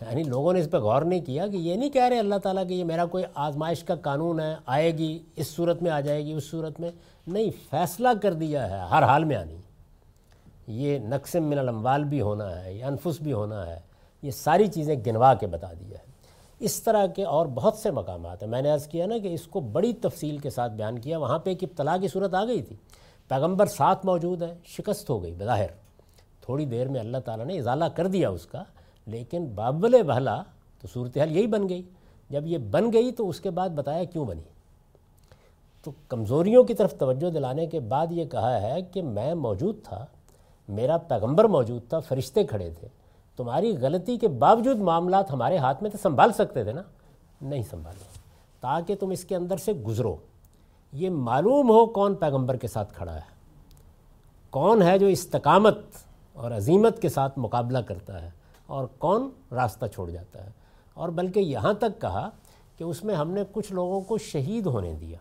[0.01, 2.67] یعنی لوگوں نے اس پہ غور نہیں کیا کہ یہ نہیں کہہ رہے اللہ تعالیٰ
[2.67, 6.25] کہ یہ میرا کوئی آزمائش کا قانون ہے، آئے گی، اس صورت میں آ جائے
[6.25, 6.91] گی، اس صورت میں۔
[7.27, 9.57] نہیں، فیصلہ کر دیا ہے، ہر حال میں آنی۔
[10.67, 13.79] یہ نقص من الاموال بھی ہونا ہے، یہ انفس بھی ہونا ہے،
[14.21, 16.06] یہ ساری چیزیں گنوا کے بتا دیا ہے۔
[16.59, 19.47] اس طرح کے اور بہت سے مقامات ہیں۔ میں نے عرض کیا نا کہ اس
[19.47, 22.61] کو بڑی تفصیل کے ساتھ بیان کیا، وہاں پہ ایک ابتلا کی صورت آ گئی
[22.61, 22.75] تھی۔
[23.27, 25.67] پیغمبر ساتھ موجود ہے شکست ہو گئی بظاہر۔
[26.41, 28.63] تھوڑی دیر میں اللہ تعالیٰ نے ازالہ کر دیا اس کا،
[29.05, 30.43] لیکن بابل بھلا
[30.81, 31.81] تو صورتحال یہی بن گئی۔
[32.29, 34.41] جب یہ بن گئی تو اس کے بعد بتایا کیوں بنی۔
[35.83, 40.05] تو کمزوریوں کی طرف توجہ دلانے کے بعد یہ کہا ہے کہ میں موجود تھا،
[40.67, 42.87] میرا پیغمبر موجود تھا، فرشتے کھڑے تھے۔
[43.37, 46.81] تمہاری غلطی کے باوجود معاملات ہمارے ہاتھ میں تو سنبھال سکتے تھے نا؟
[47.41, 48.03] نہیں سنبھالے۔
[48.59, 50.15] تاکہ تم اس کے اندر سے گزرو۔
[50.93, 53.37] یہ معلوم ہو کون پیغمبر کے ساتھ کھڑا ہے۔
[54.49, 55.77] کون ہے جو استقامت
[56.33, 58.29] اور عظیمت کے ساتھ مقابلہ کرتا ہے
[58.65, 60.49] اور کون راستہ چھوڑ جاتا ہے۔
[60.93, 62.29] اور بلکہ یہاں تک کہا
[62.77, 65.17] کہ اس میں ہم نے کچھ لوگوں کو شہید ہونے دیا۔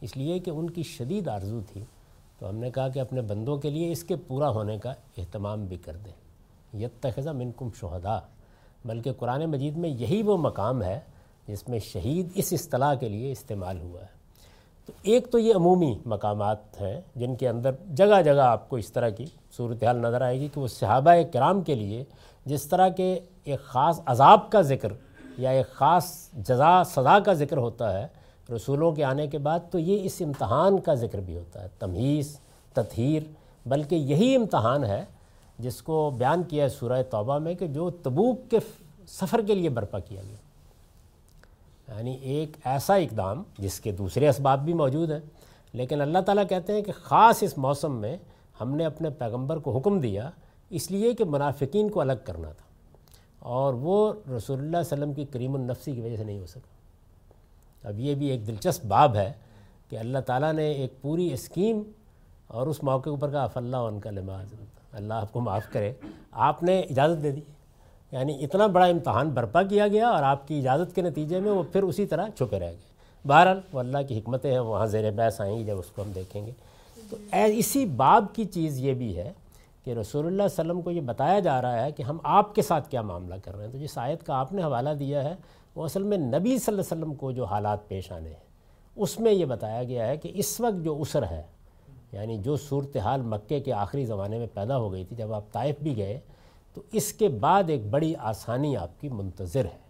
[0.00, 1.84] اس لیے کہ ان کی شدید آرزو تھی۔
[2.38, 5.64] تو ہم نے کہا کہ اپنے بندوں کے لیے اس کے پورا ہونے کا اہتمام
[5.64, 6.23] بھی کر دیں۔
[6.74, 8.20] یتخذہ منکم شہدا
[8.84, 11.00] بلکہ قرآن مجید میں یہی وہ مقام ہے
[11.48, 14.14] جس میں شہید اس اصطلاح کے لیے استعمال ہوا ہے۔
[14.86, 18.92] تو ایک تو یہ عمومی مقامات ہیں جن کے اندر جگہ جگہ آپ کو اس
[18.92, 19.26] طرح کی
[19.56, 22.04] صورتحال نظر آئے گی کہ وہ صحابہ کرام کے لیے
[22.44, 24.92] جس طرح کے ایک خاص عذاب کا ذکر
[25.38, 28.06] یا ایک خاص جزا، سزا کا ذکر ہوتا ہے
[28.56, 32.40] رسولوں کے آنے کے بعد، تو یہ اس امتحان کا ذکر بھی ہوتا ہے۔ تمیز
[32.72, 33.22] تطہیر،
[33.66, 35.04] بلکہ یہی امتحان ہے
[35.58, 38.58] جس کو بیان کیا ہے سورہ توبہ میں کہ جو تبوک کے
[39.08, 40.36] سفر کے لیے برپا کیا گیا۔
[41.96, 45.20] یعنی ایک ایسا اقدام جس کے دوسرے اسباب بھی موجود ہیں،
[45.72, 48.16] لیکن اللہ تعالیٰ کہتے ہیں کہ خاص اس موسم میں
[48.60, 50.30] ہم نے اپنے پیغمبر کو حکم دیا،
[50.70, 52.64] اس لیے کہ منافقین کو الگ کرنا تھا۔
[53.38, 56.74] اور وہ رسول اللہ علیہ وسلم کی کریم النفسی کی وجہ سے نہیں ہو سکا۔
[57.88, 59.32] اب یہ بھی ایک دلچسپ باب ہے
[59.88, 61.82] کہ اللہ تعالیٰ نے ایک پوری اسکیم
[62.46, 64.46] اور اس موقع اوپر کا اف اللہ ان کا لماز
[64.94, 65.92] اللہ آپ کو معاف کرے۔
[66.32, 67.40] آپ نے اجازت دے دی۔
[68.12, 71.62] یعنی اتنا بڑا امتحان برپا کیا گیا اور آپ کی اجازت کے نتیجے میں وہ
[71.72, 72.94] پھر اسی طرح چھپے رہ گئے۔
[73.26, 76.12] بہرحال وہ اللہ کی حکمتیں ہیں، وہاں زیر بحث آئیں گی جب اس کو ہم
[76.14, 76.50] دیکھیں گے۔
[77.10, 79.32] تو اسی باب کی چیز یہ بھی ہے
[79.84, 82.62] کہ رسول اللہ علیہ وسلم کو یہ بتایا جا رہا ہے کہ ہم آپ کے
[82.62, 85.34] ساتھ کیا معاملہ کر رہے ہیں۔ تو جس آیت کا آپ نے حوالہ دیا ہے،
[85.74, 88.44] وہ اصل میں نبی صلی اللہ علیہ وسلم کو جو حالات پیش آنے ہیں،
[88.96, 91.42] اس میں یہ بتایا گیا ہے کہ اس وقت جو اسر ہے
[92.14, 95.76] یعنی جو صورتحال مکے کے آخری زمانے میں پیدا ہو گئی تھی، جب آپ طائف
[95.82, 96.20] بھی گئے،
[96.74, 99.84] تو اس کے بعد ایک بڑی آسانی آپ کی منتظر ہے۔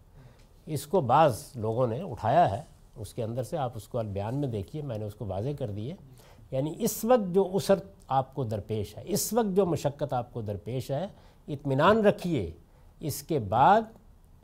[0.66, 2.62] اس کو بعض لوگوں نے اٹھایا ہے۔
[2.96, 5.48] اس کے اندر سے آپ اس کو البیان میں دیکھیے، میں نے اس کو واضح
[5.58, 5.94] کر دیے
[6.50, 7.74] یعنی اس وقت جو اسر
[8.08, 11.06] آپ کو درپیش ہے، اس وقت جو مشقت آپ کو درپیش ہے،
[11.48, 12.50] اطمینان رکھیے،
[13.00, 13.82] اس کے بعد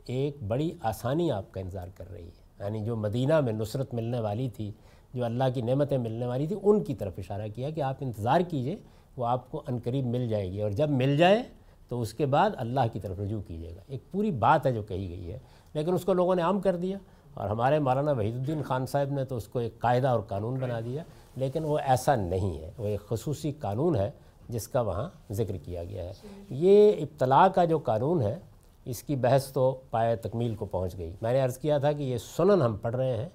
[0.05, 4.19] ایک بڑی آسانی آپ کا انتظار کر رہی ہے۔ یعنی جو مدینہ میں نصرت ملنے
[4.19, 4.71] والی تھی
[5.13, 8.41] جو اللہ کی نعمتیں ملنے والی تھی ان کی طرف اشارہ کیا کہ آپ انتظار
[8.41, 8.75] کیجیے،
[9.17, 11.43] وہ آپ کو عنقریب مل جائے گی۔ اور جب مل جائے
[11.87, 14.83] تو اس کے بعد اللہ کی طرف رجوع کیجیے گا۔ ایک پوری بات ہے جو
[14.83, 15.39] کہی گئی ہے،
[15.73, 16.97] لیکن اس کو لوگوں نے عام کر دیا۔
[17.33, 20.59] اور ہمارے مولانا وحید الدین خان صاحب نے تو اس کو ایک قاعدہ اور قانون
[20.59, 21.03] بنا دیا،
[21.35, 24.11] لیکن وہ ایسا نہیں ہے۔ وہ ایک خصوصی قانون ہے
[24.49, 26.13] جس کا وہاں ذکر کیا گیا ہے۔
[26.49, 28.39] یہ ابتلاع کا جو قانون ہے،
[28.85, 32.03] اس کی بحث تو پائے تکمیل کو پہنچ گئی۔ میں نے عرض کیا تھا کہ
[32.03, 33.29] یہ سنن ہم پڑھ رہے ہیں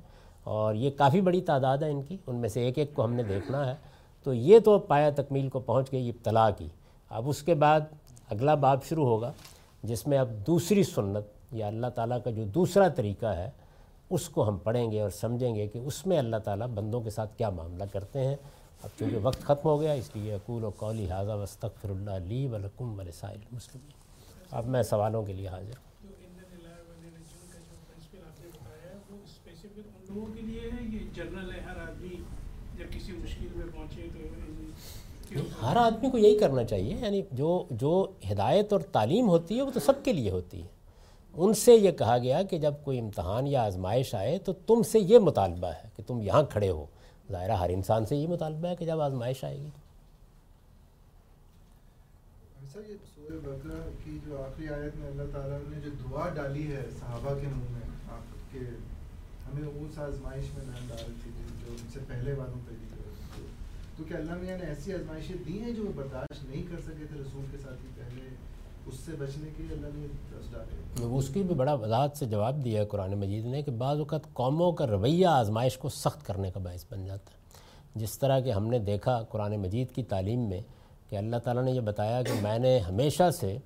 [0.47, 3.13] اور یہ کافی بڑی تعداد ہے ان کی، ان میں سے ایک ایک کو ہم
[3.13, 3.75] نے دیکھنا ہے۔
[4.23, 6.69] تو یہ تو پایا تکمیل کو پہنچ گئی، ابتلا کی۔
[7.09, 7.81] اب اس کے بعد
[8.31, 9.33] اگلا باب شروع ہوگا،
[9.83, 13.51] جس میں اب دوسری سنت یا اللہ تعالیٰ کا جو دوسرا طریقہ ہے،
[14.11, 17.11] اس کو ہم پڑھیں گے اور سمجھیں گے کہ اس میں اللہ تعالیٰ بندوں کے
[17.11, 18.37] ساتھ کیا معاملہ کرتے ہیں۔
[18.83, 22.47] اب چونکہ وقت ختم ہو گیا، اس لیے اقول و قولی حاضہ وسطر اللہ علی
[22.47, 23.89] ولکم ولسائل مسلم
[24.51, 27.77] اب میں سوالوں کے لیے حاضر ہوں جو ان اللہ و ان الرجیم کا جو
[27.89, 31.61] پرنسپل آپ نے بتایا ہے وہ اسپیسیفک ان لوگوں کے لیے ہے یہ جنرل ہے
[31.61, 32.17] ہر آدمی
[32.79, 34.09] جب کسی مشکل میں پہنچے
[35.35, 39.63] تو ہر آدمی کو یہی کرنا چاہیے یعنی جو جو ہدایت اور تعلیم ہوتی ہے
[39.63, 40.67] وہ تو سب کے لیے ہوتی ہے۔
[41.35, 44.99] ان سے یہ کہا گیا کہ جب کوئی امتحان یا آزمائش آئے تو تم سے
[44.99, 46.87] یہ مطالبہ ہے کہ تم یہاں کھڑے ہو۔
[47.33, 49.69] ظاہرہ ہر انسان سے یہ مطالبہ ہے کہ جب آزمائش آئے گی۔
[52.61, 56.73] ایسا یہ سورہ بقرہ کی جو آخری آیت میں اللہ تعالیٰ نے جو دعا ڈالی
[56.73, 58.59] ہے صحابہ کے منہ میں آپ کہ
[59.47, 61.31] ہمیں اس آزمائش میں نہ ڈال تھی
[61.67, 63.47] جو ان سے پہلے والوں پہ دی گئی
[63.97, 66.81] تو کیا اللہ میاں نے یعنی ایسی آزمائشیں دی ہیں جو وہ برداشت نہیں کر
[66.81, 68.29] سکے تھے رسول کے ساتھ ہی پہلے
[68.87, 72.27] اس سے بچنے کے لیے اللہ نے دس ڈالے۔ اس کی بھی بڑا وضاحت سے
[72.27, 76.27] جواب دیا ہے قرآن مجید نے کہ بعض اوقات قوموں کا رویہ آزمائش کو سخت
[76.27, 77.37] کرنے کا باعث بن جاتا ہے۔
[77.95, 80.61] جس طرح کہ ہم نے دیکھا قرآن مجید کی تعلیم میں
[81.09, 83.57] کہ اللہ تعالیٰ نے یہ بتایا کہ میں نے ہمیشہ سے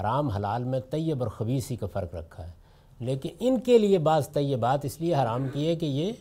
[0.00, 2.61] حرام حلال میں طیب اور خبیصی کا فرق رکھا ہے۔
[3.02, 6.12] لیکن ان کے لیے بعض طیبات اس لیے حرام کیے کہ یہ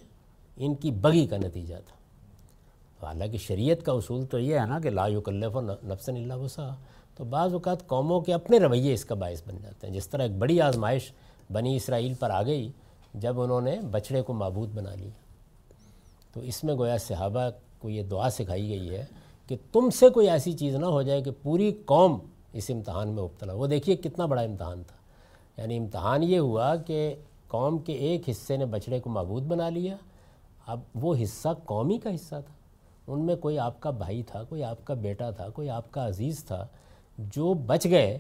[0.58, 1.96] ان کی بغی کا نتیجہ تھا۔
[3.00, 6.70] تو حالانکہ شریعت کا اصول تو یہ ہے نا کہ لا یکلف نفس اللہ وسا
[7.16, 10.22] تو بعض اوقات قوموں کے اپنے رویے اس کا باعث بن جاتے ہیں۔ جس طرح
[10.22, 11.12] ایک بڑی آزمائش
[11.54, 12.72] بنی اسرائیل پر آ گئی
[13.14, 15.10] جب انہوں نے بچڑے کو معبود بنا لیا۔
[16.34, 17.50] تو اس میں گویا صحابہ
[17.80, 19.06] کو یہ دعا سکھائی گئی ہے
[19.48, 22.18] کہ تم سے کوئی ایسی چیز نہ ہو جائے کہ پوری قوم
[22.54, 24.96] اس امتحان میں مبتلا وہ دیکھیے کتنا بڑا امتحان تھا۔
[25.62, 27.16] یعنی امتحان یہ ہوا کہ
[27.48, 29.96] قوم کے ایک حصے نے بچڑے کو معبود بنا لیا۔
[30.68, 32.54] اب وہ حصہ قومی کا حصہ تھا۔
[33.08, 36.08] ان میں کوئی آپ کا بھائی تھا، کوئی آپ کا بیٹا تھا، کوئی آپ کا
[36.08, 36.68] عزیز تھا۔
[37.18, 38.20] جو بچ گئے،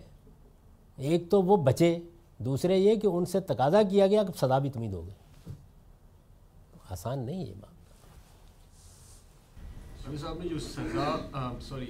[0.98, 2.00] ایک تو وہ بچے،
[2.38, 5.12] دوسرے یہ کہ ان سے تقاضا کیا گیا کہ سزا بھی تم ہی دو گے۔
[6.90, 7.72] آسان نہیں ہے معاملہ
[10.18, 11.86] صاحب نے جو سزا سوری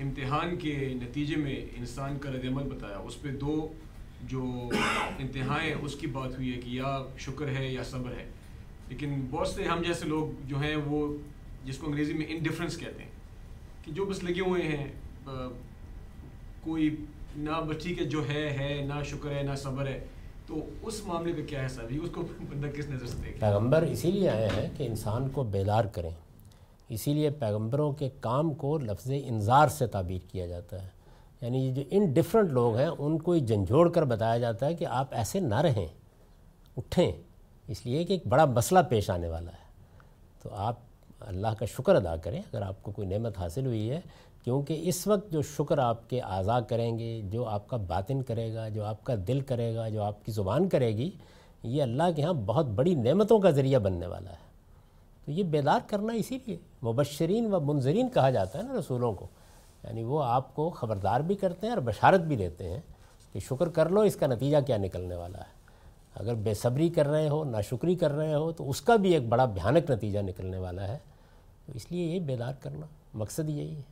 [0.00, 3.68] امتحان کے نتیجے میں انسان کا رد عمل بتایا، اس پہ دو
[4.22, 4.68] جو
[5.18, 8.24] انتہائیں اس کی بات ہوئی ہے کہ یا شکر ہے یا صبر ہے۔
[8.88, 11.16] لیکن بہت سے ہم جیسے لوگ جو ہیں وہ
[11.64, 13.10] جس کو انگریزی میں انڈیفرنس کہتے ہیں
[13.84, 14.86] کہ جو بس لگے ہوئے ہیں
[15.26, 15.48] آ،
[16.60, 16.96] کوئی
[17.36, 20.04] نہ بچی کے جو ہے ہے نہ شکر ہے نہ صبر ہے
[20.46, 23.82] تو اس معاملے کا کیا ہے؟ صاحب اس کو بندہ کس نظر سے دیکھے؟ پیغمبر
[23.82, 26.10] اسی لیے آئے ہیں کہ انسان کو بیدار کریں۔
[26.88, 30.88] اسی لیے پیغمبروں کے کام کو لفظ انظار سے تعبیر کیا جاتا ہے۔
[31.40, 34.74] یعنی یہ جو ان ڈفرینٹ لوگ ہیں، ان کو یہ جھنجھوڑ کر بتایا جاتا ہے
[34.74, 35.88] کہ آپ ایسے نہ رہیں،
[36.76, 37.12] اٹھیں۔
[37.68, 39.70] اس لیے کہ ایک بڑا مسئلہ پیش آنے والا ہے۔
[40.42, 40.76] تو آپ
[41.20, 44.00] اللہ کا شکر ادا کریں، اگر آپ کو کوئی نعمت حاصل ہوئی ہے،
[44.44, 48.54] کیونکہ اس وقت جو شکر آپ کے اعضاء کریں گے، جو آپ کا باطن کرے
[48.54, 51.10] گا، جو آپ کا دل کرے گا، جو آپ کی زبان کرے گی،
[51.62, 54.50] یہ اللہ کے ہاں بہت بڑی نعمتوں کا ذریعہ بننے والا ہے۔
[55.24, 59.26] تو یہ بیدار کرنا اسی لیے مبشرین و منظرین کہا جاتا ہے نا رسولوں کو۔
[59.84, 62.80] یعنی وہ آپ کو خبردار بھی کرتے ہیں اور بشارت بھی دیتے ہیں
[63.32, 65.60] کہ شکر کر لو، اس کا نتیجہ کیا نکلنے والا ہے۔
[66.14, 69.28] اگر بے صبری کر رہے ہو، ناشکری کر رہے ہو، تو اس کا بھی ایک
[69.28, 70.98] بڑا بھیانک نتیجہ نکلنے والا ہے۔
[71.66, 73.82] تو اس لیے یہ بیدار کرنا، مقصد یہی ہے۔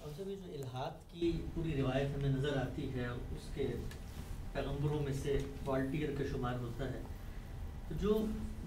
[0.00, 3.66] اور جو الحاد کی پوری روایت ہمیں نظر آتی ہے، اس کے
[4.52, 7.00] پیغمبروں میں سے والٹیئر کا شمار ہوتا ہے۔
[7.88, 8.24] تو جو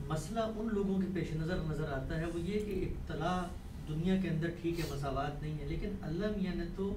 [0.08, 3.59] مسئلہ ان لوگوں کے پیش نظر نظر آتا ہے، وہ یہ کہ اطلاع
[3.90, 6.96] دنیا کے اندر ٹھیک ہے مساوات نہیں ہے، لیکن اللہ میاں نے تو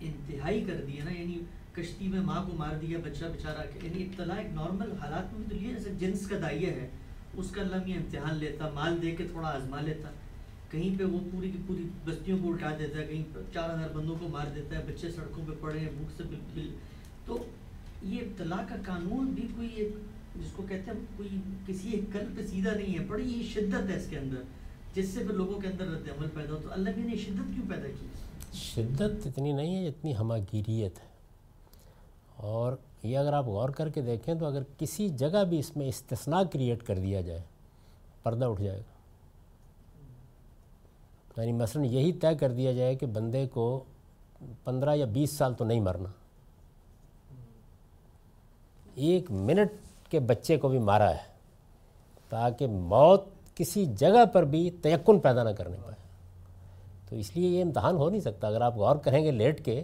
[0.00, 1.38] انتہائی کر دیا نا یعنی
[1.74, 5.48] کشتی میں ماں کو مار دیا، بچہ بیچارہ یعنی اطلاع ایک نارمل حالات میں بھی
[5.50, 6.88] تو لیے جیسے جنس کا دائیا ہے،
[7.34, 10.10] اس کا اللہ میاں امتحان لیتا، مال دے کے تھوڑا آزما لیتا،
[10.70, 14.14] کہیں پہ وہ پوری کی پوری بستیوں کو الٹا دیتا ہے کہیں چار ہزار بندوں
[14.20, 16.70] کو مار دیتا ہے بچے سڑکوں پہ پڑے ہیں، بھوک سے بالکل
[17.26, 17.44] تو
[18.02, 19.94] یہ ابتلا کا قانون بھی کوئی ایک،
[20.36, 23.90] جس کو کہتے ہیں کوئی کسی ایک کل پہ سیدھا نہیں ہے، بڑی یہ شدت
[23.90, 24.42] ہے اس کے اندر۔
[24.96, 27.70] جس سے پھر لوگوں کے اندر رد عمل پیدا ہو تو اللہ نے شدت کیوں
[27.70, 28.06] پیدا کی؟
[28.52, 31.04] شدت اتنی نہیں ہے اتنی ہماگیریت ہے۔
[32.36, 35.88] اور یہ اگر آپ غور کر کے دیکھیں تو اگر کسی جگہ بھی اس میں
[35.88, 37.40] استثناء کریٹ کر دیا جائے،
[38.22, 38.96] پردہ اٹھ جائے گا۔
[41.40, 43.84] یعنی مثلا یہی طے کر دیا جائے کہ بندے کو
[44.64, 46.08] پندرہ یا بیس سال تو نہیں مرنا۔
[48.94, 49.72] ایک منٹ
[50.10, 51.22] کے بچے کو بھی مارا ہے
[52.28, 53.24] تاکہ موت
[53.56, 55.96] کسی جگہ پر بھی تیقن پیدا نہ کرنے پائے۔
[57.08, 59.82] تو اس لیے یہ امتحان ہو نہیں سکتا۔ اگر آپ غور کریں گے لیٹ کے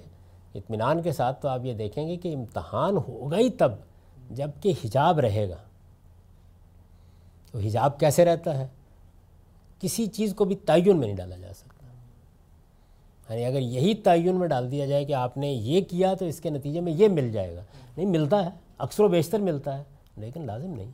[0.55, 3.73] اطمینان کے ساتھ، تو آپ یہ دیکھیں گے کہ امتحان ہوگا ہی تب
[4.31, 5.57] جبکہ حجاب رہے گا۔
[7.53, 8.67] تو حجاب کیسے رہتا ہے؟
[9.81, 11.73] کسی چیز کو بھی تعین میں نہیں ڈالا جا سکتا۔
[13.33, 16.41] یعنی اگر یہی تعین میں ڈال دیا جائے کہ آپ نے یہ کیا، تو اس
[16.41, 17.63] کے نتیجے میں یہ مل جائے گا۔
[17.97, 19.83] نہیں، ملتا ہے، اکثر و بیشتر ملتا ہے،
[20.17, 20.91] لیکن لازم نہیں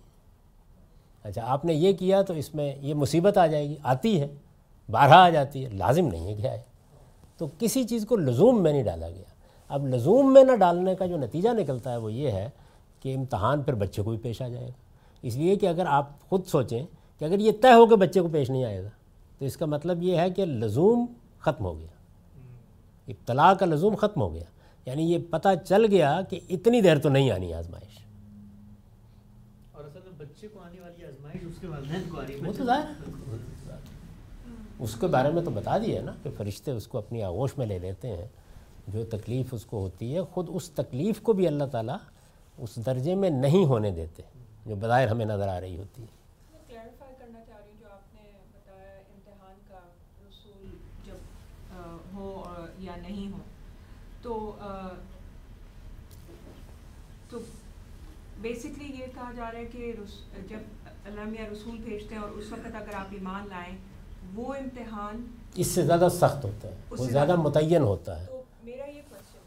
[1.23, 4.27] اچھا آپ نے یہ کیا تو اس میں یہ مصیبت آ جائے گی، آتی ہے،
[4.91, 6.63] بارہ آ جاتی ہے، لازم نہیں ہے کیا ہے
[7.37, 9.25] تو کسی چیز کو لزوم میں نہیں ڈالا گیا۔
[9.69, 12.51] اب لزوم میں نہ ڈالنے کا جو نتیجہ نکلتا ہے وہ یہ ہے
[13.01, 14.73] کہ امتحان پھر بچے کو بھی پیش آ جائے گا۔
[15.23, 16.87] اس لیے کہ اگر آپ خود سوچیں
[17.19, 18.89] کہ اگر یہ طے ہو کہ بچے کو پیش نہیں آئے گا،
[19.39, 21.07] تو اس کا مطلب یہ ہے کہ لزوم
[21.39, 21.89] ختم ہو گیا۔
[23.09, 24.45] ابتلا کا لزوم ختم ہو گیا۔
[24.87, 27.99] یعنی یہ پتہ چل گیا کہ اتنی دیر تو نہیں آنی آزمائش
[29.73, 31.78] اور اصل میں بچے کو آنے والی آزمائش اس کے والدین کو آ رہی ہے
[32.47, 32.85] وہ تو ظاہر
[34.79, 37.67] اس کے بارے میں تو بتا دیا نا کہ فرشتے اس کو اپنی آغوش میں
[37.67, 38.29] لے لیتے ہیں۔
[38.89, 41.97] جو تکلیف اس کو ہوتی ہے خود اس تکلیف کو بھی اللہ تعالیٰ
[42.59, 44.23] اس درجے میں نہیں ہونے دیتے
[44.67, 46.07] جو بظاہر ہمیں نظر آ رہی ہوتی ہے۔
[46.53, 49.79] میں کلیریفائی کرنا چاہ رہی ہوں جو آپ نے بتایا امتحان کا
[50.29, 50.69] رسول
[51.07, 51.15] جب
[51.77, 53.39] آ، ہو اور یا نہیں ہو۔
[54.23, 54.57] تو
[58.41, 59.93] بیسکلی یہ کہا جا رہا ہے کہ
[60.49, 60.78] جب
[61.09, 63.77] اللہ میاں رسول بھیجتے ہیں اور اس وقت اگر آپ ایمان لائیں
[64.35, 68.91] وہ امتحان اس سے زیادہ سخت ہوتا ہے وہ زیادہ متعین ہوتا ہے۔ تو میرا
[68.91, 69.47] یہ کوشچن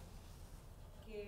[1.06, 1.24] کہ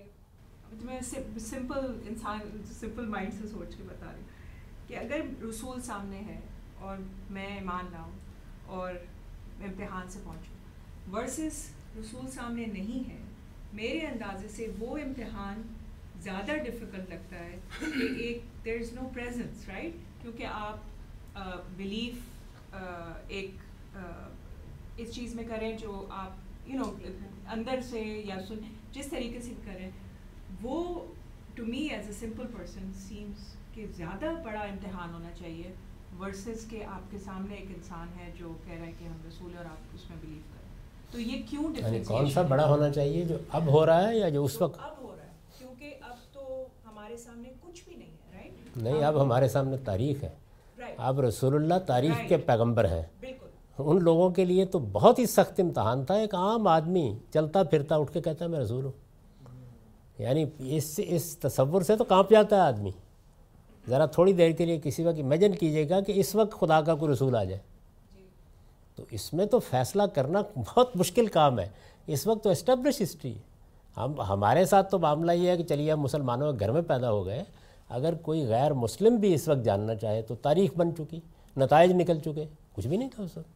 [0.86, 1.00] میں
[1.40, 6.40] سمپل انسان سمپل مائنڈ سے سوچ کے بتا رہی ہوں کہ اگر رسول سامنے ہے
[6.80, 6.98] اور
[7.30, 8.12] میں ایمان لاؤں
[8.66, 8.94] اور
[9.62, 11.62] امتحان سے پہنچوں ورسز
[12.00, 13.18] رسول سامنے نہیں ہے
[13.74, 15.62] میرے اندازے سے وہ امتحان
[16.22, 21.38] زیادہ ڈفیکلٹ لگتا ہے کہ ایک دیر از نو پریزنس رائٹ کیونکہ آپ
[21.78, 22.76] بلیف
[23.28, 23.52] ایک
[24.98, 26.92] اس چیز میں کریں جو آپ یو نو
[27.48, 28.60] اندر سے یا سن
[28.92, 29.90] جس طریقے سے کریں
[30.62, 30.84] وہ
[31.56, 35.74] to me as a simple person seems کہ زیادہ بڑا امتحان ہونا چاہیے
[36.20, 39.58] ورسز کہ آپ کے سامنے ایک انسان ہے جو کہہ رہا ہے کہ ہم رسول
[39.58, 40.70] اور آپ اس میں بلیو کریں۔
[41.12, 44.30] تو یہ کیوں یعنی کون سا بڑا؟ ہونا چاہیے جو اب ہو رہا ہے یا
[44.30, 48.12] جو اس وقت؟ اب ہو رہا ہے کیونکہ اب تو ہمارے سامنے کچھ بھی نہیں
[48.12, 48.23] ہے۔
[48.76, 50.30] نہیں اب ہمارے سامنے تاریخ ہے
[50.98, 52.38] اب رسول اللہ تاریخ کے.
[52.38, 53.02] پیغمبر ہیں۔
[53.78, 57.96] ان لوگوں کے لیے تو بہت ہی سخت امتحان تھا۔ ایک عام آدمی چلتا پھرتا
[57.96, 58.92] اٹھ کے کہتا ہے میں رسول ہوں۔
[60.20, 62.92] یعنی اس اس تصور سے تو کانپ جاتا ہے آدمی۔
[63.90, 66.96] ذرا تھوڑی دیر کے لیے کسی وقت امیجن کیجیے گا کہ اس وقت خدا کا
[66.96, 67.60] کوئی رسول آ جائے۔
[68.96, 71.70] تو اس میں تو فیصلہ کرنا بہت مشکل کام ہے۔
[72.08, 73.34] اس وقت تو اسٹیبلش ہسٹری
[73.98, 77.12] ہم ہمارے ساتھ تو معاملہ یہ ہے کہ چلیے ہم مسلمانوں کے گھر میں پیدا
[77.12, 77.44] ہو گئے۔
[77.94, 81.20] اگر کوئی غیر مسلم بھی اس وقت جاننا چاہے تو تاریخ بن چکی،
[81.58, 83.50] نتائج نکل چکے، کچھ بھی نہیں تھا اس وقت۔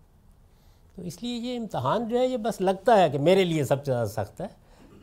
[0.96, 3.86] تو اس لیے یہ امتحان جو ہے، یہ بس لگتا ہے کہ میرے لیے سب
[3.86, 4.48] سے زیادہ سخت ہے۔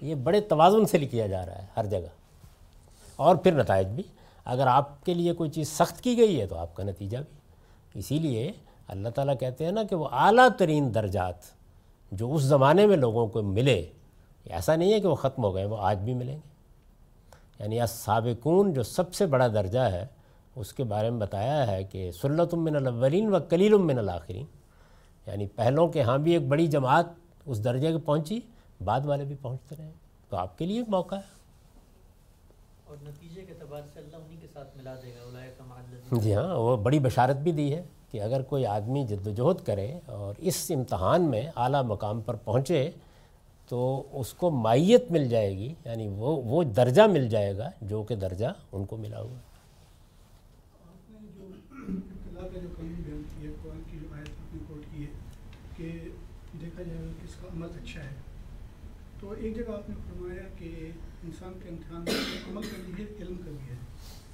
[0.03, 2.07] یہ بڑے توازن سے کیا جا رہا ہے ہر جگہ۔
[3.17, 4.03] اور پھر نتائج بھی۔
[4.45, 7.39] اگر آپ کے لیے کوئی چیز سخت کی گئی ہے تو آپ کا نتیجہ بھی۔
[7.99, 8.53] اسی لیے
[8.89, 11.35] اللہ تعالیٰ کہتے ہیں نا کہ وہ اعلیٰ ترین درجات
[12.13, 13.87] جو اس زمانے میں لوگوں کو ملے
[14.45, 16.54] ایسا نہیں ہے کہ وہ ختم ہو گئے، وہ آج بھی ملیں گے۔
[17.61, 20.07] یعنی السابقون جو سب سے بڑا درجہ ہے
[20.57, 24.45] اس کے بارے میں بتایا ہے کہ سلت من الاولین و کلیل من الآخرین
[25.27, 27.07] یعنی پہلوں کے ہاں بھی ایک بڑی جماعت
[27.47, 28.41] اس درجے کے پہنچی
[28.85, 29.91] بعد والے بھی پہنچتے رہے۔
[30.31, 31.33] تو آپ کے لیے ایک موقع ہے۔
[32.87, 36.77] اور نتیجے کے اعتبار سے اللہ انہی کے ساتھ ملا دے گا جی ہاں وہ
[36.77, 41.23] بڑی بشارت بھی دی ہے کہ اگر کوئی آدمی جد وجہد کرے اور اس امتحان
[41.23, 42.91] میں اعلیٰ مقام پر پہنچے
[43.69, 48.03] تو اس کو مائیت مل جائے گی یعنی وہ وہ درجہ مل جائے گا جو
[48.03, 49.55] کہ درجہ ان کو ملا ہوا ہے۔
[55.77, 56.09] کہ
[56.61, 58.15] دیکھا جائے گا کہ اس کا عمل اچھا ہے،
[59.21, 60.91] تو ایک جگہ آپ نے فرمایا کہ
[61.25, 62.05] انسان کے امتحان
[62.51, 63.77] عمل کا بھی ہے علم کا بھی ہے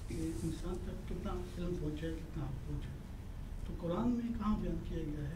[0.09, 2.99] کہ انسان تک کتنا علم پہنچا ہے، کتنا آپ پہنچا ہے۔
[3.67, 5.35] تو قرآن میں کہاں بیان کیا گیا ہے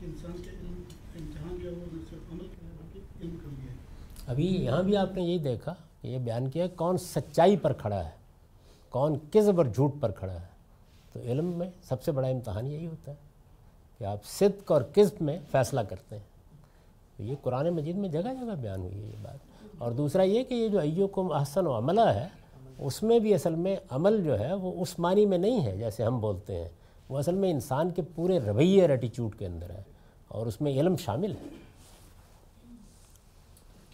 [0.00, 0.82] کہ انسان کے علم،
[1.20, 2.46] امتحان جو ہے وہ نہ صرف عمل
[4.26, 8.04] ابھی یہاں بھی آپ نے یہی دیکھا کہ یہ بیان کیا کون سچائی پر کھڑا
[8.04, 8.10] ہے،
[8.90, 10.46] کون کذب اور جھوٹ پر کھڑا ہے۔
[11.12, 13.16] تو علم میں سب سے بڑا امتحان یہی ہوتا ہے
[13.98, 16.24] کہ آپ صدق اور کذب میں فیصلہ کرتے ہیں۔
[17.16, 19.38] تو یہ قرآن مجید میں جگہ جگہ بیان ہوئی ہے یہ بات۔
[19.78, 22.28] اور دوسرا یہ کہ یہ جو ایوکم احسن و عملہ ہے،
[22.78, 26.04] اس میں بھی اصل میں عمل جو ہے وہ اس معنی میں نہیں ہے جیسے
[26.04, 26.68] ہم بولتے ہیں۔
[27.08, 29.82] وہ اصل میں انسان کے پورے رویے اور ایٹیچیوڈ کے اندر ہے
[30.28, 31.48] اور اس میں علم شامل ہے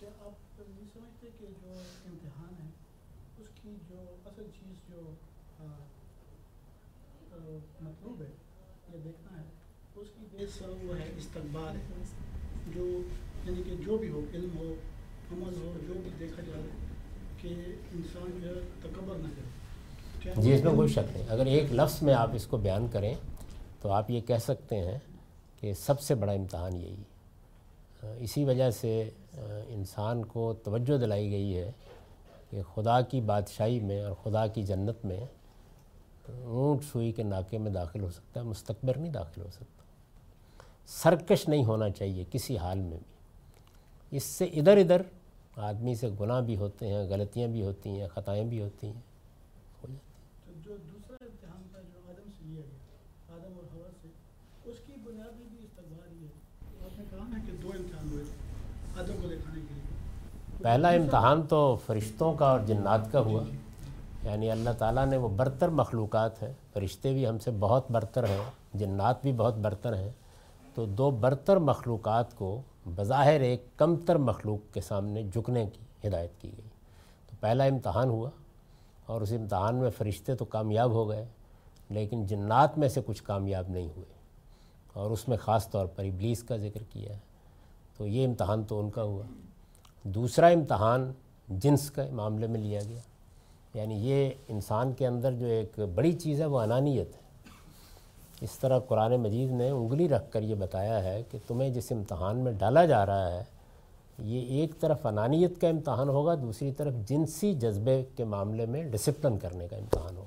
[0.00, 1.72] کیا آپ یہ سمجھتے کہ جو
[2.06, 2.68] امتحان ہے
[3.38, 3.96] اس کی جو
[4.26, 5.00] اصل چیز جو
[5.60, 7.36] آ، آ،
[7.80, 8.26] مطلوب ہے
[8.92, 9.44] یا دیکھنا ہے
[9.96, 12.02] اس کی بیس وہ ہے استقبال ہے۔
[12.74, 12.86] جو
[13.44, 14.74] یعنی کہ جو بھی ہو علم ہو
[15.32, 16.62] عمل ہو جو بھی دیکھا جائے
[17.42, 17.48] کہ
[17.92, 22.02] انسان جو ہے تکبر نہ کرے۔ جی اس میں کوئی شک نہیں۔ اگر ایک لفظ
[22.02, 23.14] میں آپ اس کو بیان کریں
[23.80, 24.98] تو آپ یہ کہہ سکتے ہیں
[25.60, 27.02] کہ سب سے بڑا امتحان یہی
[28.02, 29.10] اسی وجہ سے
[29.68, 31.70] انسان کو توجہ دلائی گئی ہے
[32.50, 35.24] کہ خدا کی بادشاہی میں اور خدا کی جنت میں
[36.26, 39.83] اونٹ سوئی کے ناکے میں داخل ہو سکتا ہے مستقبر نہیں داخل ہو سکتا۔
[40.86, 45.02] سرکش نہیں ہونا چاہیے کسی حال میں بھی۔ اس سے ادھر ادھر
[45.56, 49.88] آدمی سے گناہ بھی ہوتے ہیں غلطیاں بھی ہوتی ہیں خطائیں بھی ہوتی ہیں۔ ہو
[49.88, 54.08] جاتی جو دوسرا امتحان تھا جو آدم سے لیا گیا آدم اور ہوا سے
[54.70, 56.30] اس کی بنیادی بھی استقبال ہی ہے۔
[56.84, 58.24] آپ نے کہا نا کہ دو امتحان ہوئے
[58.98, 63.42] آدم کو دکھانے کے لیے۔ پہلا امتحان تو فرشتوں کا اور جنات کا ہوا۔
[64.22, 68.50] یعنی اللہ تعالیٰ نے وہ برتر مخلوقات ہیں۔ فرشتے بھی ہم سے بہت برتر ہیں
[68.74, 70.10] جنات بھی بہت برتر ہیں۔
[70.74, 72.62] تو دو برتر مخلوقات کو
[72.96, 76.68] بظاہر ایک کم تر مخلوق کے سامنے جھکنے کی ہدایت کی گئی۔
[77.30, 78.30] تو پہلا امتحان ہوا
[79.06, 81.26] اور اس امتحان میں فرشتے تو کامیاب ہو گئے،
[81.90, 84.14] لیکن جنات میں سے کچھ کامیاب نہیں ہوئے
[84.92, 87.18] اور اس میں خاص طور پر ابلیس کا ذکر کیا ہے۔
[87.96, 89.24] تو یہ امتحان تو ان کا ہوا۔
[90.02, 91.12] دوسرا امتحان
[91.48, 93.00] جنس کے معاملے میں لیا گیا۔
[93.74, 97.23] یعنی یہ انسان کے اندر جو ایک بڑی چیز ہے، وہ انانیت ہے۔
[98.40, 102.36] اس طرح قرآن مجید نے انگلی رکھ کر یہ بتایا ہے کہ تمہیں جس امتحان
[102.36, 103.44] میں ڈالا جا رہا ہے،
[104.18, 109.38] یہ ایک طرف انانیت کا امتحان ہوگا، دوسری طرف جنسی جذبے کے معاملے میں ڈسپلن
[109.38, 110.26] کرنے کا امتحان ہوگا۔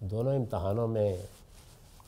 [0.00, 1.16] دونوں امتحانوں میں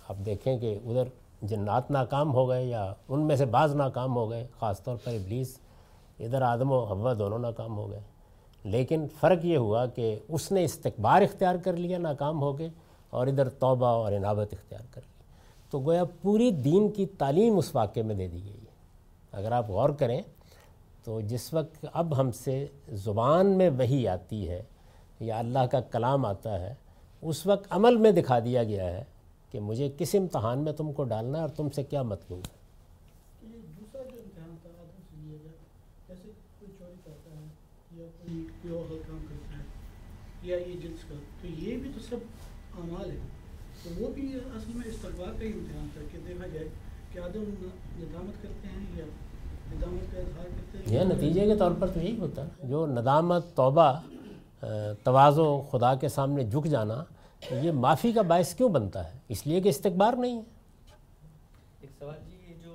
[0.08, 1.02] آپ دیکھیں کہ ادھر
[1.42, 5.12] جنات ناکام ہو گئے یا ان میں سے بعض ناکام ہو گئے، خاص طور پر
[5.12, 5.58] ابلیس،
[6.20, 8.00] ادھر آدم و ہوا دونوں ناکام ہو گئے۔
[8.64, 12.68] لیکن فرق یہ ہوا کہ اس نے استقبار اختیار کر لیا ناکام ہو کے
[13.10, 15.24] اور ادھر توبہ اور عنابت اختیار کر لی۔
[15.70, 18.68] تو گویا پوری دین کی تعلیم اس واقعے میں دے دی گئی ہے۔
[19.32, 20.22] اگر آپ غور کریں
[21.04, 24.62] تو جس وقت اب ہم سے زبان میں وہی آتی ہے
[25.20, 26.74] یا اللہ کا کلام آتا ہے،
[27.22, 29.04] اس وقت عمل میں دکھا دیا گیا ہے
[29.50, 32.58] کہ مجھے کس امتحان میں تم کو ڈالنا ہے اور تم سے کیا مطلوب ہے۔
[39.52, 39.62] ہے
[40.42, 42.16] یا یہ جنس کا، تو یہ بھی تو سب
[42.80, 43.26] اعمال ہیں
[43.82, 46.68] تو وہ بھی اصل میں استقبال کا ہی امتحان تھا کہ دیکھا جائے
[47.12, 47.44] کہ آدم
[47.98, 49.04] ندامت کرتے ہیں یا
[49.72, 52.86] ندامت کا اظہار کرتے ہیں۔ یہ نتیجے کے طور پر تو یہی ہوتا ہے جو
[52.86, 53.90] ندامت توبہ
[55.04, 57.02] توازو خدا کے سامنے جھک جانا
[57.50, 60.42] یہ معافی کا باعث کیوں بنتا ہے؟ اس لیے کہ استقبار نہیں ہے۔
[61.80, 62.74] ایک سوال جی یہ جو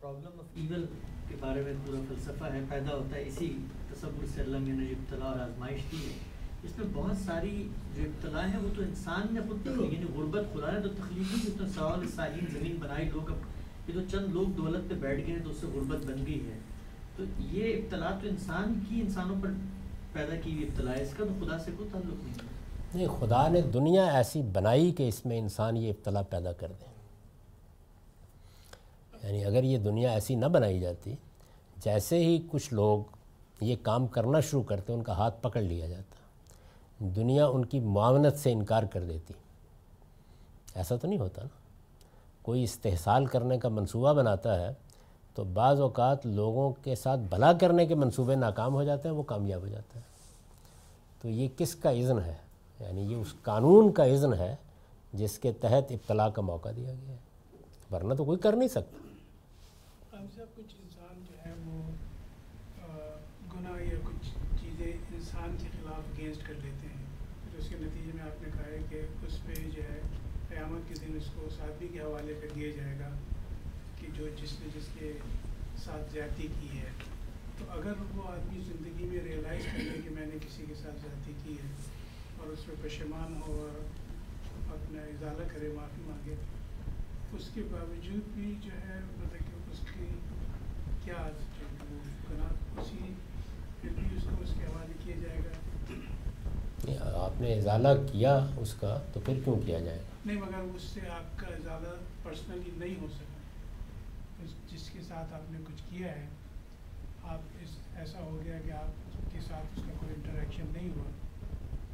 [0.00, 0.84] پرابلم آف ایول
[1.28, 3.56] کے بارے میں پورا فلسفہ ہے پیدا ہوتا ہے اسی
[3.90, 6.14] تصور سے اللہ نے جو ابتلا اور آزمائش دی ہے۔
[6.62, 10.44] اس میں بہت ساری جو ابتلا ہے وہ تو انسان نے خود تخلیق یعنی غربت
[10.54, 13.36] خدا نے تو تخلیقی جس نے سوال سالین زمین بنائی، لوگ اب
[13.88, 16.58] یہ تو چند لوگ دولت پہ بیٹھ گئے تو اس سے غربت بن گئی ہے۔
[17.16, 19.48] تو یہ ابتلا تو انسان کی، انسانوں پر
[20.12, 22.56] پیدا کی ہوئی ابتلا ہے، اس کا تو خدا سے کوئی تعلق نہیں
[22.94, 26.86] نہیں، خدا نے دنیا ایسی بنائی کہ اس میں انسان یہ ابتلا پیدا کر دے۔
[29.22, 31.14] یعنی اگر یہ دنیا ایسی نہ بنائی جاتی،
[31.76, 33.02] جیسے ہی کچھ لوگ
[33.60, 36.15] یہ کام کرنا شروع کرتے، ان کا ہاتھ پکڑ لیا جاتا۔
[36.98, 39.34] دنیا ان کی معاونت سے انکار کر دیتی۔
[40.74, 41.48] ایسا تو نہیں ہوتا نا۔
[42.42, 44.74] کوئی استحصال کرنے کا منصوبہ بناتا ہے
[45.34, 49.22] تو بعض اوقات لوگوں کے ساتھ بھلا کرنے کے منصوبے ناکام ہو جاتے ہیں، وہ
[49.22, 50.04] کامیاب ہو جاتا ہے
[51.22, 52.34] تو یہ کس کا اذن ہے؟
[52.80, 54.56] یعنی یہ اس قانون کا اذن ہے
[55.12, 57.16] جس کے تحت ابتلا کا موقع دیا گیا ہے۔
[57.90, 58.96] ورنہ تو کوئی کر نہیں سکتا۔
[60.56, 61.90] کچھ انسان جو ہے وہ
[63.54, 64.28] گناہ یا کچھ
[64.60, 66.86] چیزیں انسان کے خلاف اگینسٹ کر لیتے
[67.58, 70.00] اس کے نتیجے میں آپ نے کہا ہے کہ اس پہ جو ہے،
[70.48, 73.08] قیامت کے دن اس کو سادگی کے حوالے کر دیا جائے گا
[74.00, 75.12] کہ جو جس نے جس کے
[75.84, 76.90] ساتھ زیادتی کی ہے۔
[77.58, 81.00] تو اگر وہ آدمی زندگی میں ریئلائز کر لے کہ میں نے کسی کے ساتھ
[81.00, 81.68] زیادتی کی ہے
[82.38, 83.80] اور اس پہ پشمان ہو اور
[84.74, 86.34] اپنا اضالہ کرے، معافی مانگے،
[87.36, 90.06] اس کے باوجود بھی جو ہے مطلب کہ اس کی
[91.04, 91.28] کیا
[92.78, 93.12] اسی
[93.80, 96.15] پھر بھی اس کو اس کے حوالے کیا جائے گا۔
[96.98, 100.82] آپ نے ازالہ کیا اس کا تو پھر کیوں کیا جائے گا؟ نہیں مگر اس
[100.82, 103.36] سے آپ کا ازالہ پرسنلی نہیں ہو سکا
[104.74, 106.26] جس کے ساتھ آپ نے کچھ کیا ہے
[107.24, 108.88] آپ اس ایسا ہو گیا کہ آپ
[109.32, 111.10] کے ساتھ اس کا کوئی انٹریکشن نہیں ہوا۔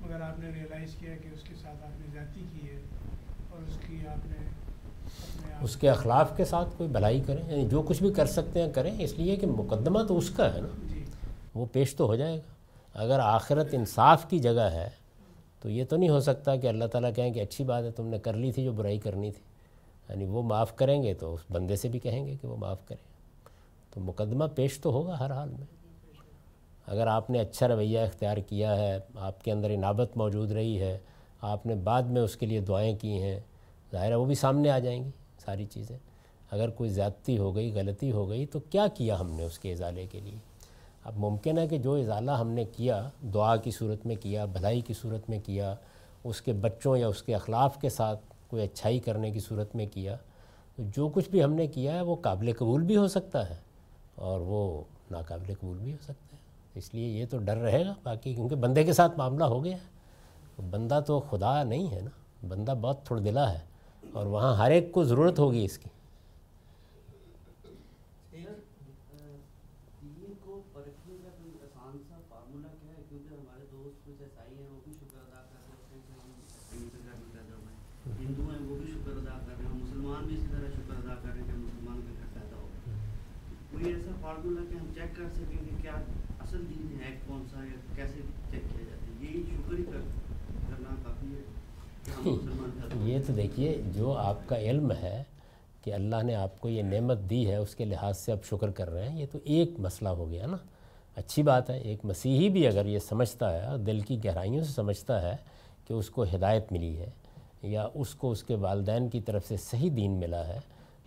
[0.00, 2.80] مگر آپ نے ریئلائز کیا کہ اس کے ساتھ آپ نے زیادتی کی ہے
[3.50, 4.36] اور اس کی آپ نے
[5.60, 8.72] اس کے اخلاف کے ساتھ کوئی بھلائی کریں؟ یعنی جو کچھ بھی کر سکتے ہیں
[8.72, 11.04] کریں اس لیے کہ مقدمہ تو اس کا ہے نا۔ جی۔
[11.54, 12.61] وہ پیش تو ہو جائے گا۔
[12.94, 14.88] اگر آخرت انصاف کی جگہ ہے،
[15.60, 18.06] تو یہ تو نہیں ہو سکتا کہ اللہ تعالیٰ کہیں کہ اچھی بات ہے، تم
[18.06, 19.42] نے کر لی تھی جو برائی کرنی تھی۔
[20.08, 22.86] یعنی وہ معاف کریں گے تو اس بندے سے بھی کہیں گے کہ وہ معاف
[22.86, 23.12] کریں۔
[23.94, 25.66] تو مقدمہ پیش تو ہوگا ہر حال میں۔
[26.86, 30.98] اگر آپ نے اچھا رویہ اختیار کیا ہے، آپ کے اندر انابت موجود رہی ہے،
[31.40, 33.40] آپ نے بعد میں اس کے لیے دعائیں کی ہیں،
[33.92, 35.10] ظاہر ہے وہ بھی سامنے آ جائیں گی
[35.44, 35.98] ساری چیزیں۔
[36.50, 39.72] اگر کوئی زیادتی ہو گئی، غلطی ہو گئی، تو کیا کیا ہم نے اس کے
[39.72, 40.51] ازالے کے لیے؟
[41.04, 44.80] اب ممکن ہے کہ جو ازالہ ہم نے کیا، دعا کی صورت میں کیا، بھلائی
[44.80, 45.74] کی صورت میں کیا،
[46.24, 49.86] اس کے بچوں یا اس کے اخلاف کے ساتھ کوئی اچھائی کرنے کی صورت میں
[49.86, 50.16] کیا،
[50.76, 53.56] تو جو کچھ بھی ہم نے کیا ہے، وہ قابل قبول بھی ہو سکتا ہے
[54.14, 56.36] اور وہ ناقابل قبول بھی ہو سکتا ہے۔
[56.74, 59.76] اس لیے یہ تو ڈر رہے گا، باقی کیونکہ بندے کے ساتھ معاملہ ہو گیا
[59.76, 59.92] ہے۔
[60.70, 62.10] بندہ تو خدا نہیں ہے نا،
[62.48, 63.58] بندہ بہت تھوڑ دلا ہے
[64.12, 65.88] اور وہاں ہر ایک کو ضرورت ہوگی اس کی۔
[93.02, 95.22] یہ تو دیکھیے، جو آپ کا علم ہے
[95.82, 98.70] کہ اللہ نے آپ کو یہ نعمت دی ہے، اس کے لحاظ سے آپ شکر
[98.70, 100.56] کر رہے ہیں، یہ تو ایک مسئلہ ہو گیا نا۔
[101.16, 105.22] اچھی بات ہے، ایک مسیحی بھی اگر یہ سمجھتا ہے، دل کی گہرائیوں سے سمجھتا
[105.22, 105.36] ہے
[105.88, 107.10] کہ اس کو ہدایت ملی ہے
[107.62, 110.58] یا اس کو اس کے والدین کی طرف سے صحیح دین ملا ہے،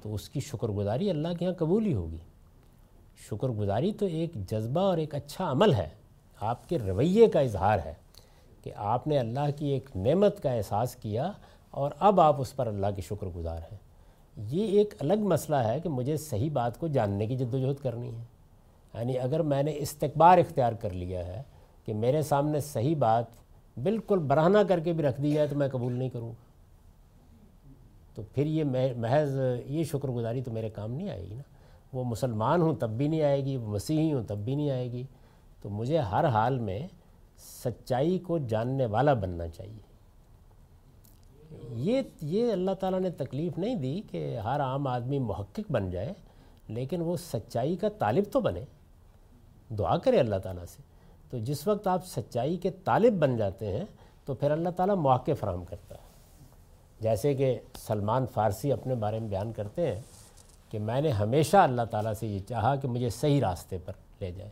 [0.01, 2.34] تو اس کی شکر گزاری اللہ کے ہاں قبول ہی ہوگی۔
[3.29, 5.89] شکر گزاری تو ایک جذبہ اور ایک اچھا عمل ہے۔
[6.41, 7.93] آپ کے رویے کا اظہار ہے
[8.63, 11.31] کہ آپ نے اللہ کی ایک نعمت کا احساس کیا
[11.71, 13.77] اور اب آپ اس پر اللہ کے شکر گزار ہیں۔
[14.37, 17.83] یہ ایک الگ مسئلہ ہے کہ مجھے صحیح بات کو جاننے کی جد و جہد
[17.83, 18.23] کرنی ہے۔
[18.93, 21.41] یعنی اگر میں نے استقبار اختیار کر لیا ہے
[21.85, 23.25] کہ میرے سامنے صحیح بات
[23.83, 26.45] بالکل برہنہ کر کے بھی رکھ دی جائے تو میں قبول نہیں کروں۔ گا
[28.15, 28.63] تو پھر یہ
[28.97, 31.54] محض یہ شکر گزاری تو میرے کام نہیں آئے گی نا۔
[31.95, 34.91] وہ مسلمان ہوں تب بھی نہیں آئے گی، وہ مسیحی ہوں تب بھی نہیں آئے
[34.91, 35.03] گی۔
[35.61, 36.87] تو مجھے ہر حال میں
[37.37, 39.95] سچائی کو جاننے والا بننا چاہیے۔
[41.71, 46.13] یہ یہ اللہ تعالیٰ نے تکلیف نہیں دی کہ ہر عام آدمی محقق بن جائے،
[46.67, 48.65] لیکن وہ سچائی کا طالب تو بنے۔
[49.79, 50.81] دعا کرے اللہ تعالیٰ سے۔
[51.29, 53.85] تو جس وقت آپ سچائی کے طالب بن جاتے ہیں،
[54.25, 56.05] تو پھر اللہ تعالیٰ مواقع فراہم کرتا ہے۔
[56.99, 60.01] جیسے کہ سلمان فارسی اپنے بارے میں بیان کرتے ہیں
[60.75, 64.31] کہ میں نے ہمیشہ اللہ تعالیٰ سے یہ چاہا کہ مجھے صحیح راستے پر لے
[64.31, 64.49] جائے۔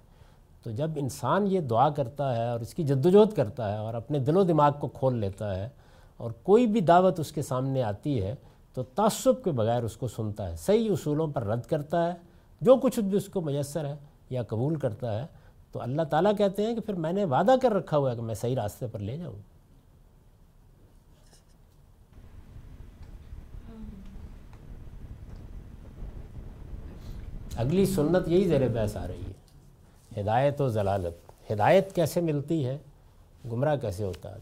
[0.64, 4.20] تو جب انسان یہ دعا کرتا ہے اور اس کی جدوجہد کرتا ہے اور اپنے
[4.20, 5.70] دل و دماغ کو کھول لیتا ہے
[6.18, 8.36] اور کوئی بھی دعوت اس کے سامنے آتی ہے،
[8.74, 12.14] تو تعصب کے بغیر اس کو سنتا ہے، صحیح اصولوں پر رد کرتا ہے۔
[12.62, 13.96] جو کچھ بھی اس کو میسر ہے
[14.30, 15.28] یا قبول کرتا ہے،
[15.72, 18.22] تو اللہ تعالیٰ کہتے ہیں کہ پھر میں نے وعدہ کر رکھا ہوا ہے کہ
[18.22, 19.53] میں صحیح راستے پر لے جاؤں۔
[27.58, 29.34] اگلی سنت یہی زیر بحث آ رہی ہے۔
[30.22, 32.78] ہدایت و ضلالت۔ ہدایت کیسے ملتی ہے؟
[33.52, 34.40] گمراہ کیسے ہوتا ہے؟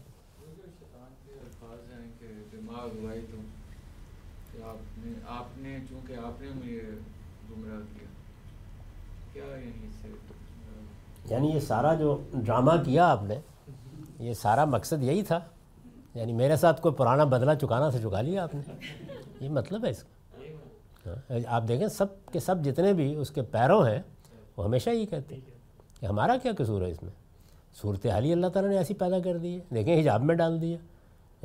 [11.30, 13.40] یعنی یہ سارا جو ڈرامہ کیا آپ نے،
[14.18, 15.40] یہ سارا مقصد یہی تھا؟
[16.14, 18.60] یعنی میرے ساتھ کوئی پرانا بدلہ چکانا سے چکا لیا آپ نے؟
[19.40, 20.11] یہ مطلب ہے اس کا۔
[21.46, 24.02] آپ دیکھیں سب کے سب جتنے بھی اس کے پیروں ہیں،
[24.56, 25.42] وہ ہمیشہ یہی کہتے ہیں
[26.00, 27.12] کہ ہمارا کیا قصور ہے اس میں؟
[27.80, 30.78] صورت حالی اللہ تعالیٰ نے ایسی پیدا کر دی ہے۔ دیکھیں حجاب میں ڈال دیا۔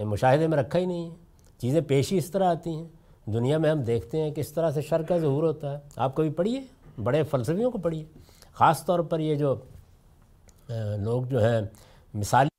[0.04, 1.16] مشاہدے میں رکھا ہی نہیں ہے۔
[1.58, 2.86] چیزیں پیشی اس طرح آتی ہیں۔
[3.26, 6.16] دنیا میں ہم دیکھتے ہیں کہ اس طرح سے شر کا ظہور ہوتا ہے۔ آپ
[6.16, 6.62] کبھی پڑھیے؟
[7.04, 8.06] بڑے فلسفیوں کو پڑھیے۔
[8.54, 9.56] خاص طور پر یہ جو
[10.98, 11.62] لوگ جو ہیں
[12.14, 12.50] مثالی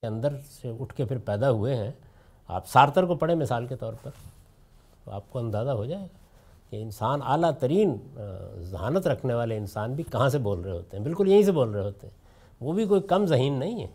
[0.00, 1.90] کے اندر سے اٹھ کے پھر پیدا ہوئے ہیں۔
[2.48, 4.10] آپ سارتر کو پڑھیں مثال کے طور پر۔
[5.04, 6.18] تو آپ کو اندازہ ہو جائے گا
[6.70, 7.96] کہ انسان اعلیٰ ترین
[8.58, 11.70] ذہانت رکھنے والے انسان بھی کہاں سے بول رہے ہوتے ہیں؟ بالکل یہیں سے بول
[11.70, 12.14] رہے ہوتے ہیں۔
[12.60, 13.86] وہ بھی کوئی کم ذہین نہیں ہے۔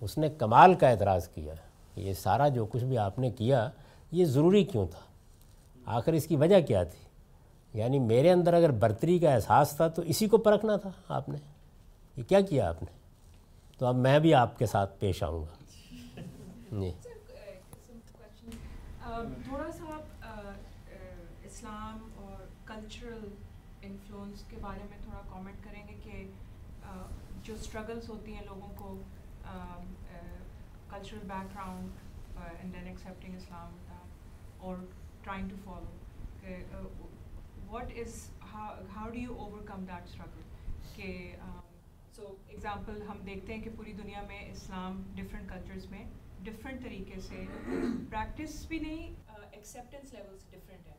[0.00, 1.54] اس نے کمال کا اعتراض کیا۔
[1.96, 3.70] یہ سارا جو کچھ بھی آپ نے کیا،
[4.12, 5.00] یہ ضروری کیوں تھا؟
[5.86, 7.08] آخر اس کی وجہ کیا تھی؟
[7.80, 11.38] یعنی میرے اندر اگر برتری کا احساس تھا تو اسی کو پرکھنا تھا آپ نے۔
[12.16, 12.98] یہ کیا کیا آپ نے؟
[13.78, 15.56] تو اب میں بھی آپ کے ساتھ پیش آؤں گا۔
[16.80, 17.07] جی۔
[19.18, 20.26] تھوڑا سا آپ
[21.44, 23.28] اسلام اور کلچرل
[23.82, 26.26] انفلوئنس کے بارے میں تھوڑا کامنٹ کریں گے کہ
[27.42, 28.96] جو اسٹرگلس ہوتی ہیں لوگوں کو
[30.90, 33.76] cultural background and then accepting Islam
[34.58, 34.76] اور
[35.24, 35.96] ٹرائنگ ٹو فالو
[36.40, 36.56] کہ
[37.68, 38.22] what is
[38.52, 39.34] how do you
[39.66, 40.42] overcome that struggle
[40.96, 41.36] کہ
[42.16, 46.04] سو ایگزامپل ہم دیکھتے ہیں کہ پوری دنیا میں اسلام ڈفرینٹ کلچرس میں
[46.44, 47.44] ڈفرینٹ طریقے سے۔
[48.10, 49.14] پریکٹس بھی نہیں
[49.52, 50.94] ایکسیپٹینس لیولس ڈفرینٹ ہے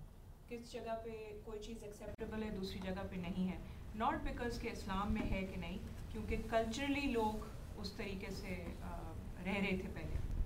[0.48, 1.10] کس جگہ پہ
[1.44, 3.58] کوئی چیز ایکسیپٹیبل ہے، دوسری جگہ پہ نہیں ہے۔
[3.96, 5.78] ناٹ بیکاز کہ اسلام میں ہے کہ نہیں،
[6.12, 7.46] کیونکہ کلچرلی لوگ
[7.78, 9.14] اس طریقے سے uh,
[9.46, 10.44] رہ رہے تھے پہلے۔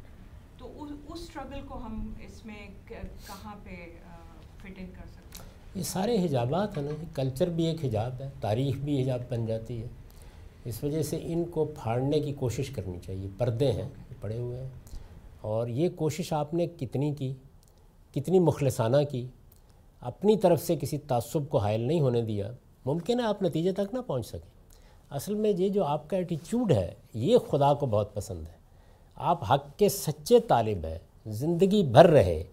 [0.57, 5.51] تو اس اسٹرگل کو ہم اس میں کہاں پہ uh, فٹ ان کر سکتے ہیں؟
[5.75, 9.81] یہ سارے حجابات ہیں نا کلچر بھی ایک حجاب ہے، تاریخ بھی حجاب بن جاتی
[9.81, 9.87] ہے۔
[10.65, 13.89] اس وجہ سے ان کو پھاڑنے کی کوشش کرنی چاہیے۔ پردے ہیں،
[14.21, 14.69] پڑے ہوئے ہیں۔
[15.43, 17.33] اور یہ کوشش آپ نے کتنی کی،
[18.15, 19.27] کتنی مخلصانہ کی،
[20.01, 22.51] اپنی طرف سے کسی تعصب کو حائل نہیں ہونے دیا،
[22.85, 24.49] ممکن ہے آپ نتیجے تک نہ پہنچ سکیں۔
[25.09, 28.53] اصل میں یہ جو آپ کا ایٹیچیوڈ ہے، یہ خدا کو بہت پسند ہے۔
[29.15, 32.43] آپ حق کے سچے طالب ہیں، زندگی بھر رہے۔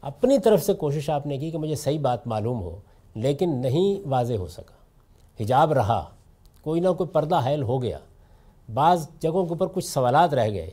[0.00, 2.80] اپنی طرف سے کوشش آپ نے کی کہ مجھے صحیح بات معلوم ہو،
[3.14, 4.74] لیکن نہیں واضح ہو سکا۔
[5.42, 6.10] حجاب رہا،
[6.62, 7.98] کوئی نہ کوئی پردہ حائل ہو گیا۔
[8.74, 10.70] بعض جگہوں کے اوپر کچھ سوالات رہ گئے۔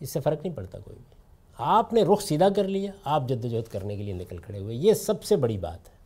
[0.00, 1.16] اس سے فرق نہیں پڑتا کوئی بھی۔
[1.58, 4.76] آپ نے رخ سیدھا کر لیا، آپ جد وجہد کرنے کے لیے نکل کھڑے ہوئے۔
[4.76, 5.96] یہ سب سے بڑی بات ہے۔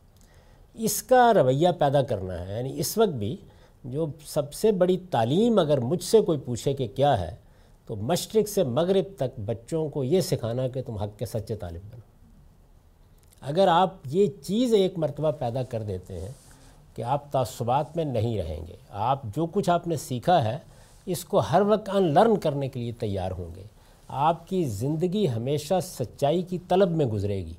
[0.73, 3.37] اس کا رویہ پیدا کرنا ہے یعنی اس وقت بھی
[3.83, 7.35] جو سب سے بڑی تعلیم اگر مجھ سے کوئی پوچھے کہ کیا ہے،
[7.85, 11.81] تو مشرق سے مغرب تک بچوں کو یہ سکھانا کہ تم حق کے سچے طالب
[11.91, 12.01] بنو۔
[13.41, 16.31] اگر آپ یہ چیز ایک مرتبہ پیدا کر دیتے ہیں
[16.95, 20.57] کہ آپ تعصبات میں نہیں رہیں گے، آپ جو کچھ آپ نے سیکھا ہے،
[21.05, 23.63] اس کو ہر وقت ان لرن کرنے کے لیے تیار ہوں گے۔
[24.13, 27.53] آپ کی زندگی ہمیشہ سچائی کی طلب میں گزرے گی۔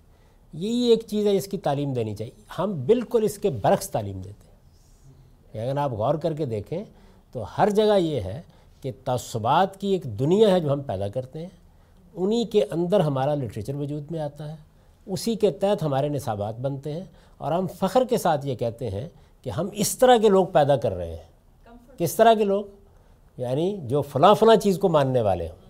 [0.52, 4.20] یہی ایک چیز ہے، اس کی تعلیم دینی چاہیے۔ ہم بالکل اس کے برعکس تعلیم
[4.20, 6.84] دیتے ہیں۔ اگر آپ غور کر کے دیکھیں،
[7.32, 8.42] تو ہر جگہ یہ ہے
[8.80, 11.48] کہ تعصبات کی ایک دنیا ہے جو ہم پیدا کرتے ہیں۔
[12.14, 14.56] انہی کے اندر ہمارا لٹریچر وجود میں آتا ہے۔
[15.06, 17.04] اسی کے تحت ہمارے نصابات بنتے ہیں۔
[17.38, 19.08] اور ہم فخر کے ساتھ یہ کہتے ہیں
[19.42, 21.32] کہ ہم اس طرح کے لوگ پیدا کر رہے ہیں۔
[21.98, 22.64] کس طرح کے لوگ؟
[23.36, 25.61] یعنی جو فلاں فلاں چیز کو ماننے والے ہوں۔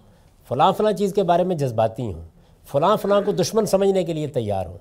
[0.49, 2.23] فلاں فلاں چیز کے بارے میں جذباتی ہوں،
[2.65, 4.79] فلاں فلاں کو دشمن سمجھنے کے لیے تیار ہوں۔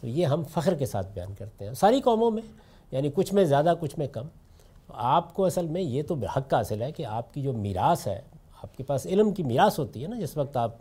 [0.00, 2.42] تو یہ ہم فخر کے ساتھ بیان کرتے ہیں۔ ساری قوموں میں
[2.90, 4.26] یعنی کچھ میں زیادہ، کچھ میں کم۔
[4.88, 8.20] آپ کو اصل میں یہ تو حق حاصل ہے کہ آپ کی جو میراث ہے،
[8.62, 10.74] آپ کے پاس علم کی میراث ہوتی ہے نا، جس وقت آپ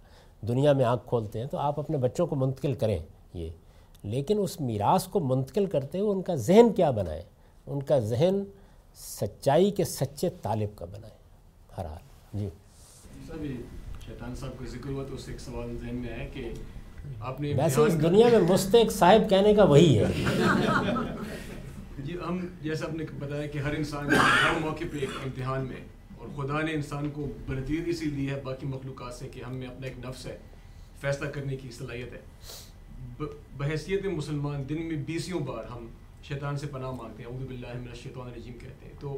[0.47, 2.99] دنیا میں آنکھ کھولتے ہیں تو آپ اپنے بچوں کو منتقل کریں
[3.33, 3.49] یہ۔
[4.03, 7.21] لیکن اس میراث کو منتقل کرتے ہوئے ان کا ذہن کیا بنائیں
[7.67, 8.43] ان کا ذہن
[8.95, 11.17] سچائی کے سچے طالب کا بنائیں
[11.77, 12.49] ہر حال۔ جی۔
[14.09, 16.51] شیطان صاحب کا ذکر ہوا تو اس سے ایک سوال ذہن میں آیا کہ
[17.21, 20.05] آپ نے ویسے اس دنیا میں مستق صاحب کہنے کا وہی ہے۔
[21.99, 25.81] جی ہم جیسا آپ نے بتایا کہ ہر انسان ہر موقع پہ ایک امتحان میں
[26.17, 29.67] اور خدا نے انسان کو بلدید اسی دی ہے باقی مخلوقات سے کہ ہم میں
[29.67, 30.37] اپنا ایک نفس ہے
[31.01, 32.21] فیصلہ کرنے کی صلاحیت ہے۔
[33.57, 35.87] بحیثیت مسلمان دن میں بیسیوں بار ہم
[36.23, 39.17] شیطان سے پناہ مانگتے ہیں۔ اعوذ باللہ من الشیطان الرجیم کہتے ہیں۔ تو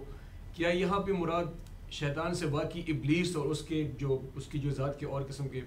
[0.55, 1.45] کیا یہاں پہ مراد
[1.91, 5.47] شیطان سے واقعی ابلیس اور اس کے جو اس کی جو ذات کے اور قسم
[5.47, 5.61] کے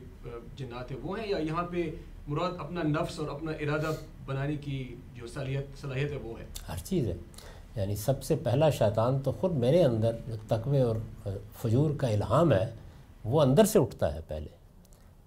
[0.57, 1.91] جنات ہیں، وہ ہیں؟ یا یہاں پہ
[2.29, 3.91] مراد اپنا نفس اور اپنا ارادہ
[4.27, 7.15] بنانے کی جو صلاحیت صلاحیت ہے، وہ ہے؟ ہر چیز ہے۔
[7.77, 10.97] یعنی سب سے پہلا شیطان تو خود میرے اندر جو تقوی اور
[11.63, 12.71] فجور کا الہام ہے،
[13.25, 14.49] وہ اندر سے اٹھتا ہے پہلے۔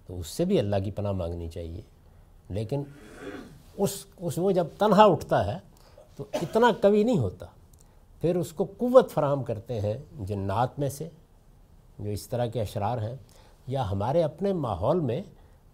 [0.06, 1.80] تو اس سے بھی اللہ کی پناہ مانگنی چاہیے۔
[2.48, 2.82] لیکن
[3.76, 5.58] اس اس وہ جب تنہا اٹھتا ہے
[6.16, 7.46] تو اتنا کبھی نہیں ہوتا۔
[8.20, 11.08] پھر اس کو قوت فراہم کرتے ہیں جنات میں سے،
[11.98, 13.14] جو اس طرح کے اشرار ہیں،
[13.66, 15.22] یا ہمارے اپنے ماحول میں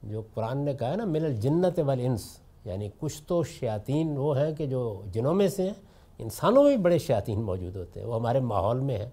[0.03, 4.55] جو قرآن نے کہا ہے نا مل الجنت والانس یعنی کچھ تو شیاطین وہ ہیں
[4.55, 5.75] کہ جو جنوں میں سے ہیں،
[6.19, 9.11] انسانوں میں بھی بڑے شیاطین موجود ہوتے ہیں، وہ ہمارے ماحول میں ہیں،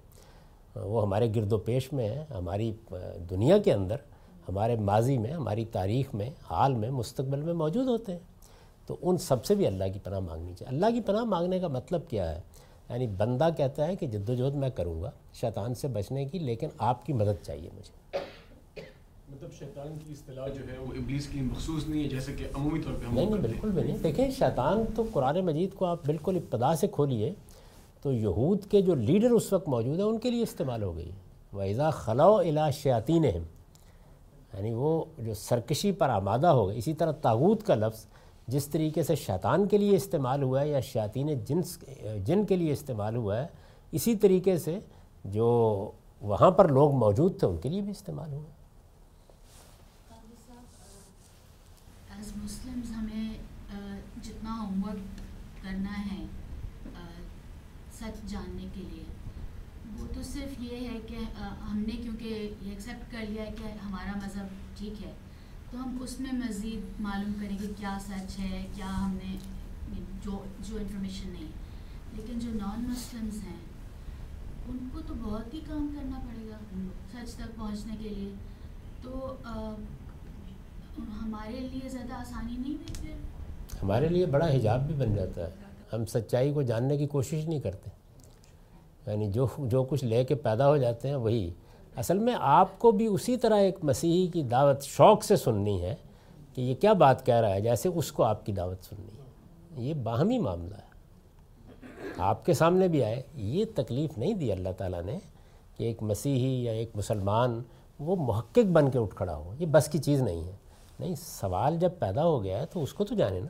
[0.76, 2.74] وہ ہمارے گرد و پیش میں ہیں، ہماری
[3.30, 3.96] دنیا کے اندر،
[4.50, 8.20] ہمارے ماضی میں، ہماری تاریخ میں، حال میں، مستقبل میں موجود ہوتے ہیں۔
[8.88, 11.68] تو ان سب سے بھی اللہ کی پناہ مانگنی چاہیے۔ اللہ کی پناہ مانگنے کا
[11.68, 12.42] مطلب کیا ہے؟
[12.92, 16.40] یعنی بندہ کہتا ہے کہ جد و جہد میں کروں گا شیطان سے بچنے کی
[16.40, 18.18] لیکن آپ کی مدد چاہیے مجھے۔
[19.30, 22.82] مطلب شیطان کی اصطلاح جو ہے وہ ابلیس کی مخصوص نہیں ہے جیسے کہ عمومی
[22.82, 26.06] طور پہ ہم نہیں نہیں بالکل بھی نہیں۔ دیکھیں شیطان تو قرآن مجید کو آپ
[26.06, 27.34] بالکل ابتدا سے کھولیے
[28.02, 31.12] تو یہود کے جو لیڈر اس وقت موجود ہیں ان کے لیے استعمال ہو گئی۔
[31.54, 37.64] ویزا خلاء الا شیاطین یعنی وہ جو سرکشی پر آمادہ ہو گئے اسی طرح تاغوت
[37.64, 38.06] کا لفظ
[38.48, 41.78] جس طریقے سے شیطان کے لیے استعمال ہوا ہے یا شیاطین جنس
[42.26, 43.46] جن کے لیے استعمال ہوا ہے،
[43.92, 44.80] اسی طریقے سے
[45.26, 45.50] جو
[46.22, 48.50] وہاں پر لوگ موجود تھے، ان کے لیے بھی استعمال ہوا
[52.44, 53.34] مسلمز ہمیں
[54.24, 56.26] جتنا ہوم ورک کرنا ہے
[57.94, 59.04] سچ جاننے کے لیے۔
[60.00, 61.16] وہ تو صرف یہ ہے کہ
[61.62, 62.26] ہم نے کیونکہ
[62.62, 64.48] یہ ایکسیپٹ کر لیا ہے کہ ہمارا مذہب
[64.78, 65.12] ٹھیک ہے۔
[65.72, 69.38] تو ہم اس میں مزید معلوم کریں کہ کیا سچ ہے، کیا ہم نے
[70.26, 71.48] جو جو انفارمیشن نہیں
[72.16, 73.60] لیکن جو نان مسلمز ہیں،
[74.68, 76.58] ان کو تو بہت ہی کام کرنا پڑے گا
[77.12, 78.34] سچ تک پہنچنے کے لیے۔
[79.02, 79.36] تو
[81.24, 83.14] ہمارے لیے زیادہ آسانی نہیں ہوئی پھر؟
[83.84, 85.50] ہمارے لیے بڑا حجاب بھی بن جاتا ہے۔
[85.94, 87.90] ہم سچائی کو جاننے کی کوشش نہیں کرتے۔
[89.12, 91.52] یعنی جو جو کچھ لے کے پیدا ہو جاتے ہیں، وہی۔
[91.96, 95.96] اصل میں آپ کو بھی اسی طرح ایک مسیحی کی دعوت شوق سے سننی ہے
[96.56, 99.22] کہ یہ کیا بات کہہ رہا ہے، جیسے اس کو آپ کی دعوت سننی ہے۔
[99.84, 100.92] یہ باہمی معاملہ ہے۔
[102.18, 105.20] آپ کے سامنے بھی آئے۔ یہ تکلیف نہیں دی اللہ تعالیٰ نے
[105.78, 107.62] کہ ایک مسیحی یا ایک مسلمان
[108.00, 110.56] وہ محقق بن کے اٹھ کھڑا ہو۔ یہ بس کی چیز نہیں ہے۔
[111.00, 113.48] نہیں، سوال جب پیدا ہو گیا ہے تو اس کو تو جانے نا۔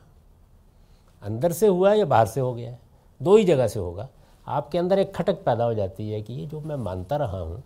[1.26, 2.76] اندر سے ہوا ہے یا باہر سے ہو گیا ہے؟
[3.20, 4.08] دو ہی جگہ سے ہوگا۔
[4.46, 7.42] آپ کے اندر ایک کھٹک پیدا ہو جاتی ہے کہ یہ جو میں مانتا رہا
[7.42, 7.58] ہوں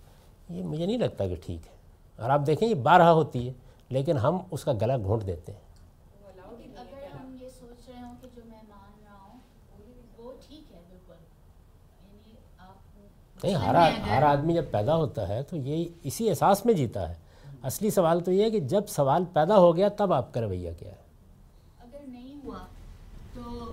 [0.50, 1.74] یہ مجھے نہیں لگتا کہ ٹھیک ہے۔
[2.22, 3.54] اور آپ دیکھیں یہ بارہا ہوتی ہے
[3.90, 5.60] لیکن ہم اس کا گلا گھونٹ دیتے ہیں۔
[13.44, 13.76] یعنی نہیں ہر
[14.10, 17.14] ہر آدمی جب پیدا ہوتا ہے تو یہ اسی احساس میں جیتا ہے۔
[17.64, 20.72] اصلی سوال تو یہ ہے کہ جب سوال پیدا ہو گیا تب آپ کا رویہ
[20.80, 21.04] کیا ہے۔
[21.80, 22.58] اگر نہیں ہوا
[23.34, 23.72] تو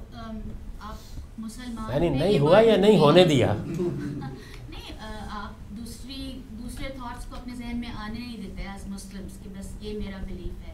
[1.90, 4.93] یعنی نہیں ہوا یا نہیں ہونے دیا نہیں
[5.31, 9.66] آپ دوسری دوسرے تھاٹس کو اپنے ذہن میں آنے نہیں دیتے ایز مسلمس کہ بس
[9.81, 10.73] یہ میرا بلیف ہے۔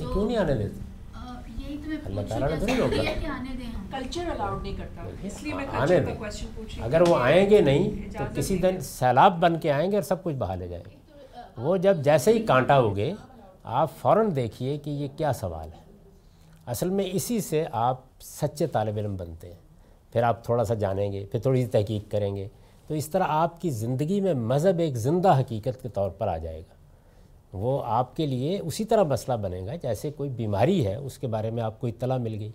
[0.00, 0.80] یہ کیوں نہیں آنے دیتے؟
[1.58, 2.24] یہی تو میں
[2.60, 6.04] پوچھ رہی کہ آنے دیں ہم؟ کلچر الاؤڈ نہیں کرتا۔ اس لیے میں آنے کلچر
[6.04, 9.58] کا دیں۔ کوشچن پوچھ رہی اگر وہ آئیں گے نہیں تو کسی دن سیلاب بن
[9.58, 10.96] کے آئیں گے اور سب کچھ بہا لے جائیں گے۔
[11.56, 13.12] وہ جب جیسے ہی کانٹا ہوگے
[13.62, 15.82] آپ فوراً دیکھیے کہ یہ کیا سوال ہے۔
[16.66, 19.58] اصل میں اسی سے آپ سچے طالب علم بنتے ہیں۔
[20.12, 22.48] پھر آپ تھوڑا سا جانیں گے پھر تھوڑی سی تحقیق کریں گے۔
[22.88, 26.38] تو اس طرح آپ کی زندگی میں مذہب ایک زندہ حقیقت کے طور پر آ
[26.38, 26.74] جائے گا۔
[27.52, 31.26] وہ آپ کے لیے اسی طرح مسئلہ بنے گا جیسے کوئی بیماری ہے، اس کے
[31.26, 32.52] بارے میں آپ کو اطلاع مل گئی۔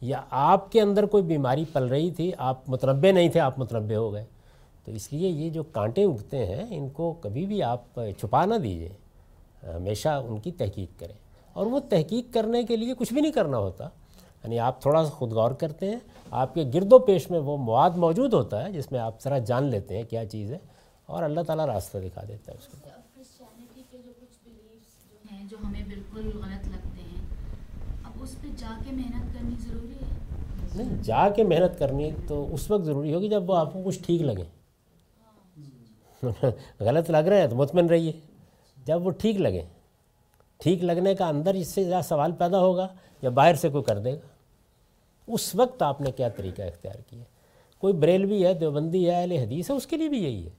[0.00, 3.94] یا آپ کے اندر کوئی بیماری پل رہی تھی، آپ متنبع نہیں تھے، آپ متنبع
[3.94, 4.24] ہو گئے۔
[4.84, 8.54] تو اس لیے یہ جو کانٹے اگتے ہیں، ان کو کبھی بھی آپ چھپا نہ
[8.54, 8.88] دیجیے
[9.76, 11.14] ہمیشہ ان کی تحقیق کریں۔
[11.52, 13.88] اور وہ تحقیق کرنے کے لیے کچھ بھی نہیں کرنا ہوتا۔
[14.44, 15.98] یعنی آپ تھوڑا سا خود غور کرتے ہیں
[16.30, 19.38] آپ کے گرد و پیش میں وہ مواد موجود ہوتا ہے جس میں آپ ذرا
[19.38, 20.58] جان لیتے ہیں کیا چیز ہے
[21.06, 25.10] اور اللہ تعالیٰ راستہ دکھا دیتا ہے اس کو۔ اب کرسچینٹی کے جو کچھ بلیفس
[25.10, 27.24] جو ہیں جو ہمیں بالکل غلط لگتے ہیں
[28.04, 30.16] اب اس پہ جا کے محنت کرنی ضروری ہے؟
[30.74, 34.02] نہیں جا کے محنت کرنی تو اس وقت ضروری ہوگی جب وہ آپ کو کچھ
[34.02, 34.44] ٹھیک لگے۔
[36.80, 38.12] غلط لگ رہے ہیں تو مطمئن رہیے۔
[38.86, 39.64] جب وہ ٹھیک لگے
[40.60, 42.86] ٹھیک لگنے کا اندر اس سے زیادہ سوال پیدا ہوگا۔
[43.22, 44.28] یا باہر سے کوئی کر دے گا۔
[45.26, 47.22] اس وقت آپ نے کیا طریقہ اختیار کیا؟
[47.78, 50.50] کوئی بریلوی ہے، دیوبندی ہے، اہل حدیث ہے، اس کے لیے بھی یہی ہے۔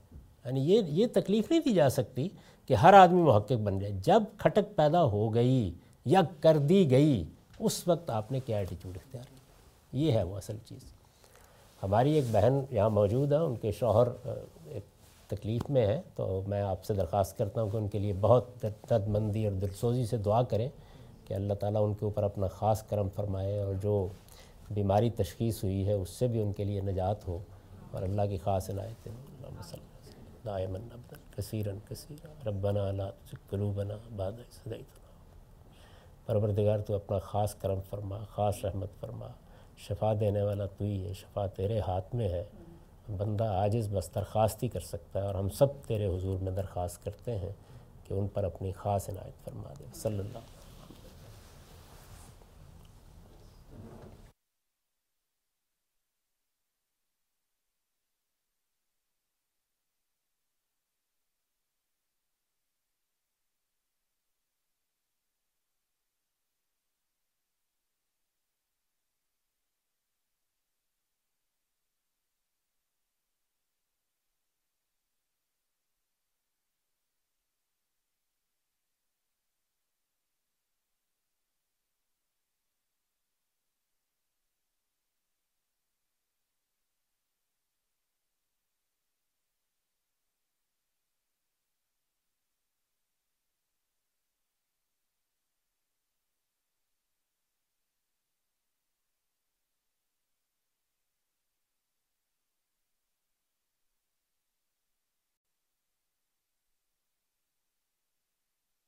[0.44, 2.28] یعنی یہ یہ تکلیف نہیں دی جا سکتی
[2.66, 5.74] کہ ہر آدمی محقق بن جائے۔ جب کھٹک پیدا ہو گئی
[6.04, 7.24] یا کر دی گئی،
[7.58, 10.78] اس وقت آپ نے کیا ایٹیچیوڈ اختیار کیا؟ یہ ہے وہ اصل چیز۔
[11.82, 14.08] ہماری ایک بہن یہاں موجود ہے ان کے شوہر
[14.66, 14.84] ایک
[15.26, 18.66] تکلیف میں ہے تو میں آپ سے درخواست کرتا ہوں کہ ان کے لیے بہت
[18.90, 20.68] درد مندی اور دلسوزی سے دعا کریں۔
[21.30, 24.08] کہ اللہ تعالیٰ ان کے اوپر اپنا خاص کرم فرمائے اور جو
[24.70, 27.38] بیماری تشخیص ہوئی ہے، اس سے بھی ان کے لیے نجات ہو
[27.90, 29.08] اور اللہ کی خاص عنایت
[30.46, 30.88] دائمن
[31.36, 33.10] کثیرن کثیرا ربنا لا
[33.50, 35.08] قلوبنا بعد صدیتنا
[36.26, 39.28] پروردگار، تو اپنا خاص کرم فرما، خاص رحمت فرما۔
[39.76, 42.44] شفا دینے والا تو ہی ہے، شفا تیرے ہاتھ میں ہے۔
[43.16, 47.04] بندہ عاجز بس درخواست ہی کر سکتا ہے اور ہم سب تیرے حضور میں درخواست
[47.04, 47.52] کرتے ہیں
[48.04, 50.38] کہ ان پر اپنی خاص عنایت فرما دے۔ صلی اللہ